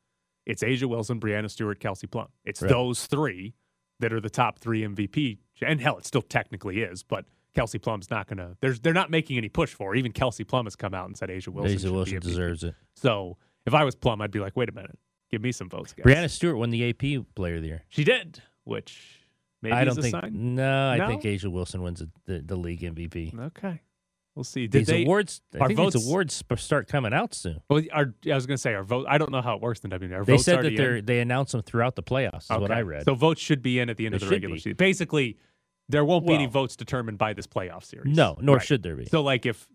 it's 0.46 0.62
A'ja 0.62 0.84
Wilson, 0.84 1.20
Breanna 1.20 1.50
Stewart, 1.50 1.80
Kelsey 1.80 2.06
Plum. 2.06 2.28
It's 2.44 2.62
Right. 2.62 2.68
those 2.68 3.06
three 3.06 3.54
that 4.00 4.12
are 4.12 4.20
the 4.20 4.30
top 4.30 4.58
three 4.58 4.82
MVP. 4.82 5.38
And 5.62 5.80
hell, 5.80 5.98
it 5.98 6.06
still 6.06 6.22
technically 6.22 6.80
is, 6.80 7.02
but 7.02 7.26
Kelsey 7.54 7.78
Plum's 7.78 8.10
not 8.10 8.26
gonna. 8.28 8.56
There's 8.60 8.80
they're 8.80 8.94
not 8.94 9.10
making 9.10 9.36
any 9.36 9.48
push 9.48 9.74
for. 9.74 9.90
her. 9.90 9.94
Even 9.96 10.12
Kelsey 10.12 10.44
Plum 10.44 10.66
has 10.66 10.76
come 10.76 10.94
out 10.94 11.06
and 11.06 11.16
said 11.16 11.28
A'ja 11.28 11.48
Wilson. 11.48 11.76
A'ja 11.76 11.92
Wilson 11.92 12.20
deserves 12.20 12.64
it. 12.64 12.74
So 12.94 13.36
if 13.66 13.74
I 13.74 13.84
was 13.84 13.94
Plum, 13.94 14.20
I'd 14.22 14.30
be 14.30 14.38
like, 14.40 14.56
wait 14.56 14.68
a 14.68 14.72
minute, 14.72 14.98
give 15.30 15.42
me 15.42 15.52
some 15.52 15.68
votes, 15.68 15.92
guys. 15.92 16.06
Breanna 16.06 16.30
Stewart 16.30 16.56
won 16.56 16.70
the 16.70 16.88
AP 16.88 17.26
Player 17.34 17.56
of 17.56 17.62
the 17.62 17.68
Year. 17.68 17.82
She 17.88 18.04
did, 18.04 18.40
which 18.64 19.20
maybe 19.60 19.74
I 19.74 19.82
is 19.82 19.88
don't 19.88 19.98
a 19.98 20.02
think. 20.02 20.12
sign. 20.14 20.54
No, 20.54 20.88
I 20.88 20.96
No? 20.96 21.08
think 21.08 21.22
A'ja 21.24 21.50
Wilson 21.52 21.82
wins 21.82 22.00
the, 22.00 22.08
the, 22.24 22.38
the 22.40 22.56
league 22.56 22.80
MVP. 22.80 23.38
Okay, 23.38 23.80
we'll 24.34 24.44
see. 24.44 24.66
Did 24.66 24.80
These 24.80 24.86
they? 24.88 25.02
awards, 25.04 25.40
I 25.60 25.66
think 25.66 25.76
votes- 25.78 25.94
these 25.94 26.06
awards 26.06 26.42
start 26.56 26.88
coming 26.88 27.12
out 27.12 27.34
soon. 27.34 27.60
Well, 27.68 27.82
are, 27.92 28.14
I 28.30 28.34
was 28.34 28.46
going 28.46 28.56
to 28.56 28.60
say 28.60 28.74
our 28.74 28.82
vote. 28.84 29.06
I 29.08 29.18
don't 29.18 29.30
know 29.32 29.42
how 29.42 29.56
it 29.56 29.60
works 29.62 29.80
in 29.80 29.90
WNBA. 29.90 30.20
Are 30.20 30.24
They 30.24 30.38
said 30.38 30.62
that 30.64 30.76
they're 30.76 30.96
in? 30.96 31.04
they 31.06 31.20
announce 31.20 31.52
them 31.52 31.62
throughout 31.62 31.96
the 31.96 32.02
playoffs. 32.02 32.44
Is 32.44 32.58
what 32.60 32.70
I 32.70 32.80
read. 32.82 33.04
So 33.04 33.14
votes 33.14 33.40
should 33.40 33.62
be 33.62 33.78
in 33.80 33.90
at 33.90 33.96
the 33.96 34.06
end 34.06 34.12
They 34.14 34.16
of 34.16 34.20
the 34.22 34.28
regular 34.28 34.54
be. 34.54 34.60
season. 34.60 34.76
Basically, 34.76 35.36
there 35.88 36.04
won't 36.04 36.26
be 36.26 36.34
any 36.34 36.46
votes 36.46 36.76
determined 36.76 37.18
by 37.18 37.32
this 37.32 37.46
playoff 37.46 37.84
series. 37.84 38.16
no, 38.16 38.36
nor 38.40 38.56
Right. 38.56 38.66
should 38.66 38.82
there 38.82 38.96
be. 38.96 39.06
So, 39.06 39.22
like, 39.22 39.44
if 39.46 39.68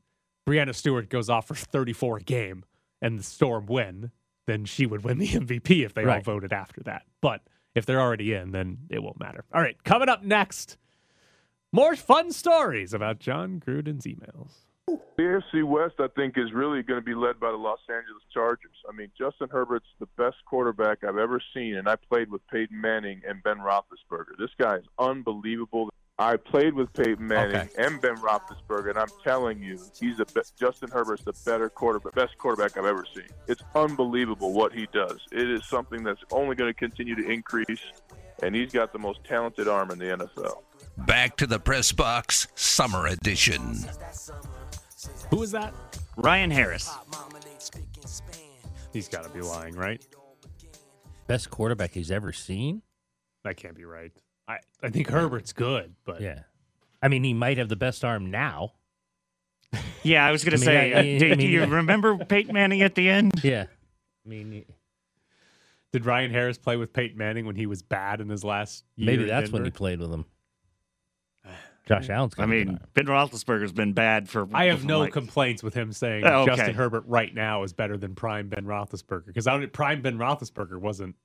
Breanna 0.47 0.73
Stewart 0.73 1.09
goes 1.09 1.29
off 1.29 1.47
for 1.47 1.55
34 1.55 2.17
a 2.17 2.21
game 2.21 2.63
and 3.01 3.19
the 3.19 3.23
Storm 3.23 3.65
win, 3.65 4.11
then 4.47 4.63
she 4.65 4.85
would 4.85 5.03
win 5.03 5.17
the 5.17 5.27
MVP 5.27 5.83
if 5.83 5.93
they 5.93 6.05
all 6.05 6.21
voted 6.21 6.53
after 6.53 6.81
that. 6.83 7.03
But 7.21 7.41
if 7.73 7.85
they're 7.85 7.99
already 7.99 8.33
in, 8.33 8.51
then 8.51 8.77
it 8.89 9.03
won't 9.03 9.19
matter. 9.19 9.43
All 9.53 9.59
right, 9.61 9.75
coming 9.83 10.07
up 10.07 10.23
next, 10.23 10.77
more 11.75 11.95
fun 11.97 12.31
stories 12.31 12.93
about 12.93 13.19
Jon 13.19 13.61
Gruden's 13.65 14.05
emails. 14.05 14.51
The 14.87 14.99
AFC 15.53 15.63
West, 15.63 15.95
I 15.99 16.07
think, 16.15 16.37
is 16.37 16.53
really 16.53 16.83
going 16.83 16.99
to 16.99 17.05
be 17.05 17.15
led 17.15 17.37
by 17.39 17.51
the 17.51 17.57
Los 17.57 17.79
Angeles 17.89 18.23
Chargers. 18.33 18.71
I 18.89 18.95
mean, 18.95 19.09
Justin 19.17 19.49
Herbert's 19.51 19.85
the 19.99 20.05
best 20.17 20.37
quarterback 20.45 21.03
I've 21.03 21.17
ever 21.17 21.41
seen, 21.53 21.75
and 21.75 21.89
I 21.89 21.95
played 21.97 22.29
with 22.31 22.47
Peyton 22.47 22.79
Manning 22.79 23.21
and 23.27 23.43
Ben 23.43 23.57
Roethlisberger. 23.57 24.37
This 24.39 24.51
guy 24.57 24.75
is 24.77 24.85
unbelievable. 24.99 25.89
I 26.17 26.37
played 26.37 26.75
with 26.75 26.93
Peyton 26.93 27.27
Manning 27.27 27.55
Okay. 27.57 27.69
and 27.77 27.99
Ben 27.99 28.15
Roethlisberger, 28.17 28.91
and 28.91 28.97
I'm 28.99 29.09
telling 29.23 29.61
you, 29.61 29.77
he's 29.99 30.17
the 30.17 30.25
be- 30.33 30.41
Justin 30.57 30.89
Herbert's 30.91 31.23
the 31.25 31.33
better 31.45 31.67
quarterback, 31.69 32.13
best 32.13 32.37
quarterback 32.37 32.77
I've 32.77 32.85
ever 32.85 33.05
seen. 33.13 33.27
It's 33.47 33.63
unbelievable 33.73 34.53
what 34.53 34.71
he 34.71 34.87
does. 34.93 35.19
It 35.33 35.49
is 35.49 35.65
something 35.65 36.03
that's 36.03 36.21
only 36.31 36.55
going 36.55 36.71
to 36.71 36.77
continue 36.79 37.15
to 37.15 37.29
increase, 37.29 37.81
and 38.43 38.55
he's 38.55 38.71
got 38.71 38.93
the 38.93 38.99
most 38.99 39.23
talented 39.25 39.67
arm 39.67 39.91
in 39.91 39.99
the 39.99 40.05
NFL. 40.05 40.61
Back 40.97 41.37
to 41.37 41.47
the 41.47 41.59
Press 41.59 41.91
Box 41.91 42.47
Summer 42.55 43.07
Edition. 43.07 43.75
Who 45.29 45.43
is 45.43 45.51
that? 45.51 45.73
Ryan 46.17 46.51
Harris. 46.51 46.89
He's 48.93 49.09
got 49.09 49.23
to 49.23 49.29
be 49.29 49.41
lying, 49.41 49.75
right? 49.75 50.05
Best 51.27 51.49
quarterback 51.49 51.91
he's 51.93 52.11
ever 52.11 52.31
seen. 52.31 52.81
That 53.43 53.57
can't 53.57 53.75
be 53.75 53.83
right. 53.85 54.11
I, 54.47 54.59
I 54.81 54.89
think 54.89 55.09
Herbert's 55.09 55.53
good, 55.53 55.95
but 56.05 56.21
Yeah. 56.21 56.41
I 57.01 57.07
mean, 57.07 57.23
he 57.23 57.33
might 57.33 57.57
have 57.57 57.67
the 57.69 57.75
best 57.75 58.03
arm 58.05 58.31
now. 58.31 58.71
Yeah, 60.01 60.25
I 60.25 60.31
was 60.31 60.43
going 60.43 60.57
to 60.57 60.57
I 60.57 60.59
mean, 60.59 60.65
say, 60.65 60.93
I- 60.93 60.95
uh, 60.95 60.99
I 60.99 61.17
do, 61.19 61.29
mean, 61.29 61.37
do 61.39 61.47
you 61.47 61.59
yeah. 61.61 61.75
remember 61.75 62.17
Peyton 62.17 62.53
Manning 62.53 62.81
at 62.81 62.95
the 62.95 63.09
end? 63.09 63.33
Yeah. 63.43 63.65
I 64.25 64.29
mean, 64.29 64.65
did 65.93 66.05
Ryan 66.05 66.31
Harris 66.31 66.57
play 66.57 66.77
with 66.77 66.93
Peyton 66.93 67.15
Manning 67.17 67.45
when 67.45 67.55
he 67.55 67.67
was 67.67 67.83
bad 67.83 68.21
in 68.21 68.29
his 68.29 68.43
last 68.43 68.83
year? 68.95 69.05
maybe 69.05 69.25
that's 69.25 69.51
when 69.51 69.63
he 69.65 69.69
played 69.71 69.99
with 69.99 70.11
him. 70.11 70.25
Josh 71.85 72.09
Allen's. 72.09 72.33
I 72.33 72.37
got 72.37 72.43
a 72.51 72.57
good 72.57 72.67
mean. 72.67 72.79
Ben 72.93 73.05
Roethlisberger's 73.05 73.71
been 73.71 73.93
bad 73.93 74.27
for. 74.27 74.47
I 74.53 74.65
have 74.65 74.85
no 74.85 74.99
like, 75.01 75.13
complaints 75.13 75.61
with 75.61 75.73
him 75.75 75.91
saying 75.91 76.25
Oh, 76.25 76.41
okay. 76.41 76.55
Justin 76.55 76.75
Herbert 76.75 77.03
right 77.05 77.33
now 77.33 77.63
is 77.63 77.73
better 77.73 77.95
than 77.97 78.15
prime 78.15 78.49
Ben 78.49 78.65
Roethlisberger 78.65 79.27
because 79.27 79.45
I 79.47 79.57
don't. 79.57 79.71
Prime 79.71 80.01
Ben 80.01 80.17
Roethlisberger 80.17 80.79
wasn't. 80.79 81.15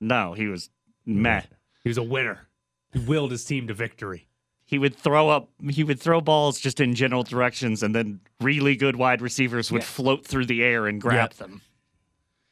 No, 0.00 0.34
he 0.34 0.46
was 0.46 0.70
meh. 1.06 1.42
He 1.82 1.88
was 1.88 1.96
a 1.98 2.02
winner. 2.02 2.48
He 2.92 2.98
willed 2.98 3.30
his 3.30 3.44
team 3.44 3.66
to 3.68 3.74
victory. 3.74 4.28
He 4.66 4.78
would 4.78 4.96
throw 4.96 5.28
up. 5.28 5.48
He 5.70 5.84
would 5.84 6.00
throw 6.00 6.20
balls 6.20 6.58
just 6.60 6.80
in 6.80 6.94
general 6.94 7.22
directions, 7.22 7.82
and 7.82 7.94
then 7.94 8.20
really 8.40 8.76
good 8.76 8.96
wide 8.96 9.20
receivers 9.22 9.70
would 9.72 9.84
float 9.84 10.26
through 10.26 10.46
the 10.46 10.62
air 10.62 10.86
and 10.86 11.00
grab 11.00 11.32
Yep. 11.32 11.34
them. 11.34 11.60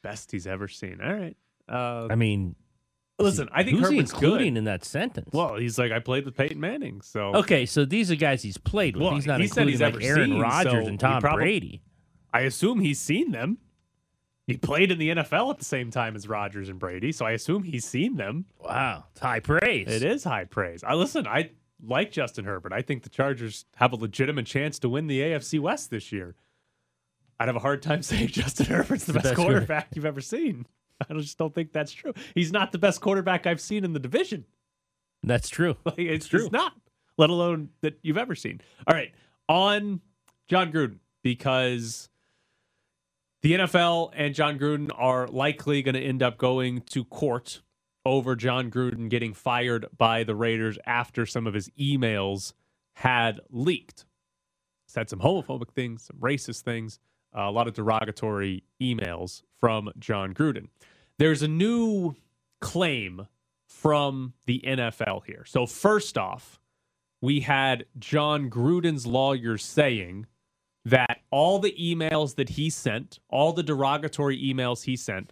Best 0.01 0.31
he's 0.31 0.45
ever 0.47 0.67
seen. 0.67 0.99
All 1.01 1.13
right. 1.13 1.37
Uh, 1.67 2.07
I 2.11 2.15
mean, 2.15 2.55
listen, 3.19 3.49
I 3.51 3.63
think 3.63 3.77
who's 3.79 3.89
he 3.89 3.95
Herbert's 3.97 4.11
including 4.13 4.53
good. 4.53 4.57
in 4.59 4.63
that 4.65 4.83
sentence? 4.85 5.29
Well, 5.33 5.55
he's 5.55 5.77
like 5.77 5.91
I 5.91 5.99
played 5.99 6.25
with 6.25 6.35
Peyton 6.35 6.59
Manning, 6.59 7.01
so 7.01 7.35
okay, 7.35 7.65
so 7.65 7.85
these 7.85 8.11
are 8.11 8.15
guys 8.15 8.41
he's 8.41 8.57
played 8.57 8.95
with. 8.95 9.03
Well, 9.03 9.15
he's 9.15 9.25
not 9.25 9.39
he 9.41 9.47
said 9.47 9.67
including 9.67 9.71
he's 9.73 9.81
like 9.81 9.93
ever 9.95 10.03
Aaron 10.19 10.31
seen, 10.31 10.39
Rodgers 10.39 10.71
so 10.71 10.77
and 10.79 10.89
he 10.91 10.97
Tom 10.97 11.21
probably- 11.21 11.43
Brady. 11.43 11.81
I 12.33 12.41
assume 12.41 12.79
he's 12.79 12.99
seen 12.99 13.31
them. 13.31 13.59
He 14.47 14.57
played 14.57 14.91
in 14.91 14.97
the 14.97 15.09
NFL 15.09 15.51
at 15.51 15.59
the 15.59 15.63
same 15.65 15.89
time 15.91 16.15
as 16.17 16.27
Rodgers 16.27 16.67
and 16.67 16.77
Brady, 16.79 17.11
so 17.13 17.25
I 17.25 17.31
assume 17.31 17.63
he's 17.63 17.85
seen 17.85 18.17
them. 18.17 18.45
Wow, 18.59 19.05
it's 19.11 19.21
high 19.21 19.39
praise. 19.39 19.87
It 19.87 20.03
is 20.03 20.23
high 20.25 20.43
praise. 20.45 20.83
I 20.83 20.95
listen. 20.95 21.25
I 21.27 21.51
like 21.85 22.11
Justin 22.11 22.43
Herbert. 22.45 22.73
I 22.73 22.81
think 22.81 23.03
the 23.03 23.09
Chargers 23.09 23.65
have 23.75 23.93
a 23.93 23.95
legitimate 23.95 24.45
chance 24.45 24.79
to 24.79 24.89
win 24.89 25.07
the 25.07 25.19
AFC 25.21 25.59
West 25.59 25.91
this 25.91 26.11
year. 26.11 26.35
I'd 27.39 27.47
have 27.47 27.55
a 27.55 27.59
hard 27.59 27.81
time 27.81 28.01
saying 28.03 28.27
Justin 28.29 28.65
Herbert's 28.65 29.05
the, 29.05 29.13
The 29.13 29.19
best, 29.19 29.35
best 29.35 29.35
quarterback 29.37 29.89
you've 29.95 30.05
ever 30.05 30.21
seen. 30.21 30.65
I 31.09 31.13
just 31.15 31.37
don't 31.37 31.53
think 31.53 31.71
that's 31.71 31.91
true. 31.91 32.13
He's 32.35 32.51
not 32.51 32.71
the 32.71 32.77
best 32.77 33.01
quarterback 33.01 33.47
I've 33.47 33.61
seen 33.61 33.83
in 33.83 33.93
the 33.93 33.99
division. 33.99 34.45
That's 35.23 35.49
true. 35.49 35.75
Like, 35.85 35.99
it's 35.99 36.27
true. 36.27 36.41
just 36.41 36.51
not, 36.51 36.73
let 37.17 37.29
alone 37.29 37.69
that 37.81 37.99
you've 38.01 38.17
ever 38.17 38.35
seen. 38.35 38.61
All 38.87 38.95
right, 38.95 39.11
on 39.47 40.01
Jon 40.47 40.71
Gruden 40.71 40.99
because 41.23 42.09
the 43.41 43.53
NFL 43.53 44.11
and 44.15 44.33
Jon 44.33 44.57
Gruden 44.57 44.89
are 44.95 45.27
likely 45.27 45.81
going 45.81 45.95
to 45.95 46.01
end 46.01 46.23
up 46.23 46.37
going 46.37 46.81
to 46.91 47.03
court 47.05 47.61
over 48.05 48.35
Jon 48.35 48.69
Gruden 48.69 49.09
getting 49.09 49.33
fired 49.33 49.85
by 49.97 50.23
the 50.23 50.35
Raiders 50.35 50.77
after 50.85 51.25
some 51.25 51.47
of 51.47 51.53
his 51.53 51.69
emails 51.79 52.53
had 52.95 53.39
leaked. 53.49 54.05
Said 54.87 55.09
some 55.09 55.19
homophobic 55.19 55.71
things, 55.71 56.03
some 56.03 56.17
racist 56.17 56.61
things, 56.61 56.99
a 57.33 57.49
lot 57.49 57.67
of 57.67 57.73
derogatory 57.73 58.63
emails 58.81 59.41
from 59.59 59.89
Jon 59.97 60.33
Gruden. 60.33 60.67
There's 61.19 61.41
a 61.41 61.47
new 61.47 62.15
claim 62.61 63.27
from 63.67 64.33
the 64.45 64.61
NFL 64.65 65.25
here. 65.25 65.43
So, 65.45 65.65
first 65.65 66.17
off, 66.17 66.59
we 67.21 67.41
had 67.41 67.85
Jon 67.99 68.49
Gruden's 68.49 69.05
lawyers 69.05 69.63
saying 69.63 70.27
that 70.85 71.21
all 71.31 71.59
the 71.59 71.73
emails 71.79 72.35
that 72.35 72.49
he 72.49 72.69
sent, 72.69 73.19
all 73.29 73.53
the 73.53 73.63
derogatory 73.63 74.41
emails 74.41 74.83
he 74.83 74.95
sent, 74.97 75.31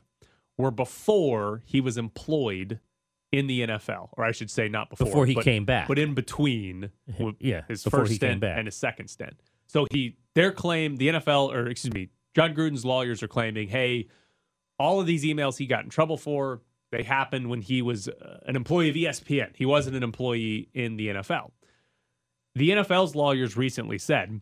were 0.57 0.71
before 0.71 1.61
he 1.65 1.81
was 1.81 1.97
employed 1.97 2.79
in 3.31 3.47
the 3.47 3.61
NFL, 3.61 4.09
or 4.17 4.25
I 4.25 4.31
should 4.31 4.51
say, 4.51 4.67
not 4.67 4.89
before, 4.89 5.05
Before 5.07 5.25
he 5.25 5.33
but- 5.35 5.43
came 5.45 5.65
back. 5.65 5.87
but 5.87 5.97
in 5.97 6.13
between, 6.13 6.91
Yeah, 7.39 7.61
his 7.67 7.83
first 7.83 8.13
stint 8.15 8.43
and 8.43 8.67
his 8.67 8.75
second 8.75 9.07
stint. 9.09 9.39
So 9.67 9.87
he, 9.89 10.17
their 10.35 10.51
claim, 10.51 10.97
the 10.97 11.07
NFL, 11.09 11.53
or 11.53 11.67
excuse 11.67 11.93
me, 11.93 12.09
Jon 12.35 12.53
Gruden's 12.53 12.83
lawyers 12.85 13.23
are 13.23 13.29
claiming, 13.29 13.69
hey, 13.69 14.07
all 14.81 14.99
of 14.99 15.05
these 15.05 15.23
emails 15.23 15.57
he 15.57 15.65
got 15.65 15.83
in 15.83 15.89
trouble 15.89 16.17
for, 16.17 16.61
they 16.91 17.03
happened 17.03 17.49
when 17.49 17.61
he 17.61 17.81
was 17.81 18.07
uh, 18.07 18.39
an 18.45 18.55
employee 18.55 18.89
of 18.89 18.95
ESPN. 18.95 19.55
He 19.55 19.65
wasn't 19.65 19.95
an 19.95 20.03
employee 20.03 20.69
in 20.73 20.97
the 20.97 21.07
NFL. 21.07 21.51
The 22.55 22.71
NFL's 22.71 23.15
lawyers 23.15 23.55
recently 23.55 23.97
said 23.97 24.41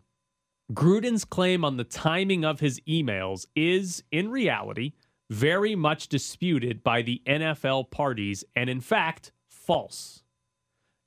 Gruden's 0.72 1.24
claim 1.24 1.64
on 1.64 1.76
the 1.76 1.84
timing 1.84 2.44
of 2.44 2.60
his 2.60 2.80
emails 2.88 3.46
is, 3.54 4.02
in 4.10 4.30
reality, 4.30 4.92
very 5.28 5.76
much 5.76 6.08
disputed 6.08 6.82
by 6.82 7.02
the 7.02 7.22
NFL 7.26 7.90
parties 7.90 8.42
and, 8.56 8.68
in 8.68 8.80
fact, 8.80 9.30
false. 9.48 10.24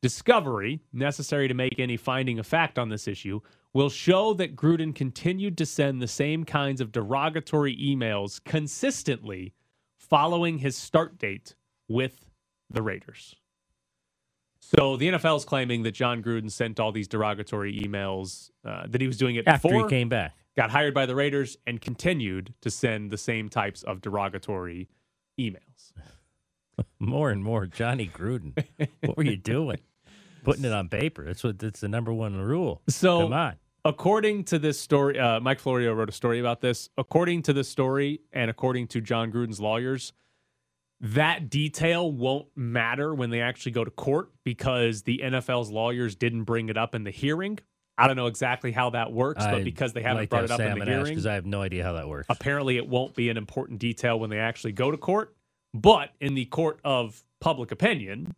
Discovery, 0.03 0.81
necessary 0.91 1.47
to 1.47 1.53
make 1.53 1.79
any 1.79 1.95
finding 1.95 2.37
of 2.37 2.45
fact 2.45 2.77
on 2.77 2.89
this 2.89 3.07
issue, 3.07 3.39
will 3.71 3.89
show 3.89 4.33
that 4.33 4.53
Gruden 4.53 4.93
continued 4.93 5.57
to 5.59 5.65
send 5.65 6.01
the 6.01 6.09
same 6.09 6.43
kinds 6.43 6.81
of 6.81 6.91
derogatory 6.91 7.73
emails 7.77 8.43
consistently 8.43 9.53
following 9.97 10.57
his 10.57 10.75
start 10.75 11.17
date 11.17 11.55
with 11.87 12.25
the 12.69 12.81
Raiders. 12.81 13.37
So 14.59 14.97
the 14.97 15.07
NFL 15.07 15.37
is 15.37 15.45
claiming 15.45 15.83
that 15.83 15.93
Jon 15.93 16.21
Gruden 16.21 16.51
sent 16.51 16.81
all 16.81 16.91
these 16.91 17.07
derogatory 17.07 17.79
emails, 17.79 18.49
uh, 18.65 18.83
that 18.89 18.99
he 18.99 19.07
was 19.07 19.15
doing 19.15 19.37
it 19.37 19.47
After 19.47 19.69
before 19.69 19.83
he 19.83 19.89
came 19.89 20.09
back. 20.09 20.35
got 20.57 20.69
hired 20.69 20.93
by 20.93 21.05
the 21.05 21.15
Raiders, 21.15 21.55
and 21.65 21.79
continued 21.79 22.53
to 22.59 22.69
send 22.69 23.09
the 23.09 23.17
same 23.17 23.47
types 23.47 23.83
of 23.83 24.01
derogatory 24.01 24.89
emails. 25.39 25.93
More 26.99 27.29
and 27.29 27.41
more, 27.41 27.67
Johnny 27.67 28.07
Gruden. 28.07 28.53
what 29.05 29.15
were 29.15 29.23
you 29.23 29.37
doing? 29.37 29.79
Putting 30.43 30.65
it 30.65 30.71
on 30.73 30.89
paper. 30.89 31.25
That's 31.25 31.43
what. 31.43 31.59
That's 31.59 31.79
the 31.79 31.87
number 31.87 32.13
one 32.13 32.35
rule. 32.39 32.81
So, 32.89 33.21
Come 33.21 33.33
on. 33.33 33.55
according 33.85 34.43
to 34.45 34.59
this 34.59 34.79
story, 34.79 35.19
uh, 35.19 35.39
Mike 35.39 35.59
Florio 35.59 35.93
wrote 35.93 36.09
a 36.09 36.13
story 36.13 36.39
about 36.39 36.61
this. 36.61 36.89
According 36.97 37.43
to 37.43 37.53
this 37.53 37.67
story, 37.69 38.21
and 38.31 38.49
according 38.49 38.87
to 38.89 39.01
Jon 39.01 39.31
Gruden's 39.31 39.59
lawyers, 39.59 40.13
that 41.01 41.49
detail 41.49 42.11
won't 42.11 42.47
matter 42.55 43.13
when 43.13 43.29
they 43.29 43.41
actually 43.41 43.73
go 43.73 43.83
to 43.83 43.91
court 43.91 44.31
because 44.45 45.03
the 45.03 45.19
NFL's 45.23 45.69
lawyers 45.69 46.15
didn't 46.15 46.43
bring 46.43 46.69
it 46.69 46.77
up 46.77 46.95
in 46.95 47.03
the 47.03 47.11
hearing. 47.11 47.59
I 47.97 48.07
don't 48.07 48.15
know 48.15 48.27
exactly 48.27 48.71
how 48.71 48.91
that 48.91 49.11
works, 49.11 49.43
but 49.45 49.63
because 49.63 49.93
they 49.93 50.01
haven't 50.01 50.17
like 50.23 50.29
brought 50.29 50.45
it 50.45 50.51
up 50.51 50.59
in 50.59 50.79
the 50.79 50.85
hearing, 50.85 51.13
'cause 51.13 51.25
I 51.27 51.33
have 51.35 51.45
no 51.45 51.61
idea 51.61 51.83
how 51.83 51.93
that 51.93 52.07
works. 52.07 52.25
apparently 52.29 52.77
it 52.77 52.87
won't 52.87 53.15
be 53.15 53.29
an 53.29 53.37
important 53.37 53.79
detail 53.79 54.19
when 54.19 54.29
they 54.29 54.39
actually 54.39 54.71
go 54.71 54.89
to 54.91 54.97
court. 54.97 55.35
But 55.75 56.11
in 56.19 56.33
the 56.35 56.45
court 56.45 56.79
of 56.83 57.23
public 57.39 57.71
opinion, 57.71 58.33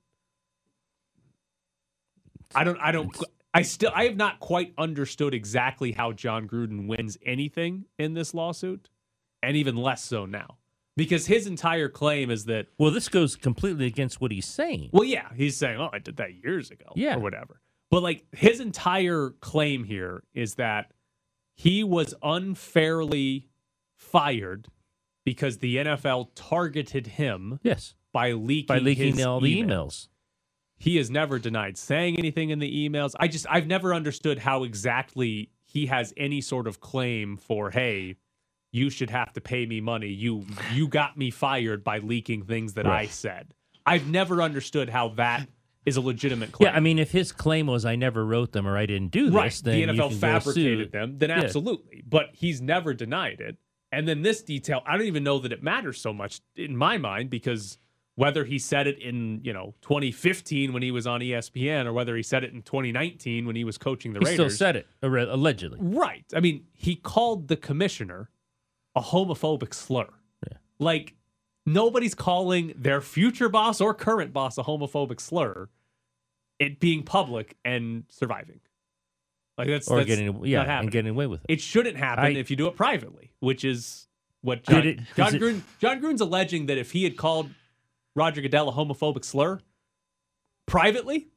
I 2.55 2.63
don't, 2.63 2.79
I 2.79 2.91
don't, 2.91 3.15
I 3.53 3.61
still, 3.61 3.91
I 3.95 4.05
have 4.05 4.15
not 4.17 4.39
quite 4.39 4.73
understood 4.77 5.33
exactly 5.33 5.91
how 5.91 6.11
Jon 6.11 6.47
Gruden 6.47 6.87
wins 6.87 7.17
anything 7.25 7.85
in 7.99 8.13
this 8.13 8.33
lawsuit, 8.33 8.89
and 9.43 9.55
even 9.57 9.75
less 9.75 10.03
so 10.03 10.25
now, 10.25 10.57
because 10.97 11.27
his 11.27 11.47
entire 11.47 11.89
claim 11.89 12.29
is 12.31 12.45
that, 12.45 12.67
Well, 12.77 12.91
this 12.91 13.07
goes 13.09 13.35
completely 13.35 13.85
against 13.85 14.19
what 14.21 14.31
he's 14.31 14.45
saying. 14.47 14.89
well, 14.91 15.03
yeah, 15.03 15.29
he's 15.35 15.55
saying, 15.57 15.79
oh, 15.79 15.89
I 15.93 15.99
did 15.99 16.17
that 16.17 16.33
years 16.43 16.71
ago, 16.71 16.85
Yeah. 16.95 17.15
or 17.15 17.19
whatever. 17.19 17.61
But 17.91 18.01
like 18.03 18.25
his 18.33 18.59
entire 18.59 19.29
claim 19.41 19.83
here 19.83 20.23
is 20.33 20.55
that 20.55 20.91
he 21.53 21.83
was 21.83 22.13
unfairly 22.65 23.47
fired 23.95 24.67
because 25.23 25.59
the 25.59 25.77
NFL 25.77 26.29
targeted 26.35 27.07
him 27.07 27.59
Yes, 27.63 27.95
by 28.11 28.31
leaking 28.33 28.67
by 28.67 28.79
leaking 28.79 29.15
his 29.15 29.25
all 29.25 29.39
the 29.39 29.57
email. 29.59 29.87
emails. 29.87 30.07
He 30.77 30.97
has 30.97 31.09
never 31.09 31.39
denied 31.39 31.77
saying 31.77 32.17
anything 32.19 32.49
in 32.49 32.59
the 32.59 32.89
emails. 32.89 33.13
I 33.19 33.27
just 33.27 33.45
I've 33.49 33.67
never 33.67 33.93
understood 33.93 34.39
how 34.39 34.63
exactly 34.63 35.49
he 35.63 35.85
has 35.87 36.13
any 36.17 36.41
sort 36.41 36.67
of 36.67 36.79
claim 36.79 37.37
for 37.37 37.71
hey, 37.71 38.17
you 38.71 38.89
should 38.89 39.09
have 39.09 39.31
to 39.33 39.41
pay 39.41 39.65
me 39.65 39.79
money. 39.81 40.09
You 40.09 40.45
you 40.73 40.87
got 40.87 41.17
me 41.17 41.31
fired 41.31 41.83
by 41.83 41.99
leaking 41.99 42.43
things 42.43 42.73
that 42.73 42.85
I 42.85 43.07
said. 43.07 43.53
I've 43.85 44.07
never 44.07 44.41
understood 44.41 44.89
how 44.89 45.09
that 45.09 45.47
is 45.85 45.95
a 45.97 46.01
legitimate 46.01 46.51
claim. 46.51 46.71
Yeah, 46.71 46.75
I 46.75 46.79
mean, 46.79 46.99
if 46.99 47.11
his 47.11 47.31
claim 47.31 47.67
was 47.67 47.85
"I 47.85 47.95
never 47.95 48.25
wrote 48.25 48.51
them" 48.51 48.67
or 48.67 48.77
"I 48.77 48.85
didn't 48.85 49.11
do 49.11 49.25
this," 49.25 49.33
right, 49.33 49.61
then 49.63 49.87
the 49.87 49.93
you 49.93 50.01
NFL 50.01 50.13
fabricated 50.19 50.91
them, 50.91 51.19
then 51.19 51.29
Yeah. 51.29 51.41
absolutely. 51.41 52.03
But 52.07 52.31
he's 52.33 52.61
never 52.61 52.93
denied 52.93 53.39
it. 53.39 53.57
And 53.91 54.07
then 54.07 54.23
this 54.23 54.41
detail, 54.41 54.81
I 54.85 54.97
don't 54.97 55.07
even 55.07 55.23
know 55.23 55.39
that 55.39 55.53
it 55.53 55.63
matters 55.63 56.01
so 56.01 56.11
much 56.11 56.41
in 56.55 56.75
my 56.75 56.97
mind 56.97 57.29
because 57.29 57.77
whether 58.15 58.45
he 58.45 58.57
said 58.57 58.87
it 58.87 58.97
in 58.99 59.41
you 59.43 59.51
know 59.53 59.73
2015 59.81 60.73
when 60.73 60.81
he 60.81 60.91
was 60.91 61.05
on 61.05 61.19
ESPN 61.19 61.85
or 61.85 61.93
whether 61.93 62.15
he 62.15 62.23
said 62.23 62.43
it 62.43 62.53
in 62.53 62.61
2019 62.61 63.45
when 63.45 63.55
he 63.55 63.63
was 63.63 63.77
coaching 63.77 64.13
the 64.13 64.19
He 64.19 64.25
Raiders, 64.25 64.53
still 64.55 64.65
said 64.67 64.75
it 64.77 64.87
allegedly. 65.01 65.79
Right. 65.81 66.25
I 66.33 66.39
mean, 66.39 66.65
he 66.73 66.95
called 66.95 67.47
the 67.47 67.57
commissioner 67.57 68.29
a 68.95 69.01
homophobic 69.01 69.73
slur. 69.73 70.07
Yeah. 70.49 70.57
Like 70.79 71.15
nobody's 71.65 72.15
calling 72.15 72.73
their 72.77 73.01
future 73.01 73.49
boss 73.49 73.81
or 73.81 73.93
current 73.93 74.31
boss 74.33 74.57
a 74.57 74.63
homophobic 74.63 75.19
slur. 75.19 75.69
It 76.57 76.79
being 76.79 77.03
public 77.03 77.57
and 77.65 78.05
surviving. 78.09 78.61
Like 79.57 79.67
that's 79.67 79.89
Or 79.89 79.97
that's 79.97 80.07
getting 80.07 80.27
not 80.27 80.45
yeah, 80.45 80.59
happening. 80.59 80.79
and 80.79 80.91
getting 80.91 81.11
away 81.11 81.27
with 81.27 81.41
it. 81.43 81.51
It 81.53 81.61
shouldn't 81.61 81.97
happen 81.97 82.23
I- 82.23 82.29
if 82.29 82.49
you 82.49 82.55
do 82.55 82.67
it 82.67 82.75
privately, 82.77 83.31
which 83.41 83.65
is 83.65 84.07
what 84.41 84.63
Jon, 84.63 84.87
it- 84.87 84.99
Jon 85.17 85.35
it- 85.35 85.41
Gruden 85.41 85.61
Jon 85.79 86.01
Gruden's 86.01 86.21
alleging 86.21 86.67
that 86.67 86.77
if 86.77 86.91
he 86.91 87.03
had 87.03 87.17
called 87.17 87.49
Roger 88.15 88.41
Goodell 88.41 88.69
a 88.69 88.71
homophobic 88.71 89.23
slur 89.25 89.59
privately, 90.65 91.27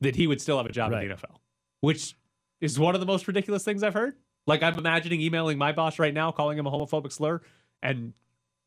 that 0.00 0.16
he 0.16 0.26
would 0.26 0.40
still 0.40 0.56
have 0.56 0.66
a 0.66 0.72
job 0.72 0.92
Right. 0.92 1.02
in 1.04 1.08
the 1.10 1.14
NFL, 1.16 1.40
which 1.80 2.14
is 2.60 2.78
one 2.78 2.94
of 2.94 3.00
the 3.00 3.06
most 3.06 3.26
ridiculous 3.26 3.64
things 3.64 3.82
I've 3.82 3.94
heard. 3.94 4.14
Like 4.46 4.62
I'm 4.62 4.78
imagining 4.78 5.20
emailing 5.20 5.58
my 5.58 5.72
boss 5.72 5.98
right 5.98 6.14
now, 6.14 6.30
calling 6.30 6.58
him 6.58 6.66
a 6.66 6.70
homophobic 6.70 7.12
slur, 7.12 7.40
and 7.82 8.12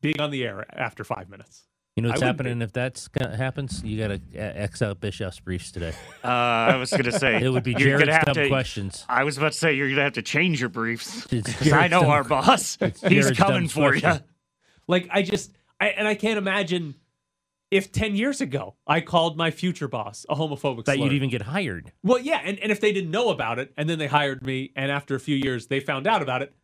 being 0.02 0.20
on 0.20 0.30
the 0.30 0.44
air 0.44 0.64
after 0.70 1.04
five 1.04 1.28
minutes. 1.28 1.64
You 1.96 2.02
know 2.04 2.10
what's 2.10 2.22
I 2.22 2.26
wouldn't 2.26 2.46
happening 2.46 2.62
if 2.62 2.72
that 2.72 3.36
happens? 3.36 3.82
You 3.84 3.98
got 3.98 4.08
to 4.08 4.20
X 4.36 4.80
out 4.80 5.00
Bischoff's 5.00 5.40
briefs 5.40 5.72
today. 5.72 5.92
Uh, 6.24 6.28
I 6.28 6.76
was 6.76 6.90
going 6.90 7.04
to 7.04 7.12
say 7.12 7.42
It 7.42 7.48
would 7.48 7.62
be 7.64 7.74
Jared's 7.74 8.24
dumb 8.24 8.34
to, 8.34 8.48
questions. 8.48 9.04
I 9.08 9.24
was 9.24 9.38
about 9.38 9.52
to 9.52 9.58
say 9.58 9.72
you're 9.74 9.86
going 9.88 9.96
to 9.96 10.02
have 10.02 10.12
to 10.12 10.22
change 10.22 10.60
your 10.60 10.68
briefs 10.68 11.26
because 11.26 11.72
I 11.72 11.88
know 11.88 12.02
dumb- 12.02 12.10
our 12.10 12.24
boss. 12.24 12.76
He's 12.80 13.00
Jared's 13.00 13.38
coming 13.38 13.60
dumb 13.62 13.68
for 13.68 13.94
you. 13.96 14.12
Like 14.86 15.08
I 15.10 15.22
just, 15.22 15.52
I 15.80 15.88
and 15.88 16.06
I 16.06 16.14
can't 16.14 16.36
imagine 16.38 16.94
if 17.70 17.92
ten 17.92 18.16
years 18.16 18.40
ago 18.40 18.76
I 18.86 19.00
called 19.00 19.36
my 19.36 19.50
future 19.50 19.88
boss 19.88 20.26
a 20.28 20.34
homophobic 20.34 20.84
That 20.86 20.96
slur. 20.96 21.04
you'd 21.04 21.12
even 21.12 21.30
get 21.30 21.42
hired. 21.42 21.92
Well, 22.02 22.18
yeah, 22.18 22.40
and, 22.44 22.58
and 22.58 22.72
if 22.72 22.80
they 22.80 22.92
didn't 22.92 23.10
know 23.10 23.30
about 23.30 23.58
it 23.58 23.72
and 23.76 23.88
then 23.88 23.98
they 23.98 24.06
hired 24.06 24.44
me 24.44 24.72
and 24.76 24.90
after 24.90 25.14
a 25.14 25.20
few 25.20 25.36
years 25.36 25.66
they 25.68 25.80
found 25.80 26.06
out 26.06 26.22
about 26.22 26.42
it, 26.42 26.54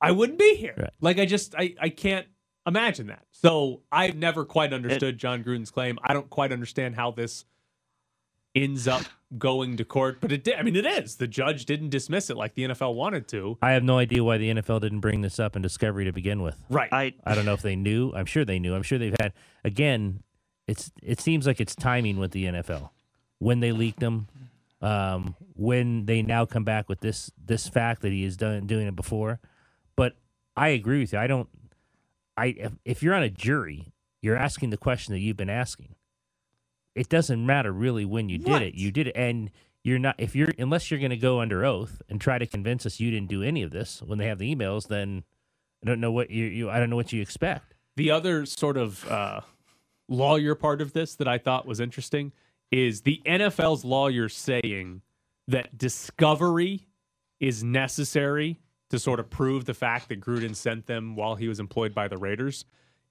I 0.00 0.12
wouldn't 0.12 0.38
be 0.38 0.54
here. 0.56 0.74
Right. 0.76 0.90
Like 1.00 1.18
I 1.18 1.26
just 1.26 1.54
I, 1.56 1.74
I 1.80 1.88
can't 1.88 2.26
imagine 2.66 3.08
that. 3.08 3.24
So 3.32 3.82
I've 3.90 4.16
never 4.16 4.44
quite 4.44 4.72
understood 4.72 5.18
Jon 5.18 5.42
Gruden's 5.42 5.70
claim. 5.70 5.98
I 6.02 6.12
don't 6.12 6.30
quite 6.30 6.52
understand 6.52 6.94
how 6.94 7.10
this 7.10 7.44
ends 8.54 8.86
up 8.88 9.02
going 9.38 9.76
to 9.76 9.84
court, 9.84 10.18
but 10.20 10.32
it 10.32 10.44
did. 10.44 10.56
I 10.56 10.62
mean, 10.62 10.76
it 10.76 10.86
is. 10.86 11.16
The 11.16 11.26
judge 11.26 11.64
didn't 11.64 11.90
dismiss 11.90 12.30
it 12.30 12.36
like 12.36 12.54
the 12.54 12.64
NFL 12.64 12.94
wanted 12.94 13.28
to. 13.28 13.58
I 13.62 13.72
have 13.72 13.84
no 13.84 13.98
idea 13.98 14.24
why 14.24 14.38
the 14.38 14.54
NFL 14.54 14.80
didn't 14.80 15.00
bring 15.00 15.20
this 15.20 15.38
up 15.38 15.56
in 15.56 15.62
Discovery 15.62 16.04
to 16.04 16.12
begin 16.12 16.42
with. 16.42 16.56
Right. 16.68 16.92
I 16.92 17.14
I 17.24 17.34
don't 17.34 17.44
know 17.44 17.54
if 17.54 17.62
they 17.62 17.76
knew. 17.76 18.12
I'm 18.14 18.26
sure 18.26 18.44
they 18.44 18.58
knew. 18.58 18.74
I'm 18.74 18.82
sure 18.82 18.98
they've 18.98 19.16
had. 19.20 19.32
Again, 19.64 20.22
it's 20.66 20.90
it 21.02 21.20
seems 21.20 21.46
like 21.46 21.60
it's 21.60 21.74
timing 21.74 22.18
with 22.18 22.32
the 22.32 22.44
NFL 22.46 22.90
when 23.40 23.60
they 23.60 23.72
leaked 23.72 24.00
them, 24.00 24.28
um, 24.80 25.34
when 25.54 26.06
they 26.06 26.22
now 26.22 26.44
come 26.44 26.64
back 26.64 26.88
with 26.88 27.00
this 27.00 27.32
this 27.44 27.68
fact 27.68 28.02
that 28.02 28.12
he 28.12 28.24
is 28.24 28.36
done 28.36 28.66
doing 28.66 28.86
it 28.86 28.94
before. 28.94 29.40
But 29.96 30.14
I 30.56 30.68
agree 30.68 31.00
with 31.00 31.12
you. 31.12 31.18
I 31.18 31.26
don't. 31.26 31.48
I 32.36 32.46
if, 32.46 32.72
if 32.84 33.02
you're 33.02 33.14
on 33.14 33.22
a 33.22 33.30
jury, 33.30 33.92
you're 34.22 34.36
asking 34.36 34.70
the 34.70 34.76
question 34.76 35.12
that 35.14 35.20
you've 35.20 35.36
been 35.36 35.50
asking. 35.50 35.96
It 36.94 37.08
doesn't 37.08 37.44
matter 37.44 37.72
really 37.72 38.04
when 38.04 38.28
you 38.28 38.38
did 38.38 38.48
Right. 38.48 38.62
it. 38.62 38.74
You 38.74 38.90
did 38.90 39.08
it, 39.08 39.16
and 39.16 39.50
you're 39.84 39.98
not. 39.98 40.16
If 40.18 40.34
you're 40.34 40.52
unless 40.58 40.90
you're 40.90 41.00
going 41.00 41.10
to 41.10 41.16
go 41.16 41.40
under 41.40 41.64
oath 41.64 42.02
and 42.08 42.20
try 42.20 42.38
to 42.38 42.46
convince 42.46 42.84
us 42.86 43.00
you 43.00 43.10
didn't 43.10 43.28
do 43.28 43.42
any 43.42 43.62
of 43.62 43.70
this 43.70 44.02
when 44.02 44.18
they 44.18 44.26
have 44.26 44.38
the 44.38 44.54
emails, 44.54 44.88
then 44.88 45.24
I 45.82 45.86
don't 45.86 46.00
know 46.00 46.12
what 46.12 46.30
you, 46.30 46.44
you 46.46 46.70
I 46.70 46.78
don't 46.78 46.90
know 46.90 46.96
what 46.96 47.12
you 47.12 47.22
expect. 47.22 47.74
The 47.96 48.10
other 48.10 48.44
sort 48.46 48.76
of 48.76 49.06
uh, 49.10 49.40
lawyer 50.08 50.54
part 50.54 50.80
of 50.80 50.92
this 50.92 51.14
that 51.16 51.28
I 51.28 51.38
thought 51.38 51.66
was 51.66 51.80
interesting 51.80 52.32
is 52.70 53.02
the 53.02 53.20
NFL's 53.26 53.84
lawyers 53.84 54.34
saying 54.36 55.02
that 55.48 55.76
discovery 55.76 56.86
is 57.40 57.64
necessary 57.64 58.60
to 58.90 58.98
sort 58.98 59.18
of 59.20 59.30
prove 59.30 59.64
the 59.64 59.74
fact 59.74 60.08
that 60.08 60.20
Gruden 60.20 60.54
sent 60.54 60.86
them 60.86 61.16
while 61.16 61.36
he 61.36 61.48
was 61.48 61.58
employed 61.60 61.94
by 61.94 62.08
the 62.08 62.16
Raiders 62.18 62.64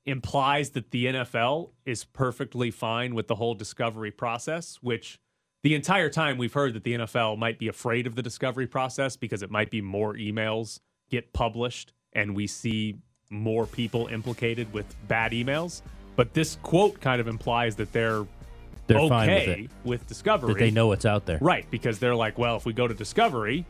implies 0.09 0.71
that 0.71 0.91
the 0.91 1.05
NFL 1.05 1.71
is 1.85 2.03
perfectly 2.03 2.71
fine 2.71 3.15
with 3.15 3.27
the 3.27 3.35
whole 3.35 3.53
discovery 3.55 4.11
process, 4.11 4.77
which 4.81 5.19
the 5.63 5.75
entire 5.75 6.09
time 6.09 6.37
we've 6.37 6.53
heard 6.53 6.73
that 6.73 6.83
the 6.83 6.93
NFL 6.95 7.37
might 7.37 7.59
be 7.59 7.67
afraid 7.67 8.07
of 8.07 8.15
the 8.15 8.21
discovery 8.21 8.67
process 8.67 9.15
because 9.17 9.41
it 9.43 9.51
might 9.51 9.69
be 9.69 9.81
more 9.81 10.13
emails 10.15 10.79
get 11.09 11.31
published 11.33 11.93
and 12.13 12.35
we 12.35 12.47
see 12.47 12.95
more 13.29 13.65
people 13.65 14.07
implicated 14.07 14.71
with 14.73 14.85
bad 15.07 15.31
emails. 15.31 15.81
But 16.15 16.33
this 16.33 16.57
quote 16.63 16.99
kind 16.99 17.21
of 17.21 17.27
implies 17.27 17.75
that 17.77 17.91
they're, 17.93 18.25
They're 18.87 18.99
okay 18.99 19.45
fine 19.45 19.69
with 19.83 20.01
with 20.01 20.07
discovery. 20.07 20.53
That 20.53 20.59
they 20.59 20.71
know 20.71 20.87
what's 20.87 21.05
out 21.05 21.25
there. 21.25 21.37
Right, 21.41 21.69
because 21.69 21.99
they're 21.99 22.15
like, 22.15 22.37
well, 22.37 22.55
if 22.57 22.65
we 22.65 22.73
go 22.73 22.87
to 22.87 22.93
Discovery, 22.93 23.65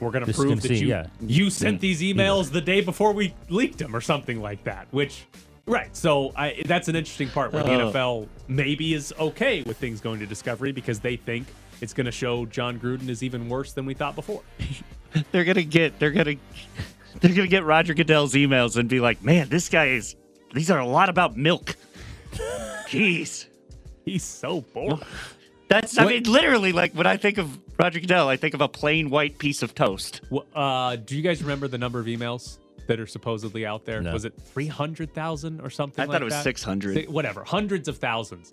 we're 0.00 0.10
going 0.10 0.24
to 0.26 0.32
prove 0.32 0.60
that 0.62 0.68
see- 0.68 0.78
you 0.78 0.88
yeah. 0.88 1.06
you 1.20 1.50
sent 1.50 1.78
Mm, 1.78 1.80
these 1.80 2.00
emails 2.00 2.50
the 2.50 2.60
day 2.60 2.80
before 2.80 3.12
we 3.12 3.34
leaked 3.48 3.78
them 3.78 3.94
or 3.94 4.00
something 4.00 4.40
like 4.40 4.64
that. 4.64 4.88
Which, 4.90 5.26
right, 5.66 5.94
so 5.96 6.32
I, 6.36 6.62
that's 6.66 6.88
an 6.88 6.96
interesting 6.96 7.28
part 7.28 7.52
where 7.52 7.62
the 7.62 7.72
Oh. 7.74 7.90
NFL 7.92 8.28
maybe 8.48 8.94
is 8.94 9.12
okay 9.18 9.62
with 9.62 9.76
things 9.78 10.00
going 10.00 10.20
to 10.20 10.26
Discovery 10.26 10.72
because 10.72 11.00
they 11.00 11.16
think 11.16 11.46
it's 11.80 11.92
going 11.92 12.06
to 12.06 12.12
show 12.12 12.46
Jon 12.46 12.78
Gruden 12.78 13.08
is 13.08 13.22
even 13.22 13.48
worse 13.48 13.72
than 13.72 13.86
we 13.86 13.94
thought 13.94 14.14
before. 14.14 14.42
they're 15.32 15.44
gonna 15.44 15.62
get 15.62 15.98
they're 16.00 16.10
gonna 16.10 16.34
they're 17.20 17.34
gonna 17.34 17.46
get 17.46 17.64
Roger 17.64 17.94
Goodell's 17.94 18.34
emails 18.34 18.76
and 18.76 18.88
be 18.88 18.98
like, 19.00 19.22
man, 19.22 19.48
this 19.48 19.68
guy 19.68 19.86
is 19.86 20.16
these 20.54 20.70
are 20.70 20.78
a 20.80 20.86
lot 20.86 21.08
about 21.08 21.36
milk. 21.36 21.76
Jeez. 22.88 23.46
He's 24.04 24.22
so 24.24 24.60
boring. 24.60 25.00
That's 25.68 25.96
I 25.98 26.04
What- 26.04 26.14
mean 26.14 26.22
literally 26.24 26.72
like 26.72 26.92
when 26.94 27.06
I 27.06 27.16
think 27.16 27.38
of 27.38 27.58
Roger 27.78 27.98
Goodell, 28.00 28.28
I 28.28 28.36
think 28.36 28.54
of 28.54 28.60
a 28.60 28.68
plain 28.68 29.10
white 29.10 29.38
piece 29.38 29.62
of 29.62 29.74
toast. 29.74 30.20
Uh, 30.54 30.96
do 30.96 31.16
you 31.16 31.22
guys 31.22 31.42
remember 31.42 31.66
the 31.68 31.78
number 31.78 31.98
of 31.98 32.06
emails 32.06 32.58
that 32.86 33.00
are 33.00 33.06
supposedly 33.06 33.64
out 33.66 33.84
there? 33.84 34.00
No. 34.00 34.12
Was 34.12 34.24
it 34.24 34.34
300,000 34.40 35.60
or 35.60 35.70
something 35.70 36.02
I 36.02 36.06
like 36.06 36.14
thought 36.14 36.22
it 36.22 36.26
was 36.26 36.34
that? 36.34 36.42
600. 36.44 37.08
Whatever, 37.08 37.44
hundreds 37.44 37.88
of 37.88 37.98
thousands. 37.98 38.52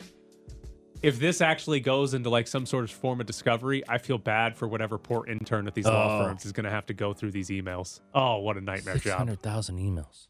If 1.01 1.19
this 1.19 1.41
actually 1.41 1.79
goes 1.79 2.13
into 2.13 2.29
like 2.29 2.47
some 2.47 2.65
sort 2.67 2.83
of 2.83 2.91
form 2.91 3.19
of 3.19 3.25
discovery, 3.25 3.81
I 3.89 3.97
feel 3.97 4.19
bad 4.19 4.55
for 4.55 4.67
whatever 4.67 4.97
poor 4.99 5.25
intern 5.27 5.65
at 5.67 5.73
these 5.73 5.85
law 5.87 6.19
Oh. 6.21 6.25
firms 6.27 6.45
is 6.45 6.51
going 6.51 6.65
to 6.65 6.69
have 6.69 6.85
to 6.87 6.93
go 6.93 7.11
through 7.13 7.31
these 7.31 7.49
emails. 7.49 8.01
Oh, 8.13 8.37
what 8.37 8.55
a 8.57 8.61
nightmare 8.61 8.93
Six 8.95 9.05
job. 9.05 9.17
hundred 9.17 9.41
thousand 9.41 9.77
emails. 9.79 10.27